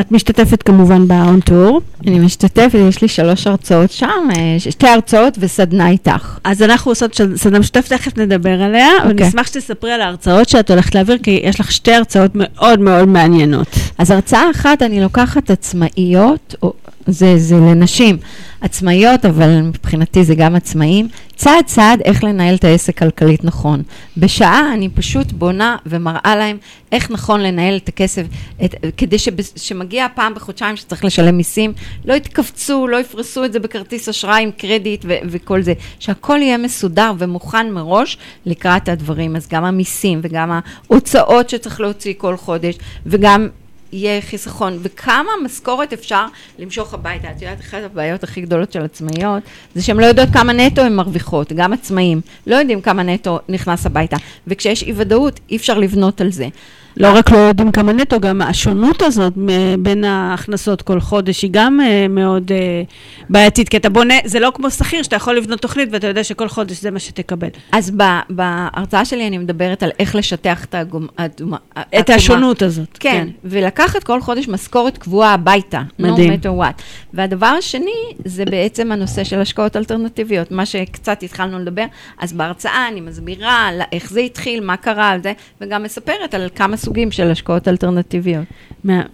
את 0.00 0.12
משתתפת 0.12 0.62
כמובן 0.62 1.08
בהון 1.08 1.40
טור. 1.40 1.80
אני 2.06 2.18
משתתפת, 2.18 2.78
יש 2.88 3.02
לי 3.02 3.08
שלוש 3.08 3.46
הרצאות 3.46 3.90
שם, 3.90 4.28
אה, 4.36 4.56
שתי 4.58 4.88
הרצאות 4.88 5.34
וסדנה 5.38 5.88
איתך. 5.88 6.38
אז 6.44 6.62
אנחנו 6.62 6.90
עושות 6.90 7.20
סדנה 7.36 7.58
משותפת, 7.58 7.92
תכף 7.92 8.18
נדבר 8.18 8.62
עליה, 8.62 8.88
okay. 8.98 9.02
ואני 9.02 9.12
אוקיי. 9.12 9.28
אשמח 9.28 9.46
שתספרי 9.46 9.92
על 9.92 10.00
ההרצאות 10.00 10.48
שאת 10.48 10.70
הולכת 10.70 10.94
להעביר, 10.94 11.18
כי 11.22 11.40
יש 11.42 11.60
לך 11.60 11.72
שתי 11.72 11.92
הרצאות 11.92 12.30
מאוד 12.34 12.80
מאוד 12.80 13.08
מעניינות. 13.08 13.66
אז 13.98 14.10
הרצאה 14.10 14.50
אחת, 14.50 14.82
אני 14.82 15.00
לוקחת 15.00 15.50
עצמאיות, 15.50 16.54
או, 16.62 16.72
זה, 17.08 17.38
זה 17.38 17.56
לנשים 17.56 18.16
עצמאיות, 18.60 19.24
אבל 19.24 19.60
מבחינתי 19.60 20.24
זה 20.24 20.34
גם 20.34 20.56
עצמאים, 20.56 21.08
צעד 21.36 21.64
צעד 21.64 22.00
איך 22.04 22.24
לנהל 22.24 22.54
את 22.54 22.64
העסק 22.64 22.98
כלכלית 22.98 23.44
נכון. 23.44 23.82
בשעה 24.16 24.74
אני 24.74 24.88
פשוט 24.88 25.32
בונה 25.32 25.76
ומראה 25.86 26.36
להם 26.36 26.56
איך 26.92 27.10
נכון 27.10 27.40
לנהל 27.40 27.76
את 27.76 27.88
הכסף, 27.88 28.22
את, 28.64 28.74
כדי 28.96 29.16
שמגיע 29.56 30.04
הפעם 30.04 30.34
בחודשיים 30.34 30.76
שצריך 30.76 31.04
לשלם 31.04 31.36
מיסים, 31.36 31.72
לא 32.04 32.14
יתכווצו, 32.14 32.86
לא 32.86 32.96
יפרסו 32.96 33.44
את 33.44 33.52
זה 33.52 33.58
בכרטיס 33.58 34.08
אשראי 34.08 34.42
עם 34.42 34.50
קרדיט 34.50 35.04
ו- 35.08 35.18
וכל 35.24 35.62
זה, 35.62 35.72
שהכל 35.98 36.38
יהיה 36.42 36.58
מסודר 36.58 37.12
ומוכן 37.18 37.70
מראש 37.70 38.18
לקראת 38.46 38.88
הדברים. 38.88 39.36
אז 39.36 39.48
גם 39.48 39.64
המיסים 39.64 40.20
וגם 40.22 40.60
ההוצאות 40.90 41.50
שצריך 41.50 41.80
להוציא 41.80 42.14
כל 42.18 42.36
חודש, 42.36 42.78
וגם 43.06 43.48
יהיה 43.92 44.20
חיסכון, 44.20 44.78
וכמה 44.82 45.30
משכורת 45.44 45.92
אפשר 45.92 46.24
למשוך 46.58 46.94
הביתה. 46.94 47.30
את 47.30 47.42
יודעת, 47.42 47.60
אחת 47.60 47.78
הבעיות 47.84 48.24
הכי 48.24 48.40
גדולות 48.40 48.72
של 48.72 48.84
עצמאיות, 48.84 49.42
זה 49.74 49.82
שהן 49.82 49.96
לא 49.96 50.06
יודעות 50.06 50.28
כמה 50.32 50.52
נטו 50.52 50.82
הן 50.82 50.94
מרוויחות, 50.94 51.52
גם 51.52 51.72
עצמאים, 51.72 52.20
לא 52.46 52.56
יודעים 52.56 52.80
כמה 52.80 53.02
נטו 53.02 53.38
נכנס 53.48 53.86
הביתה. 53.86 54.16
וכשיש 54.46 54.82
אי 54.82 54.92
ודאות, 54.96 55.40
אי 55.50 55.56
אפשר 55.56 55.78
לבנות 55.78 56.20
על 56.20 56.32
זה. 56.32 56.48
לא 56.96 57.12
רק 57.14 57.30
לא 57.30 57.36
יודעים 57.36 57.72
כמה 57.72 57.92
נטו, 57.92 58.20
גם 58.20 58.42
השונות 58.42 59.02
הזאת 59.02 59.32
בין 59.78 60.04
ההכנסות 60.04 60.82
כל 60.82 61.00
חודש 61.00 61.42
היא 61.42 61.50
גם 61.52 61.80
אה, 61.80 62.08
מאוד 62.08 62.52
אה, 62.52 62.82
בעייתית, 63.30 63.68
כי 63.68 63.76
אתה 63.76 63.88
בונה, 63.88 64.14
זה 64.24 64.40
לא 64.40 64.52
כמו 64.54 64.70
שכיר, 64.70 65.02
שאתה 65.02 65.16
יכול 65.16 65.36
לבנות 65.36 65.60
תוכנית 65.60 65.88
ואתה 65.92 66.06
יודע 66.06 66.24
שכל 66.24 66.48
חודש 66.48 66.80
זה 66.80 66.90
מה 66.90 66.98
שתקבל. 66.98 67.48
אז 67.72 67.92
בהרצאה 68.30 69.04
שלי 69.04 69.26
אני 69.26 69.38
מדברת 69.38 69.82
על 69.82 69.90
איך 69.98 70.14
לשטח 70.14 70.64
את 70.64 70.74
הגומ... 70.74 71.06
הדומה, 71.18 71.56
את. 72.00 72.10
השונות 72.10 72.62
הזאת. 72.62 72.98
כן, 73.00 73.28
ולקחת 73.44 74.04
כל 74.04 74.20
חודש 74.20 74.48
משכורת 74.48 74.98
קבועה 74.98 75.34
הביתה. 75.34 75.82
מדהים. 75.98 76.32
No 76.32 76.36
matter 76.36 76.48
what. 76.48 76.82
והדבר 77.14 77.46
השני, 77.46 78.14
זה 78.24 78.44
בעצם 78.44 78.92
הנושא 78.92 79.24
של 79.24 79.40
השקעות 79.40 79.76
אלטרנטיביות, 79.76 80.50
מה 80.50 80.66
שקצת 80.66 81.22
התחלנו 81.22 81.58
לדבר. 81.58 81.84
אז 82.18 82.32
בהרצאה 82.32 82.88
אני 82.88 83.00
מסבירה 83.00 83.70
איך 83.92 84.10
זה 84.10 84.20
התחיל, 84.20 84.64
מה 84.64 84.76
קרה 84.76 85.16
וגם 85.60 85.82
מספרת 85.82 86.34
על 86.34 86.48
כמה 86.54 86.76
סוגים 86.78 87.10
של 87.10 87.30
השקעות 87.30 87.68
אלטרנטיביות. 87.68 88.44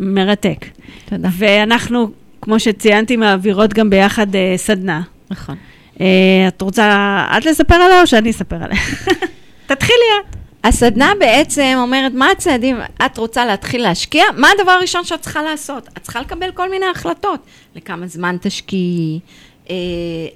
מרתק. 0.01 0.67
תודה. 1.05 1.29
ואנחנו, 1.33 2.11
כמו 2.41 2.61
שציינתי, 2.61 3.17
מעבירות 3.17 3.75
גם 3.75 3.91
ביחד 3.91 4.35
אה, 4.37 4.55
סדנה. 4.57 5.03
נכון. 5.31 5.57
אה, 6.01 6.49
את 6.49 6.62
רוצה 6.62 6.85
את 7.39 7.45
לספר 7.45 7.75
עליה 7.75 8.01
או 8.01 8.07
שאני 8.07 8.31
אספר 8.31 8.57
עליה? 8.57 8.79
תתחילי 9.67 10.05
את. 10.21 10.37
הסדנה 10.65 11.12
בעצם 11.19 11.75
אומרת, 11.79 12.12
מה 12.15 12.31
הצעדים, 12.31 12.77
את 13.07 13.19
רוצה 13.19 13.45
להתחיל 13.45 13.83
להשקיע, 13.83 14.25
מה 14.37 14.49
הדבר 14.59 14.71
הראשון 14.71 15.05
שאת 15.05 15.21
צריכה 15.21 15.43
לעשות? 15.43 15.89
את 15.89 16.03
צריכה 16.03 16.21
לקבל 16.21 16.51
כל 16.51 16.71
מיני 16.71 16.87
החלטות. 16.87 17.41
לכמה 17.75 18.07
זמן 18.07 18.37
תשקיעי, 18.41 19.21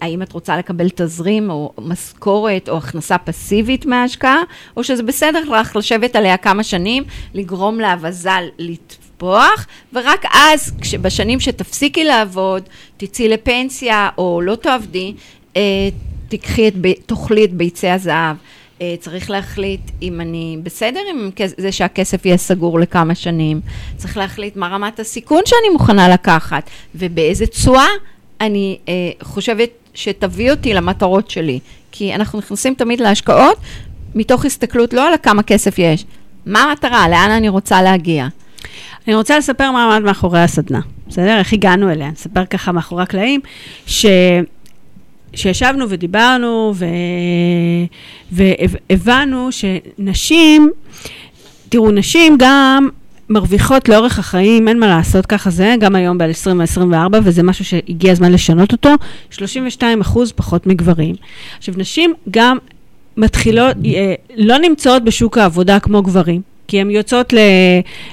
האם 0.00 0.22
את 0.22 0.32
רוצה 0.32 0.56
לקבל 0.56 0.88
תזרים 0.94 1.50
או 1.50 1.72
משכורת 1.78 2.68
או 2.68 2.76
הכנסה 2.76 3.18
פסיבית 3.18 3.86
מההשקעה, 3.86 4.42
או 4.76 4.84
שזה 4.84 5.02
בסדר 5.02 5.44
לך 5.44 5.76
לשבת 5.76 6.16
עליה 6.16 6.36
כמה 6.36 6.62
שנים, 6.62 7.04
לגרום 7.34 7.80
לאבזה 7.80 8.30
לטפוח, 8.58 9.66
ורק 9.92 10.24
אז, 10.32 10.72
בשנים 11.00 11.40
שתפסיקי 11.40 12.04
לעבוד, 12.04 12.62
תצאי 12.96 13.28
לפנסיה 13.28 14.08
או 14.18 14.40
לא 14.40 14.54
תעבדי, 14.54 15.14
אה, 15.56 15.88
תקחי 16.28 16.68
את, 16.68 16.74
תאכלי 17.06 17.44
את 17.44 17.52
ביצי 17.52 17.88
הזהב. 17.88 18.36
אה, 18.80 18.94
צריך 19.00 19.30
להחליט 19.30 19.80
אם 20.02 20.20
אני 20.20 20.58
בסדר 20.62 21.00
עם 21.10 21.30
זה 21.56 21.72
שהכסף 21.72 22.26
יהיה 22.26 22.36
סגור 22.36 22.80
לכמה 22.80 23.14
שנים. 23.14 23.60
צריך 23.96 24.16
להחליט 24.16 24.56
מה 24.56 24.68
רמת 24.68 25.00
הסיכון 25.00 25.42
שאני 25.46 25.68
מוכנה 25.72 26.08
לקחת, 26.08 26.70
ובאיזה 26.94 27.46
תשואה 27.46 27.88
אני 28.40 28.78
אה, 28.88 28.94
חושבת 29.22 29.70
שתביא 29.94 30.50
אותי 30.50 30.74
למטרות 30.74 31.30
שלי. 31.30 31.58
כי 31.92 32.14
אנחנו 32.14 32.38
נכנסים 32.38 32.74
תמיד 32.74 33.00
להשקעות 33.00 33.56
מתוך 34.14 34.44
הסתכלות 34.44 34.92
לא 34.92 35.08
על 35.08 35.14
כמה 35.22 35.42
כסף 35.42 35.78
יש, 35.78 36.04
מה 36.46 36.62
המטרה, 36.62 37.08
לאן 37.08 37.30
אני 37.30 37.48
רוצה 37.48 37.82
להגיע. 37.82 38.28
אני 39.06 39.14
רוצה 39.14 39.38
לספר 39.38 39.70
מה 39.70 39.84
עמד 39.84 40.04
מאחורי 40.04 40.40
הסדנה, 40.40 40.80
בסדר? 41.08 41.38
איך 41.38 41.52
הגענו 41.52 41.90
אליה? 41.90 42.10
נספר 42.10 42.44
ככה 42.44 42.72
מאחורי 42.72 43.02
הקלעים, 43.02 43.40
שישבנו 45.34 45.86
ודיברנו 45.88 46.74
ו... 46.76 46.84
והבנו 48.32 49.48
שנשים, 49.52 50.70
תראו, 51.68 51.90
נשים 51.90 52.36
גם 52.38 52.88
מרוויחות 53.30 53.88
לאורך 53.88 54.18
החיים, 54.18 54.68
אין 54.68 54.78
מה 54.78 54.86
לעשות, 54.86 55.26
ככה 55.26 55.50
זה, 55.50 55.74
גם 55.80 55.94
היום 55.94 56.18
ב-2024, 56.18 57.16
וזה 57.24 57.42
משהו 57.42 57.64
שהגיע 57.64 58.12
הזמן 58.12 58.32
לשנות 58.32 58.72
אותו, 58.72 58.90
32 59.30 60.00
אחוז 60.00 60.32
פחות 60.32 60.66
מגברים. 60.66 61.14
עכשיו, 61.58 61.74
נשים 61.78 62.14
גם 62.30 62.58
מתחילות, 63.16 63.76
אה, 63.84 64.14
לא 64.36 64.58
נמצאות 64.58 65.04
בשוק 65.04 65.38
העבודה 65.38 65.80
כמו 65.80 66.02
גברים. 66.02 66.47
כי 66.68 66.80
הן 66.80 66.90
יוצאות 66.90 67.32
ל, 67.32 67.38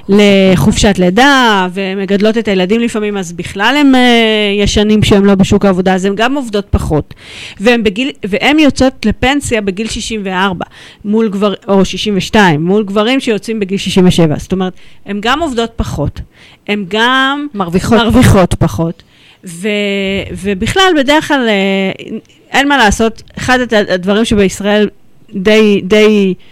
לחופשת 0.09 0.95
לידה 0.99 1.67
ומגדלות 1.73 2.37
את 2.37 2.47
הילדים 2.47 2.81
לפעמים, 2.81 3.17
אז 3.17 3.33
בכלל 3.33 3.75
הם 3.79 3.95
uh, 3.95 3.97
ישנים 4.63 5.03
שהם 5.03 5.25
לא 5.25 5.35
בשוק 5.35 5.65
העבודה, 5.65 5.93
אז 5.93 6.05
הן 6.05 6.15
גם 6.15 6.35
עובדות 6.35 6.65
פחות. 6.69 7.13
והן, 7.59 7.83
בגיל, 7.83 8.11
והן 8.25 8.59
יוצאות 8.59 9.05
לפנסיה 9.05 9.61
בגיל 9.61 9.87
64, 9.87 10.65
מול 11.05 11.29
גבר, 11.29 11.53
או 11.67 11.85
62, 11.85 12.63
מול 12.65 12.83
גברים 12.83 13.19
שיוצאים 13.19 13.59
בגיל 13.59 13.77
67. 13.77 14.35
זאת 14.39 14.51
אומרת, 14.51 14.73
הן 15.05 15.17
גם 15.21 15.41
עובדות 15.41 15.71
פחות, 15.75 16.21
הן 16.67 16.85
גם 16.87 17.47
מרוויחות 17.53 17.97
מרוויחות 17.97 18.53
פחות. 18.53 19.03
ו, 19.45 19.67
ובכלל, 20.31 20.93
בדרך 20.97 21.27
כלל, 21.27 21.47
אה, 21.47 22.05
אין 22.51 22.67
מה 22.67 22.77
לעשות, 22.77 23.23
אחד 23.37 23.59
הד- 23.59 23.73
הדברים 23.73 24.25
שבישראל 24.25 24.89
די, 25.33 25.81
די 25.83 26.33
אה, 26.37 26.45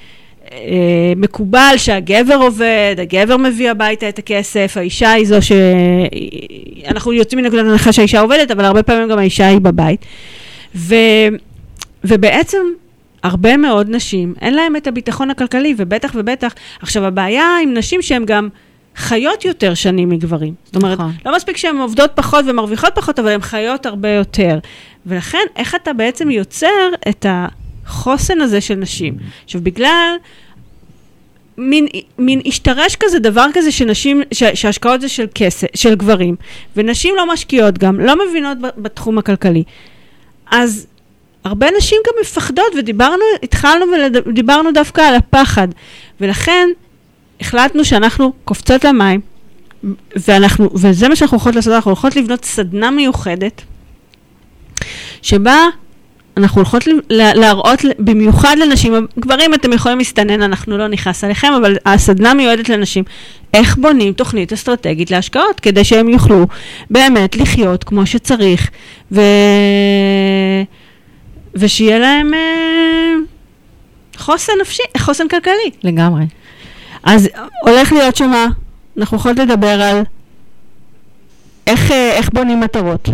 מקובל 1.15 1.73
שהגבר 1.77 2.35
עובד, 2.35 2.95
הגבר 2.97 3.37
מביא 3.37 3.71
הביתה 3.71 4.09
את 4.09 4.19
הכסף, 4.19 4.73
האישה 4.77 5.11
היא 5.11 5.25
זו 5.25 5.41
ש... 5.41 5.51
אנחנו 6.87 7.13
יוצאים 7.13 7.41
מנקודת 7.41 7.65
הנחה 7.65 7.93
שהאישה 7.93 8.21
עובדת, 8.21 8.51
אבל 8.51 8.65
הרבה 8.65 8.83
פעמים 8.83 9.09
גם 9.09 9.19
האישה 9.19 9.47
היא 9.47 9.59
בבית. 9.59 10.05
ו... 10.75 10.95
ובעצם 12.03 12.57
הרבה 13.23 13.57
מאוד 13.57 13.89
נשים, 13.89 14.33
אין 14.41 14.53
להן 14.53 14.75
את 14.75 14.87
הביטחון 14.87 15.29
הכלכלי, 15.29 15.75
ובטח 15.77 16.11
ובטח, 16.15 16.53
עכשיו 16.81 17.05
הבעיה 17.05 17.47
עם 17.63 17.73
נשים 17.73 18.01
שהן 18.01 18.25
גם 18.25 18.49
חיות 18.95 19.45
יותר 19.45 19.73
שנים 19.73 20.09
מגברים. 20.09 20.53
זאת 20.65 20.75
אומרת, 20.75 20.99
נכון. 20.99 21.11
לא 21.25 21.35
מספיק 21.35 21.57
שהן 21.57 21.77
עובדות 21.77 22.11
פחות 22.15 22.45
ומרוויחות 22.47 22.89
פחות, 22.95 23.19
אבל 23.19 23.29
הן 23.29 23.41
חיות 23.41 23.85
הרבה 23.85 24.09
יותר. 24.09 24.59
ולכן, 25.05 25.45
איך 25.55 25.75
אתה 25.75 25.93
בעצם 25.93 26.31
יוצר 26.31 26.67
את 27.09 27.25
החוסן 27.29 28.41
הזה 28.41 28.61
של 28.61 28.75
נשים? 28.75 29.17
עכשיו, 29.45 29.61
בגלל... 29.61 30.15
מין, 31.57 31.87
מין 32.19 32.41
השתרש 32.45 32.95
כזה 32.99 33.19
דבר 33.19 33.45
כזה 33.53 33.71
שנשים, 33.71 34.21
ש, 34.31 34.43
שהשקעות 34.53 35.01
זה 35.01 35.09
של 35.09 35.25
כסף, 35.35 35.67
של 35.75 35.95
גברים, 35.95 36.35
ונשים 36.75 37.15
לא 37.15 37.33
משקיעות 37.33 37.77
גם, 37.77 37.99
לא 37.99 38.13
מבינות 38.27 38.57
בתחום 38.77 39.17
הכלכלי. 39.17 39.63
אז 40.51 40.87
הרבה 41.43 41.67
נשים 41.77 41.97
גם 42.07 42.13
מפחדות, 42.21 42.75
ודיברנו, 42.77 43.23
התחלנו 43.43 43.85
ודיברנו 44.25 44.71
דווקא 44.71 45.01
על 45.01 45.15
הפחד. 45.15 45.67
ולכן 46.21 46.69
החלטנו 47.41 47.85
שאנחנו 47.85 48.33
קופצות 48.45 48.83
למים, 48.83 49.21
ואנחנו, 50.15 50.69
וזה 50.75 51.09
מה 51.09 51.15
שאנחנו 51.15 51.37
הולכות 51.37 51.55
לעשות, 51.55 51.73
אנחנו 51.73 51.91
הולכות 51.91 52.15
לבנות 52.15 52.45
סדנה 52.45 52.91
מיוחדת, 52.91 53.61
שבה 55.21 55.57
אנחנו 56.38 56.61
הולכות 56.61 56.84
להראות 57.09 57.79
במיוחד 57.99 58.55
לנשים, 58.59 59.07
גברים 59.19 59.53
אתם 59.53 59.73
יכולים 59.73 59.97
להסתנן, 59.97 60.41
אנחנו 60.41 60.77
לא 60.77 60.88
נכנס 60.88 61.23
עליכם, 61.23 61.53
אבל 61.53 61.77
הסדנה 61.86 62.34
מיועדת 62.34 62.69
לנשים, 62.69 63.03
איך 63.53 63.77
בונים 63.77 64.13
תוכנית 64.13 64.53
אסטרטגית 64.53 65.11
להשקעות, 65.11 65.59
כדי 65.59 65.84
שהם 65.84 66.09
יוכלו 66.09 66.47
באמת 66.89 67.36
לחיות 67.36 67.84
כמו 67.84 68.05
שצריך, 68.05 68.69
ו... 69.11 69.21
ושיהיה 71.55 71.99
להם 71.99 72.34
אה, 72.34 73.13
חוסן 74.17 74.53
נפשי, 74.61 74.84
חוסן 74.97 75.27
כלכלי. 75.27 75.71
לגמרי. 75.84 76.23
אז 77.03 77.29
הולך 77.61 77.91
להיות 77.91 78.15
שמה, 78.15 78.47
אנחנו 78.97 79.17
יכולות 79.17 79.39
לדבר 79.39 79.81
על 79.81 80.03
איך, 81.67 81.91
אה, 81.91 82.11
איך 82.11 82.29
בונים 82.34 82.59
מטרות, 82.59 83.09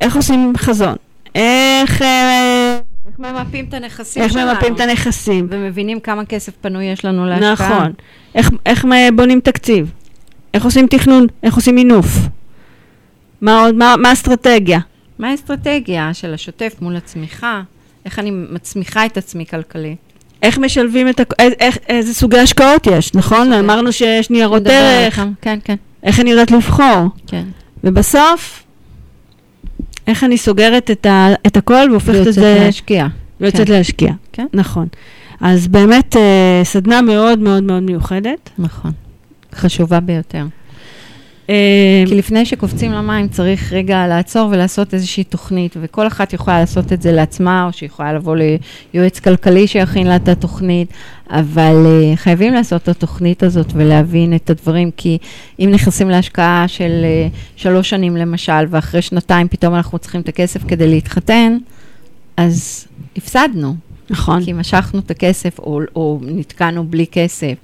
איך 0.00 0.16
עושים 0.16 0.52
חזון, 0.56 0.96
איך, 1.34 2.02
אה, 2.02 2.78
איך 3.06 3.18
ממפים 3.18 3.64
את 3.68 3.74
הנכסים 3.74 4.22
איך 4.22 4.32
שלנו. 4.32 4.52
ממפים 4.52 4.74
את 4.74 4.80
הנכסים. 4.80 5.46
ומבינים 5.50 6.00
כמה 6.00 6.24
כסף 6.24 6.52
פנוי 6.60 6.84
יש 6.84 7.04
לנו 7.04 7.26
להשקעה. 7.26 7.52
נכון. 7.52 7.92
איך, 8.34 8.50
איך 8.66 8.84
בונים 9.16 9.40
תקציב, 9.40 9.92
איך 10.54 10.64
עושים 10.64 10.86
תכנון, 10.86 11.26
איך 11.42 11.54
עושים 11.54 11.74
מינוף, 11.74 12.06
מה 13.40 13.60
עוד, 13.60 13.74
מה, 13.74 13.94
מה 13.98 14.08
האסטרטגיה. 14.08 14.78
מה 15.18 15.30
האסטרטגיה 15.30 16.14
של 16.14 16.34
השוטף 16.34 16.74
מול 16.80 16.96
הצמיחה? 16.96 17.62
איך 18.04 18.18
אני 18.18 18.30
מצמיחה 18.30 19.06
את 19.06 19.16
עצמי 19.16 19.46
כלכלית? 19.46 19.96
איך 20.42 20.58
משלבים 20.58 21.08
את, 21.08 21.20
הכ- 21.20 21.34
איך, 21.38 21.52
איך, 21.60 21.78
איזה 21.88 22.14
סוגי 22.14 22.38
השקעות 22.38 22.86
יש, 22.86 23.14
נכון? 23.14 23.46
סוגי. 23.46 23.58
אמרנו 23.58 23.92
שיש 23.92 24.30
ניירות 24.30 24.62
ערך, 24.66 25.20
כן, 25.40 25.58
כן, 25.64 25.74
איך 26.02 26.20
אני 26.20 26.30
יודעת 26.30 26.50
לבחור. 26.50 27.08
כן. 27.26 27.44
ובסוף, 27.84 28.62
איך 30.06 30.24
אני 30.24 30.38
סוגרת 30.38 30.90
את, 30.90 31.06
ה, 31.06 31.28
את 31.46 31.56
הכל 31.56 31.88
והופכת 31.90 32.10
את 32.10 32.14
ויוצאת 32.14 32.34
זה... 32.34 32.58
להשקיע. 32.64 33.06
ויוצאת 33.40 33.66
כן. 33.66 33.72
להשקיע. 33.72 34.12
כן. 34.32 34.46
נכון. 34.52 34.86
אז 35.40 35.68
באמת, 35.68 36.16
אה, 36.16 36.60
סדנה 36.64 37.02
מאוד 37.02 37.38
מאוד 37.38 37.62
מאוד 37.62 37.82
מיוחדת. 37.82 38.50
נכון. 38.58 38.90
חשובה 39.54 40.00
ביותר. 40.00 40.44
אה, 41.50 42.04
כי 42.08 42.14
לפני 42.14 42.46
שקופצים 42.46 42.92
למים 42.92 43.28
צריך 43.28 43.72
רגע 43.72 44.06
לעצור 44.06 44.48
ולעשות 44.52 44.94
איזושהי 44.94 45.24
תוכנית, 45.24 45.76
וכל 45.80 46.06
אחת 46.06 46.32
יכולה 46.32 46.60
לעשות 46.60 46.92
את 46.92 47.02
זה 47.02 47.12
לעצמה, 47.12 47.64
או 47.66 47.72
שהיא 47.72 47.86
יכולה 47.86 48.12
לבוא 48.12 48.36
ליועץ 48.94 49.20
כלכלי 49.20 49.66
שיכין 49.66 50.06
לה 50.06 50.16
את 50.16 50.28
התוכנית, 50.28 50.88
אבל 51.30 51.86
uh, 51.86 52.16
חייבים 52.16 52.54
לעשות 52.54 52.82
את 52.82 52.88
התוכנית 52.88 53.42
הזאת 53.42 53.66
ולהבין 53.74 54.34
את 54.34 54.50
הדברים, 54.50 54.90
כי 54.96 55.18
אם 55.58 55.68
נכנסים 55.72 56.10
להשקעה 56.10 56.64
של 56.68 56.90
uh, 57.30 57.36
שלוש 57.56 57.90
שנים 57.90 58.16
למשל, 58.16 58.66
ואחרי 58.70 59.02
שנתיים 59.02 59.48
פתאום 59.48 59.74
אנחנו 59.74 59.98
צריכים 59.98 60.20
את 60.20 60.28
הכסף 60.28 60.60
כדי 60.68 60.88
להתחתן, 60.88 61.58
אז 62.36 62.86
הפסדנו. 63.16 63.74
נכון. 64.12 64.44
כי 64.44 64.52
משכנו 64.52 65.00
את 65.00 65.10
הכסף 65.10 65.58
או, 65.58 65.80
או 65.96 66.18
נתקענו 66.22 66.84
בלי 66.84 67.06
כסף. 67.12 67.54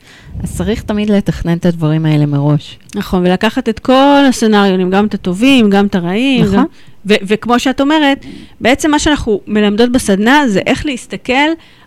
אז 0.42 0.56
צריך 0.56 0.82
תמיד 0.82 1.10
לתכנן 1.10 1.56
את 1.56 1.66
הדברים 1.66 2.06
האלה 2.06 2.26
מראש. 2.26 2.78
נכון, 2.94 3.22
ולקחת 3.26 3.68
את 3.68 3.78
כל 3.78 4.24
הסצנריונים, 4.28 4.90
גם 4.90 5.06
את 5.06 5.14
הטובים, 5.14 5.70
גם 5.70 5.86
את 5.86 5.94
הרעים. 5.94 6.44
נכון. 6.44 6.56
גם, 6.58 6.64
ו- 7.06 7.14
וכמו 7.22 7.58
שאת 7.58 7.80
אומרת, 7.80 8.24
בעצם 8.60 8.90
מה 8.90 8.98
שאנחנו 8.98 9.40
מלמדות 9.46 9.92
בסדנה 9.92 10.48
זה 10.48 10.60
איך 10.66 10.86
להסתכל 10.86 11.32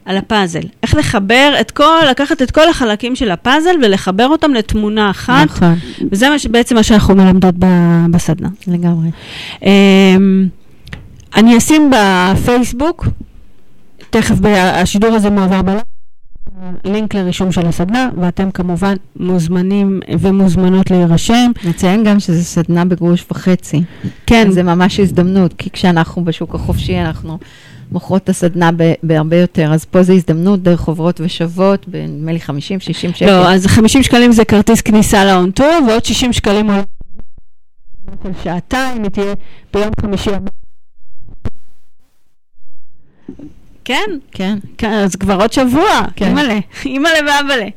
על 0.05 0.18
הפאזל. 0.18 0.62
איך 0.84 0.95
לחבר 0.95 1.53
את 1.62 1.72
כל, 1.72 1.99
לקחת 2.12 2.41
את 2.41 2.51
כל 2.51 2.70
החלקים 2.70 3.16
של 3.16 3.32
הפאזל 3.32 3.76
ולחבר 3.84 4.28
אותם 4.28 4.53
לתמונה 4.53 5.09
אחת. 5.09 5.45
נכון, 5.45 5.76
וזה 6.12 6.30
מה 6.30 6.36
בעצם 6.51 6.76
מה 6.76 6.84
שאנחנו 6.84 7.16
מלמדות 7.16 7.55
ב- 7.59 8.05
בסדנה. 8.12 8.49
לגמרי. 8.68 9.09
אמ, 9.66 10.47
אני 11.36 11.57
אשים 11.57 11.91
בפייסבוק, 11.91 13.07
תכף 14.12 14.36
השידור 14.55 15.14
הזה 15.14 15.30
מועבר 15.30 15.62
בלילה, 15.62 15.82
לינק 16.86 17.14
לרישום 17.14 17.51
של 17.51 17.68
הסדנה, 17.68 18.09
ואתם 18.22 18.51
כמובן 18.51 18.95
מוזמנים 19.16 19.99
ומוזמנות 20.20 20.91
להירשם. 20.91 21.51
נציין 21.64 22.03
גם 22.03 22.20
שזו 22.20 22.43
סדנה 22.43 22.86
בגרוש 22.86 23.26
וחצי. 23.32 23.84
כן, 24.26 24.51
זה 24.51 24.64
ממש 24.64 24.99
הזדמנות, 24.99 25.53
כי 25.53 25.70
כשאנחנו 25.70 26.26
בשוק 26.26 26.55
החופשי, 26.55 26.99
אנחנו 26.99 27.38
מוכרות 27.91 28.24
את 28.24 28.30
הסדנה 28.30 28.70
בהרבה 29.03 29.38
יותר, 29.38 29.74
אז 29.74 29.86
פה 29.86 30.03
זו 30.03 30.14
הזדמנות 30.14 30.64
דרך 30.64 30.80
חוברות 30.80 31.22
ושוות, 31.24 31.88
בנדמה 31.88 32.32
לי 32.32 32.39
50, 32.39 32.80
60 32.80 33.14
שקל. 33.14 33.26
לא, 33.26 33.53
אז 33.53 33.68
50 33.68 34.03
שקלים 34.03 34.32
זה 34.32 34.45
כרטיס 34.45 34.82
כניסה 34.82 35.26
להון 35.26 35.51
ועוד 35.88 36.05
60 36.05 36.34
שקלים 36.34 36.70
עולה 36.70 36.84
שעתיים, 38.43 39.03
היא 39.03 39.12
תהיה 39.12 39.34
ביום 39.74 39.91
חמישי. 40.01 40.32
כן, 43.92 44.18
כן, 44.32 44.58
כן, 44.78 44.92
אז 44.92 45.16
כבר 45.16 45.42
עוד 45.42 45.54
שבוע, 45.54 46.02
כן. 46.16 46.26
אימא'לה, 46.28 46.60
אימא'לה 46.86 47.20
ואבא'לה. 47.20 47.68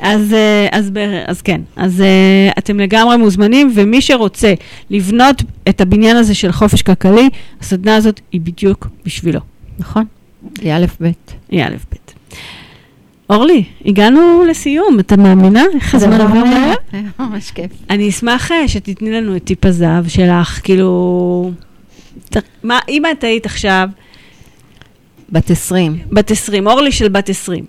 אז, 0.00 0.32
אה, 0.32 0.68
אז, 0.72 0.90
אז 1.26 1.42
כן, 1.42 1.60
אז 1.76 2.00
אה, 2.00 2.50
אתם 2.58 2.80
לגמרי 2.80 3.16
מוזמנים, 3.16 3.70
ומי 3.74 4.00
שרוצה 4.00 4.54
לבנות 4.90 5.42
את 5.68 5.80
הבניין 5.80 6.16
הזה 6.16 6.34
של 6.34 6.52
חופש 6.52 6.82
כלכלי, 6.82 7.28
הסדנה 7.60 7.96
הזאת 7.96 8.20
היא 8.32 8.40
בדיוק 8.40 8.86
בשבילו. 9.04 9.40
נכון. 9.78 10.04
היא 10.60 10.72
א' 10.72 10.86
ב'. 11.00 11.10
היא 11.50 11.64
א' 11.64 11.74
ב'. 11.90 11.96
אורלי, 13.30 13.64
הגענו 13.84 14.44
לסיום, 14.48 15.00
אתה 15.00 15.16
מאמינה? 15.16 15.64
איך 15.74 15.94
הזמן 15.94 16.20
עובר 16.20 16.44
מהר? 16.44 16.74
היה 16.92 17.02
ממש 17.18 17.50
כיף. 17.50 17.70
אני 17.90 18.08
אשמח 18.08 18.52
אה, 18.52 18.68
שתתני 18.68 19.10
לנו 19.10 19.36
את 19.36 19.44
טיפ 19.44 19.64
הזהב 19.64 20.08
שלך, 20.08 20.60
כאילו... 20.62 21.50
מה, 22.62 22.78
אם 22.88 23.02
את 23.12 23.24
היית 23.24 23.46
עכשיו 23.46 23.88
בת 25.32 25.50
20. 25.50 25.98
בת 26.10 26.30
20, 26.30 26.66
אורלי 26.66 26.92
של 26.92 27.08
בת 27.08 27.28
20, 27.28 27.64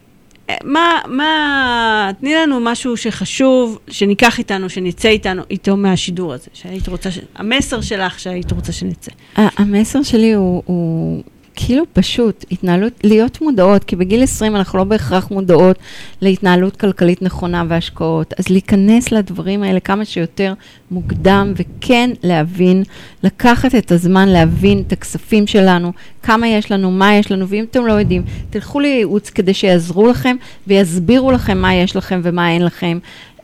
אה, 0.50 0.56
מה, 0.64 1.00
מה, 1.08 2.12
תני 2.20 2.36
לנו 2.36 2.60
משהו 2.60 2.98
שחשוב, 2.98 3.80
שניקח 3.88 4.40
איתנו, 4.40 4.70
שנצא 4.70 5.10
איתנו, 5.10 5.42
איתו 5.50 5.78
מהשידור 5.78 6.34
הזה, 6.34 6.48
שהיית 6.54 6.88
רוצה, 6.88 7.12
ש... 7.12 7.20
המסר 7.36 7.82
שלך 7.82 8.20
שהיית 8.20 8.52
רוצה 8.52 8.72
שנצא. 8.72 9.12
המסר 9.36 10.04
שלי 10.04 10.34
הוא, 10.34 10.64
הוא 10.66 11.24
כאילו 11.56 11.84
פשוט, 11.94 12.46
התנהלות, 12.52 12.94
להיות 13.04 13.42
מודעות, 13.42 13.84
כי 13.84 13.96
בגיל 13.96 14.24
20 14.24 14.56
אנחנו 14.56 14.78
לא 14.78 14.84
בהכרח 14.84 15.32
מודעות 15.32 15.80
להתנהלות 16.22 16.76
כלכלית 16.76 17.22
נכונה 17.22 17.64
והשקעות, 17.68 18.34
אז 18.40 18.50
להיכנס 18.50 19.12
לדברים 19.12 19.64
האלה 19.64 19.80
כמה 19.80 20.06
שיותר 20.06 20.54
מוקדם, 20.92 21.54
וכן 21.56 22.10
להבין, 22.24 22.84
לקחת 23.24 23.76
את 23.76 23.92
הזמן 23.92 24.30
להבין 24.30 24.84
את 24.88 24.92
הכספים 24.92 25.48
שלנו, 25.48 25.92
כמה 26.24 26.48
יש 26.48 26.72
לנו, 26.72 26.92
מה 26.92 27.16
יש 27.16 27.32
לנו, 27.32 27.48
ואם 27.48 27.66
אתם 27.72 27.86
לא 27.86 27.94
יודעים, 27.94 28.24
תלכו 28.50 28.80
לייעוץ 28.80 29.30
כדי 29.30 29.54
שיעזרו 29.54 30.08
לכם 30.08 30.36
ויסבירו 30.68 31.32
לכם 31.32 31.58
מה 31.58 31.74
יש 31.74 31.96
לכם 31.96 32.22
ומה 32.24 32.52
אין 32.52 32.66
לכם. 32.66 33.00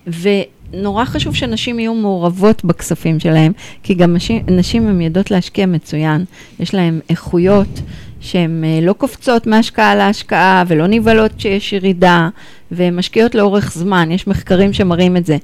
ו... 0.08 0.30
נורא 0.74 1.06
חשוב 1.06 1.36
שנשים 1.36 1.80
יהיו 1.80 1.94
מעורבות 1.94 2.66
בכספים 2.66 3.20
שלהם, 3.20 3.52
כי 3.84 3.94
גם 3.94 4.14
נשים, 4.14 4.44
נשים 4.48 4.88
הן 4.88 5.02
יודעות 5.02 5.32
להשקיע 5.32 5.66
מצוין. 5.66 6.26
יש 6.60 6.74
להן 6.74 7.00
איכויות 7.10 7.82
שהן 8.22 8.64
אה, 8.64 8.80
לא 8.82 8.94
קופצות 8.94 9.48
מהשקעה 9.48 9.96
להשקעה 9.96 10.64
ולא 10.68 10.88
נבהלות 10.88 11.32
כשיש 11.38 11.74
ירידה, 11.74 12.30
והן 12.72 12.96
משקיעות 12.96 13.36
לאורך 13.36 13.74
זמן, 13.74 14.12
יש 14.12 14.28
מחקרים 14.28 14.74
שמראים 14.74 15.18
את 15.18 15.26
זה. 15.26 15.38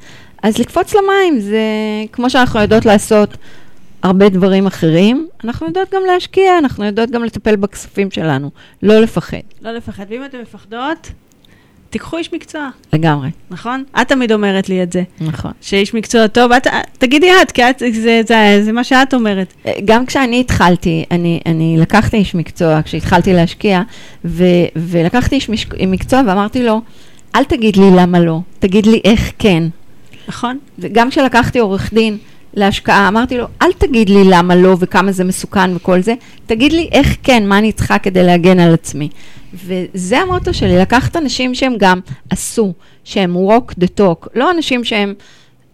אז 0.43 0.57
לקפוץ 0.57 0.93
למים 0.95 1.39
זה 1.39 1.61
כמו 2.11 2.29
שאנחנו 2.29 2.59
יודעות 2.59 2.85
לעשות 2.85 3.37
הרבה 4.03 4.29
דברים 4.29 4.67
אחרים, 4.67 5.27
אנחנו 5.43 5.67
יודעות 5.67 5.93
גם 5.93 6.01
להשקיע, 6.07 6.57
אנחנו 6.57 6.85
יודעות 6.85 7.11
גם 7.11 7.23
לטפל 7.23 7.55
בכספים 7.55 8.11
שלנו, 8.11 8.49
לא 8.83 8.99
לפחד, 8.99 9.37
לא 9.61 9.71
לפחד. 9.71 10.05
ואם 10.09 10.25
אתן 10.25 10.37
מפחדות, 10.41 11.11
תיקחו 11.95 12.17
איש 12.17 12.33
מקצוע, 12.33 12.69
לגמרי, 12.93 13.29
נכון? 13.51 13.83
את 14.01 14.07
תמיד 14.07 14.31
אומרת 14.31 14.69
לי 14.69 14.83
את 14.83 14.91
זה, 14.91 15.03
נכון. 15.21 15.51
שאיש 15.61 15.93
מקצוע 15.93 16.27
טוב, 16.27 16.51
את, 16.51 16.67
תגידי 16.97 17.29
את, 17.41 17.51
כי 17.51 17.69
את, 17.69 17.79
זה, 17.79 18.21
זה, 18.27 18.59
זה 18.61 18.71
מה 18.71 18.83
שאת 18.83 19.13
אומרת. 19.13 19.53
גם 19.85 20.05
כשאני 20.05 20.39
התחלתי, 20.39 21.05
אני, 21.11 21.39
אני 21.45 21.75
לקחתי 21.79 22.17
איש 22.17 22.35
מקצוע, 22.35 22.81
כשהתחלתי 22.81 23.33
להשקיע, 23.33 23.81
ו, 24.25 24.43
ולקחתי 24.75 25.35
איש 25.35 25.49
מש, 25.49 25.67
מקצוע 25.87 26.21
ואמרתי 26.27 26.63
לו, 26.63 26.81
אל 27.35 27.43
תגיד 27.43 27.77
לי 27.77 27.91
למה 27.95 28.19
לא, 28.19 28.39
תגיד 28.59 28.85
לי 28.85 29.01
איך 29.03 29.31
כן. 29.39 29.63
נכון? 30.27 30.59
וגם 30.79 31.09
כשלקחתי 31.09 31.59
עורך 31.59 31.93
דין 31.93 32.17
להשקעה, 32.55 33.07
אמרתי 33.07 33.37
לו, 33.37 33.45
אל 33.61 33.73
תגיד 33.73 34.09
לי 34.09 34.23
למה 34.25 34.55
לא 34.55 34.75
וכמה 34.79 35.11
זה 35.11 35.23
מסוכן 35.23 35.75
וכל 35.75 36.01
זה, 36.01 36.13
תגיד 36.45 36.73
לי 36.73 36.89
איך 36.91 37.17
כן, 37.23 37.47
מה 37.47 37.57
אני 37.57 37.71
צריכה 37.71 37.99
כדי 37.99 38.23
להגן 38.23 38.59
על 38.59 38.73
עצמי. 38.73 39.09
וזה 39.53 40.19
המוטו 40.19 40.53
שלי, 40.53 40.77
לקחת 40.77 41.15
אנשים 41.15 41.55
שהם 41.55 41.73
גם 41.77 41.99
עשו, 42.29 42.73
שהם 43.03 43.35
walk 43.35 43.71
the 43.71 43.87
talk, 43.99 44.27
לא 44.35 44.51
אנשים 44.51 44.83
שהם, 44.83 45.13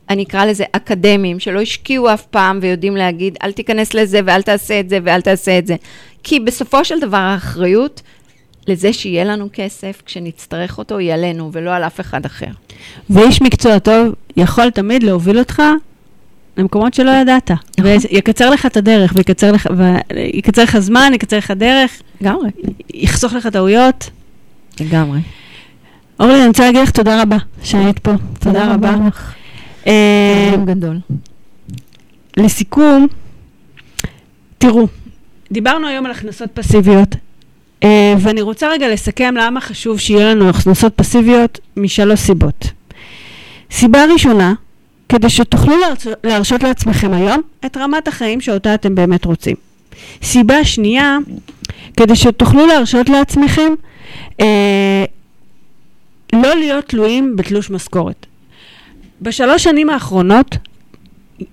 אני 0.09 0.23
אקרא 0.23 0.45
לזה 0.45 0.63
אקדמיים, 0.71 1.39
שלא 1.39 1.61
השקיעו 1.61 2.13
אף 2.13 2.25
פעם 2.25 2.59
ויודעים 2.61 2.95
להגיד, 2.95 3.37
אל 3.43 3.51
תיכנס 3.51 3.93
לזה 3.93 4.19
ואל 4.25 4.41
תעשה 4.41 4.79
את 4.79 4.89
זה 4.89 4.99
ואל 5.03 5.21
תעשה 5.21 5.57
את 5.57 5.67
זה. 5.67 5.75
כי 6.23 6.39
בסופו 6.39 6.85
של 6.85 6.99
דבר 6.99 7.17
האחריות 7.17 8.01
לזה 8.67 8.93
שיהיה 8.93 9.23
לנו 9.23 9.49
כסף, 9.53 10.01
כשנצטרך 10.05 10.77
אותו, 10.77 10.97
היא 10.97 11.13
עלינו 11.13 11.49
ולא 11.53 11.75
על 11.75 11.83
אף 11.83 11.99
אחד 11.99 12.25
אחר. 12.25 12.51
ואיש 13.09 13.41
מקצוע 13.41 13.79
טוב 13.79 14.15
יכול 14.37 14.69
תמיד 14.69 15.03
להוביל 15.03 15.39
אותך 15.39 15.61
למקומות 16.57 16.93
שלא 16.93 17.11
ידעת. 17.11 17.51
נכון. 17.51 17.91
ויקצר 18.11 18.49
לך 18.49 18.65
את 18.65 18.77
הדרך, 18.77 19.13
ויקצר 19.15 19.51
לך, 19.51 19.67
ויקצר 20.15 20.63
לך 20.63 20.79
זמן, 20.79 21.11
יקצר 21.13 21.37
לך 21.37 21.51
דרך, 21.51 22.01
לגמרי. 22.21 22.49
יחסוך 22.93 23.33
לך 23.33 23.47
טעויות. 23.47 24.09
לגמרי. 24.79 25.19
אורלי, 26.19 26.39
אני 26.39 26.47
רוצה 26.47 26.65
להגיד 26.65 26.81
לך 26.81 26.91
תודה 26.91 27.21
רבה 27.21 27.37
שהיית 27.63 27.99
פה. 27.99 28.11
תודה 28.39 28.73
רבה. 28.73 28.95
לך. 29.07 29.33
אה, 29.87 30.51
תודה 30.51 30.73
גדול. 30.73 30.99
לסיכום, 32.37 33.07
תראו, 34.57 34.87
דיברנו 35.51 35.87
היום 35.87 36.05
על 36.05 36.11
הכנסות 36.11 36.49
פסיביות, 36.53 37.15
אה, 37.83 38.13
ואני 38.19 38.41
רוצה 38.41 38.69
רגע 38.69 38.87
לסכם 38.87 39.35
למה 39.37 39.61
חשוב 39.61 39.99
שיהיה 39.99 40.35
לנו 40.35 40.49
הכנסות 40.49 40.93
פסיביות 40.95 41.59
משלוש 41.77 42.19
סיבות. 42.19 42.67
סיבה 43.71 44.05
ראשונה, 44.13 44.53
כדי 45.11 45.29
שתוכלו 45.29 45.75
להרשות 46.23 46.63
לעצמכם 46.63 47.13
היום 47.13 47.41
את 47.65 47.77
רמת 47.77 48.07
החיים 48.07 48.41
שאותה 48.41 48.73
אתם 48.73 48.95
באמת 48.95 49.25
רוצים. 49.25 49.55
סיבה 50.23 50.63
שנייה, 50.63 51.17
כדי 51.97 52.15
שתוכלו 52.15 52.67
להרשות 52.67 53.09
לעצמכם 53.09 53.73
אה, 54.39 55.05
לא 56.33 56.55
להיות 56.55 56.85
תלויים 56.85 57.35
בתלוש 57.35 57.69
משכורת. 57.69 58.25
בשלוש 59.21 59.63
שנים 59.63 59.89
האחרונות 59.89 60.57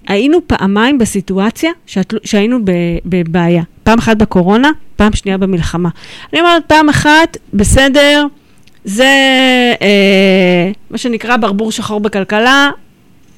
היינו 0.09 0.39
פעמיים 0.47 0.99
בסיטואציה 0.99 1.71
שהתל... 1.87 2.17
שהיינו. 2.25 2.59
בבעיה. 3.05 3.63
פעם 3.83 3.99
אחת 3.99 4.17
בקורונה, 4.17 4.71
פעם 4.97 5.13
שנייה 5.13 5.39
במלחמה. 5.39 5.89
אני 6.33 6.41
אומרת, 6.41 6.63
פעם 6.67 6.89
אחת, 6.89 7.37
בסדר, 7.55 8.27
זה 8.85 9.05
אה, 9.83 10.71
מה 10.91 10.99
שנקרא 10.99 11.37
ברבור 11.37 11.73
שחור 11.73 12.01
בכלכלה, 12.01 12.71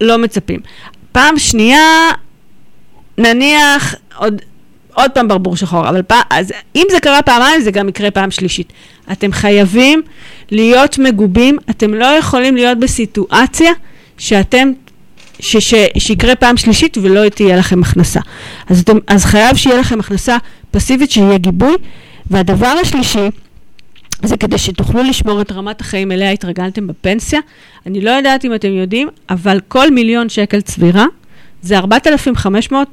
לא 0.01 0.18
מצפים. 0.18 0.61
פעם 1.12 1.38
שנייה, 1.38 2.11
נניח, 3.18 3.94
עוד, 4.16 4.42
עוד 4.94 5.11
פעם 5.11 5.28
ברבור 5.28 5.57
שחור, 5.57 5.88
אבל 5.88 6.03
פעם, 6.03 6.22
אז 6.30 6.53
אם 6.76 6.86
זה 6.90 7.01
קרה 7.01 7.22
פעמיים, 7.22 7.61
זה 7.61 7.70
גם 7.70 7.88
יקרה 7.88 8.11
פעם 8.11 8.30
שלישית. 8.30 8.72
אתם 9.12 9.32
חייבים 9.32 10.03
להיות 10.51 10.98
מגובים, 10.98 11.59
אתם 11.70 11.94
לא 11.94 12.05
יכולים 12.05 12.57
להיות 12.57 12.78
בסיטואציה 12.78 13.72
שאתם 14.18 14.72
ש, 15.40 15.57
ש, 15.57 15.74
שיקרה 15.98 16.34
פעם 16.34 16.57
שלישית 16.57 16.98
ולא 17.03 17.28
תהיה 17.28 17.57
לכם 17.57 17.82
הכנסה. 17.82 18.20
אז, 18.68 18.80
אתם, 18.80 18.98
אז 19.07 19.24
חייב 19.24 19.57
שיהיה 19.57 19.80
לכם 19.80 20.01
הכנסה 20.01 20.36
פסיבית, 20.70 21.11
שיהיה 21.11 21.38
גיבוי. 21.38 21.76
והדבר 22.30 22.66
השלישי, 22.66 23.28
זה 24.22 24.36
כדי 24.36 24.58
שתוכלו 24.58 25.02
לשמור 25.02 25.40
את 25.40 25.52
רמת 25.52 25.80
החיים 25.80 26.12
אליה 26.12 26.30
התרגלתם 26.30 26.86
בפנסיה. 26.86 27.40
אני 27.86 28.00
לא 28.00 28.10
יודעת 28.10 28.44
אם 28.44 28.54
אתם 28.54 28.72
יודעים, 28.72 29.08
אבל 29.30 29.60
כל 29.68 29.90
מיליון 29.90 30.28
שקל 30.28 30.60
צבירה 30.60 31.06
זה 31.62 31.78
4,500, 31.78 32.88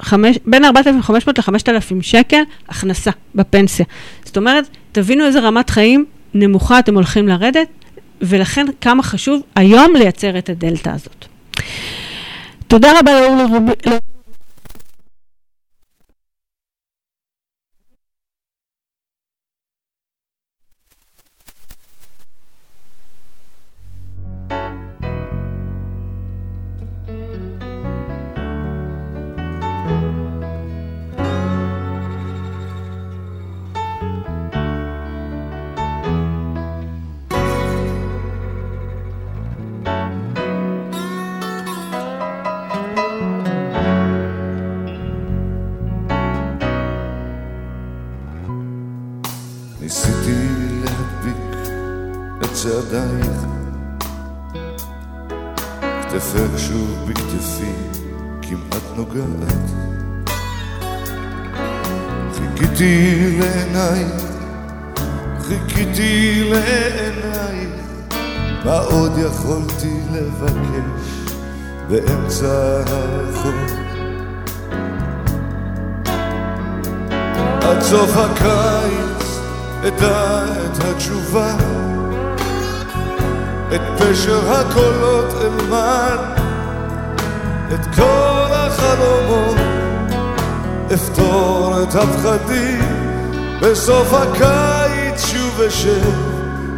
חמש, 0.00 0.38
בין 0.44 0.64
4,500 0.64 1.38
ל-5,000 1.38 2.02
שקל 2.02 2.42
הכנסה 2.68 3.10
בפנסיה. 3.34 3.86
זאת 4.24 4.36
אומרת, 4.36 4.68
תבינו 4.92 5.24
איזה 5.24 5.40
רמת 5.40 5.70
חיים 5.70 6.04
נמוכה 6.34 6.78
אתם 6.78 6.94
הולכים 6.94 7.28
לרדת, 7.28 7.68
ולכן 8.22 8.66
כמה 8.80 9.02
חשוב 9.02 9.42
היום 9.54 9.96
לייצר 9.96 10.38
את 10.38 10.48
הדלתא 10.48 10.90
הזאת. 10.90 11.24
תודה 12.68 12.98
רבה 12.98 13.20
לאורלי 13.20 13.44
רובי... 13.44 13.72
צעדייך, 52.68 53.40
כתפך 56.02 56.58
שוב 56.58 57.08
בכתפי 57.08 57.72
כמעט 58.42 58.82
נוגעת. 58.96 59.70
חיכיתי 62.34 63.38
לעינייך, 63.40 64.22
חיכיתי 65.40 66.44
לעינייך, 66.50 67.70
מה 68.64 68.78
עוד 68.78 69.12
יכולתי 69.18 70.00
לבקש 70.12 71.32
באמצע 71.88 72.82
החור? 72.86 73.52
עד 77.62 77.80
סוף 77.82 78.16
הקיץ 78.16 79.38
אדע 79.86 80.44
את 80.44 80.84
התשובה, 80.84 81.56
את 83.74 83.80
פשר 83.98 84.52
הקולות 84.52 85.34
אלמד, 85.34 86.18
את 87.74 87.94
כל 87.94 88.52
החלומות, 88.52 89.56
אפתור 90.94 91.82
את 91.82 91.94
הפחדים, 91.94 92.82
בסוף 93.62 94.12
הקיץ 94.12 95.26
שוב 95.26 95.60
אשב 95.60 96.10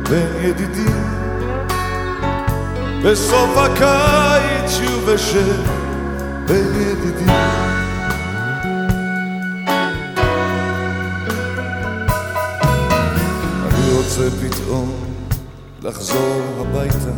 בין 0.08 0.28
ידידים. 0.40 1.20
בסוף 3.04 3.56
הקיץ 3.56 4.70
שוב 4.70 5.08
אשב 5.08 5.62
בין 6.46 6.66
ידידים. 6.74 7.34
אני 13.64 13.92
רוצה 13.92 14.22
פתאום 14.40 15.09
לחזור 15.82 16.42
הביתה. 16.60 17.10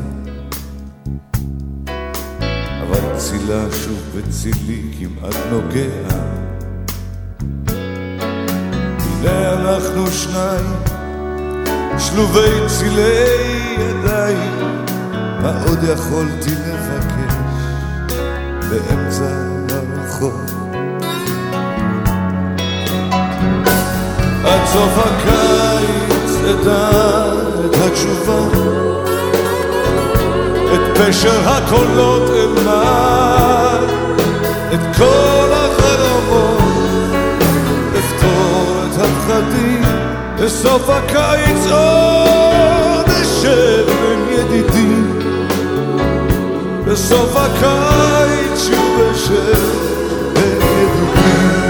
אבל 2.82 3.18
צילה 3.18 3.64
שוב 3.84 4.00
בצילי 4.16 4.82
כמעט 4.98 5.34
נוגע. 5.50 6.08
הנה 8.98 9.52
אנחנו 9.52 10.06
שניים 10.06 10.66
שלובי 11.98 12.66
צילי 12.78 13.24
ידיים. 13.78 14.74
מה 15.42 15.64
עוד 15.66 15.78
יכולתי 15.82 16.50
לבקש 16.50 17.34
באמצע 18.70 19.24
הרחוב? 19.70 20.40
עד 24.44 24.66
סוף 24.66 24.98
הקיץ 24.98 25.51
אדע 26.45 26.90
את 27.66 27.76
התשובה. 27.86 28.40
את 30.74 30.99
פשר 30.99 31.40
הקולות 31.49 32.30
אלמד 32.30 33.88
את 34.74 34.97
כל 34.97 35.49
החלומות 35.53 36.62
אפתור 37.99 38.74
את 38.86 39.01
הפחדים. 39.01 39.82
בסוף 40.45 40.90
הקיץ 40.90 41.66
עוד 41.70 43.07
אשב 43.07 43.86
בין 43.86 44.20
ידידים 44.30 45.18
בסוף 46.86 47.36
הקיץ 47.36 48.66
שוב 48.68 49.01
אשב 49.12 49.62
בין 50.32 50.62
ידידים 50.62 51.61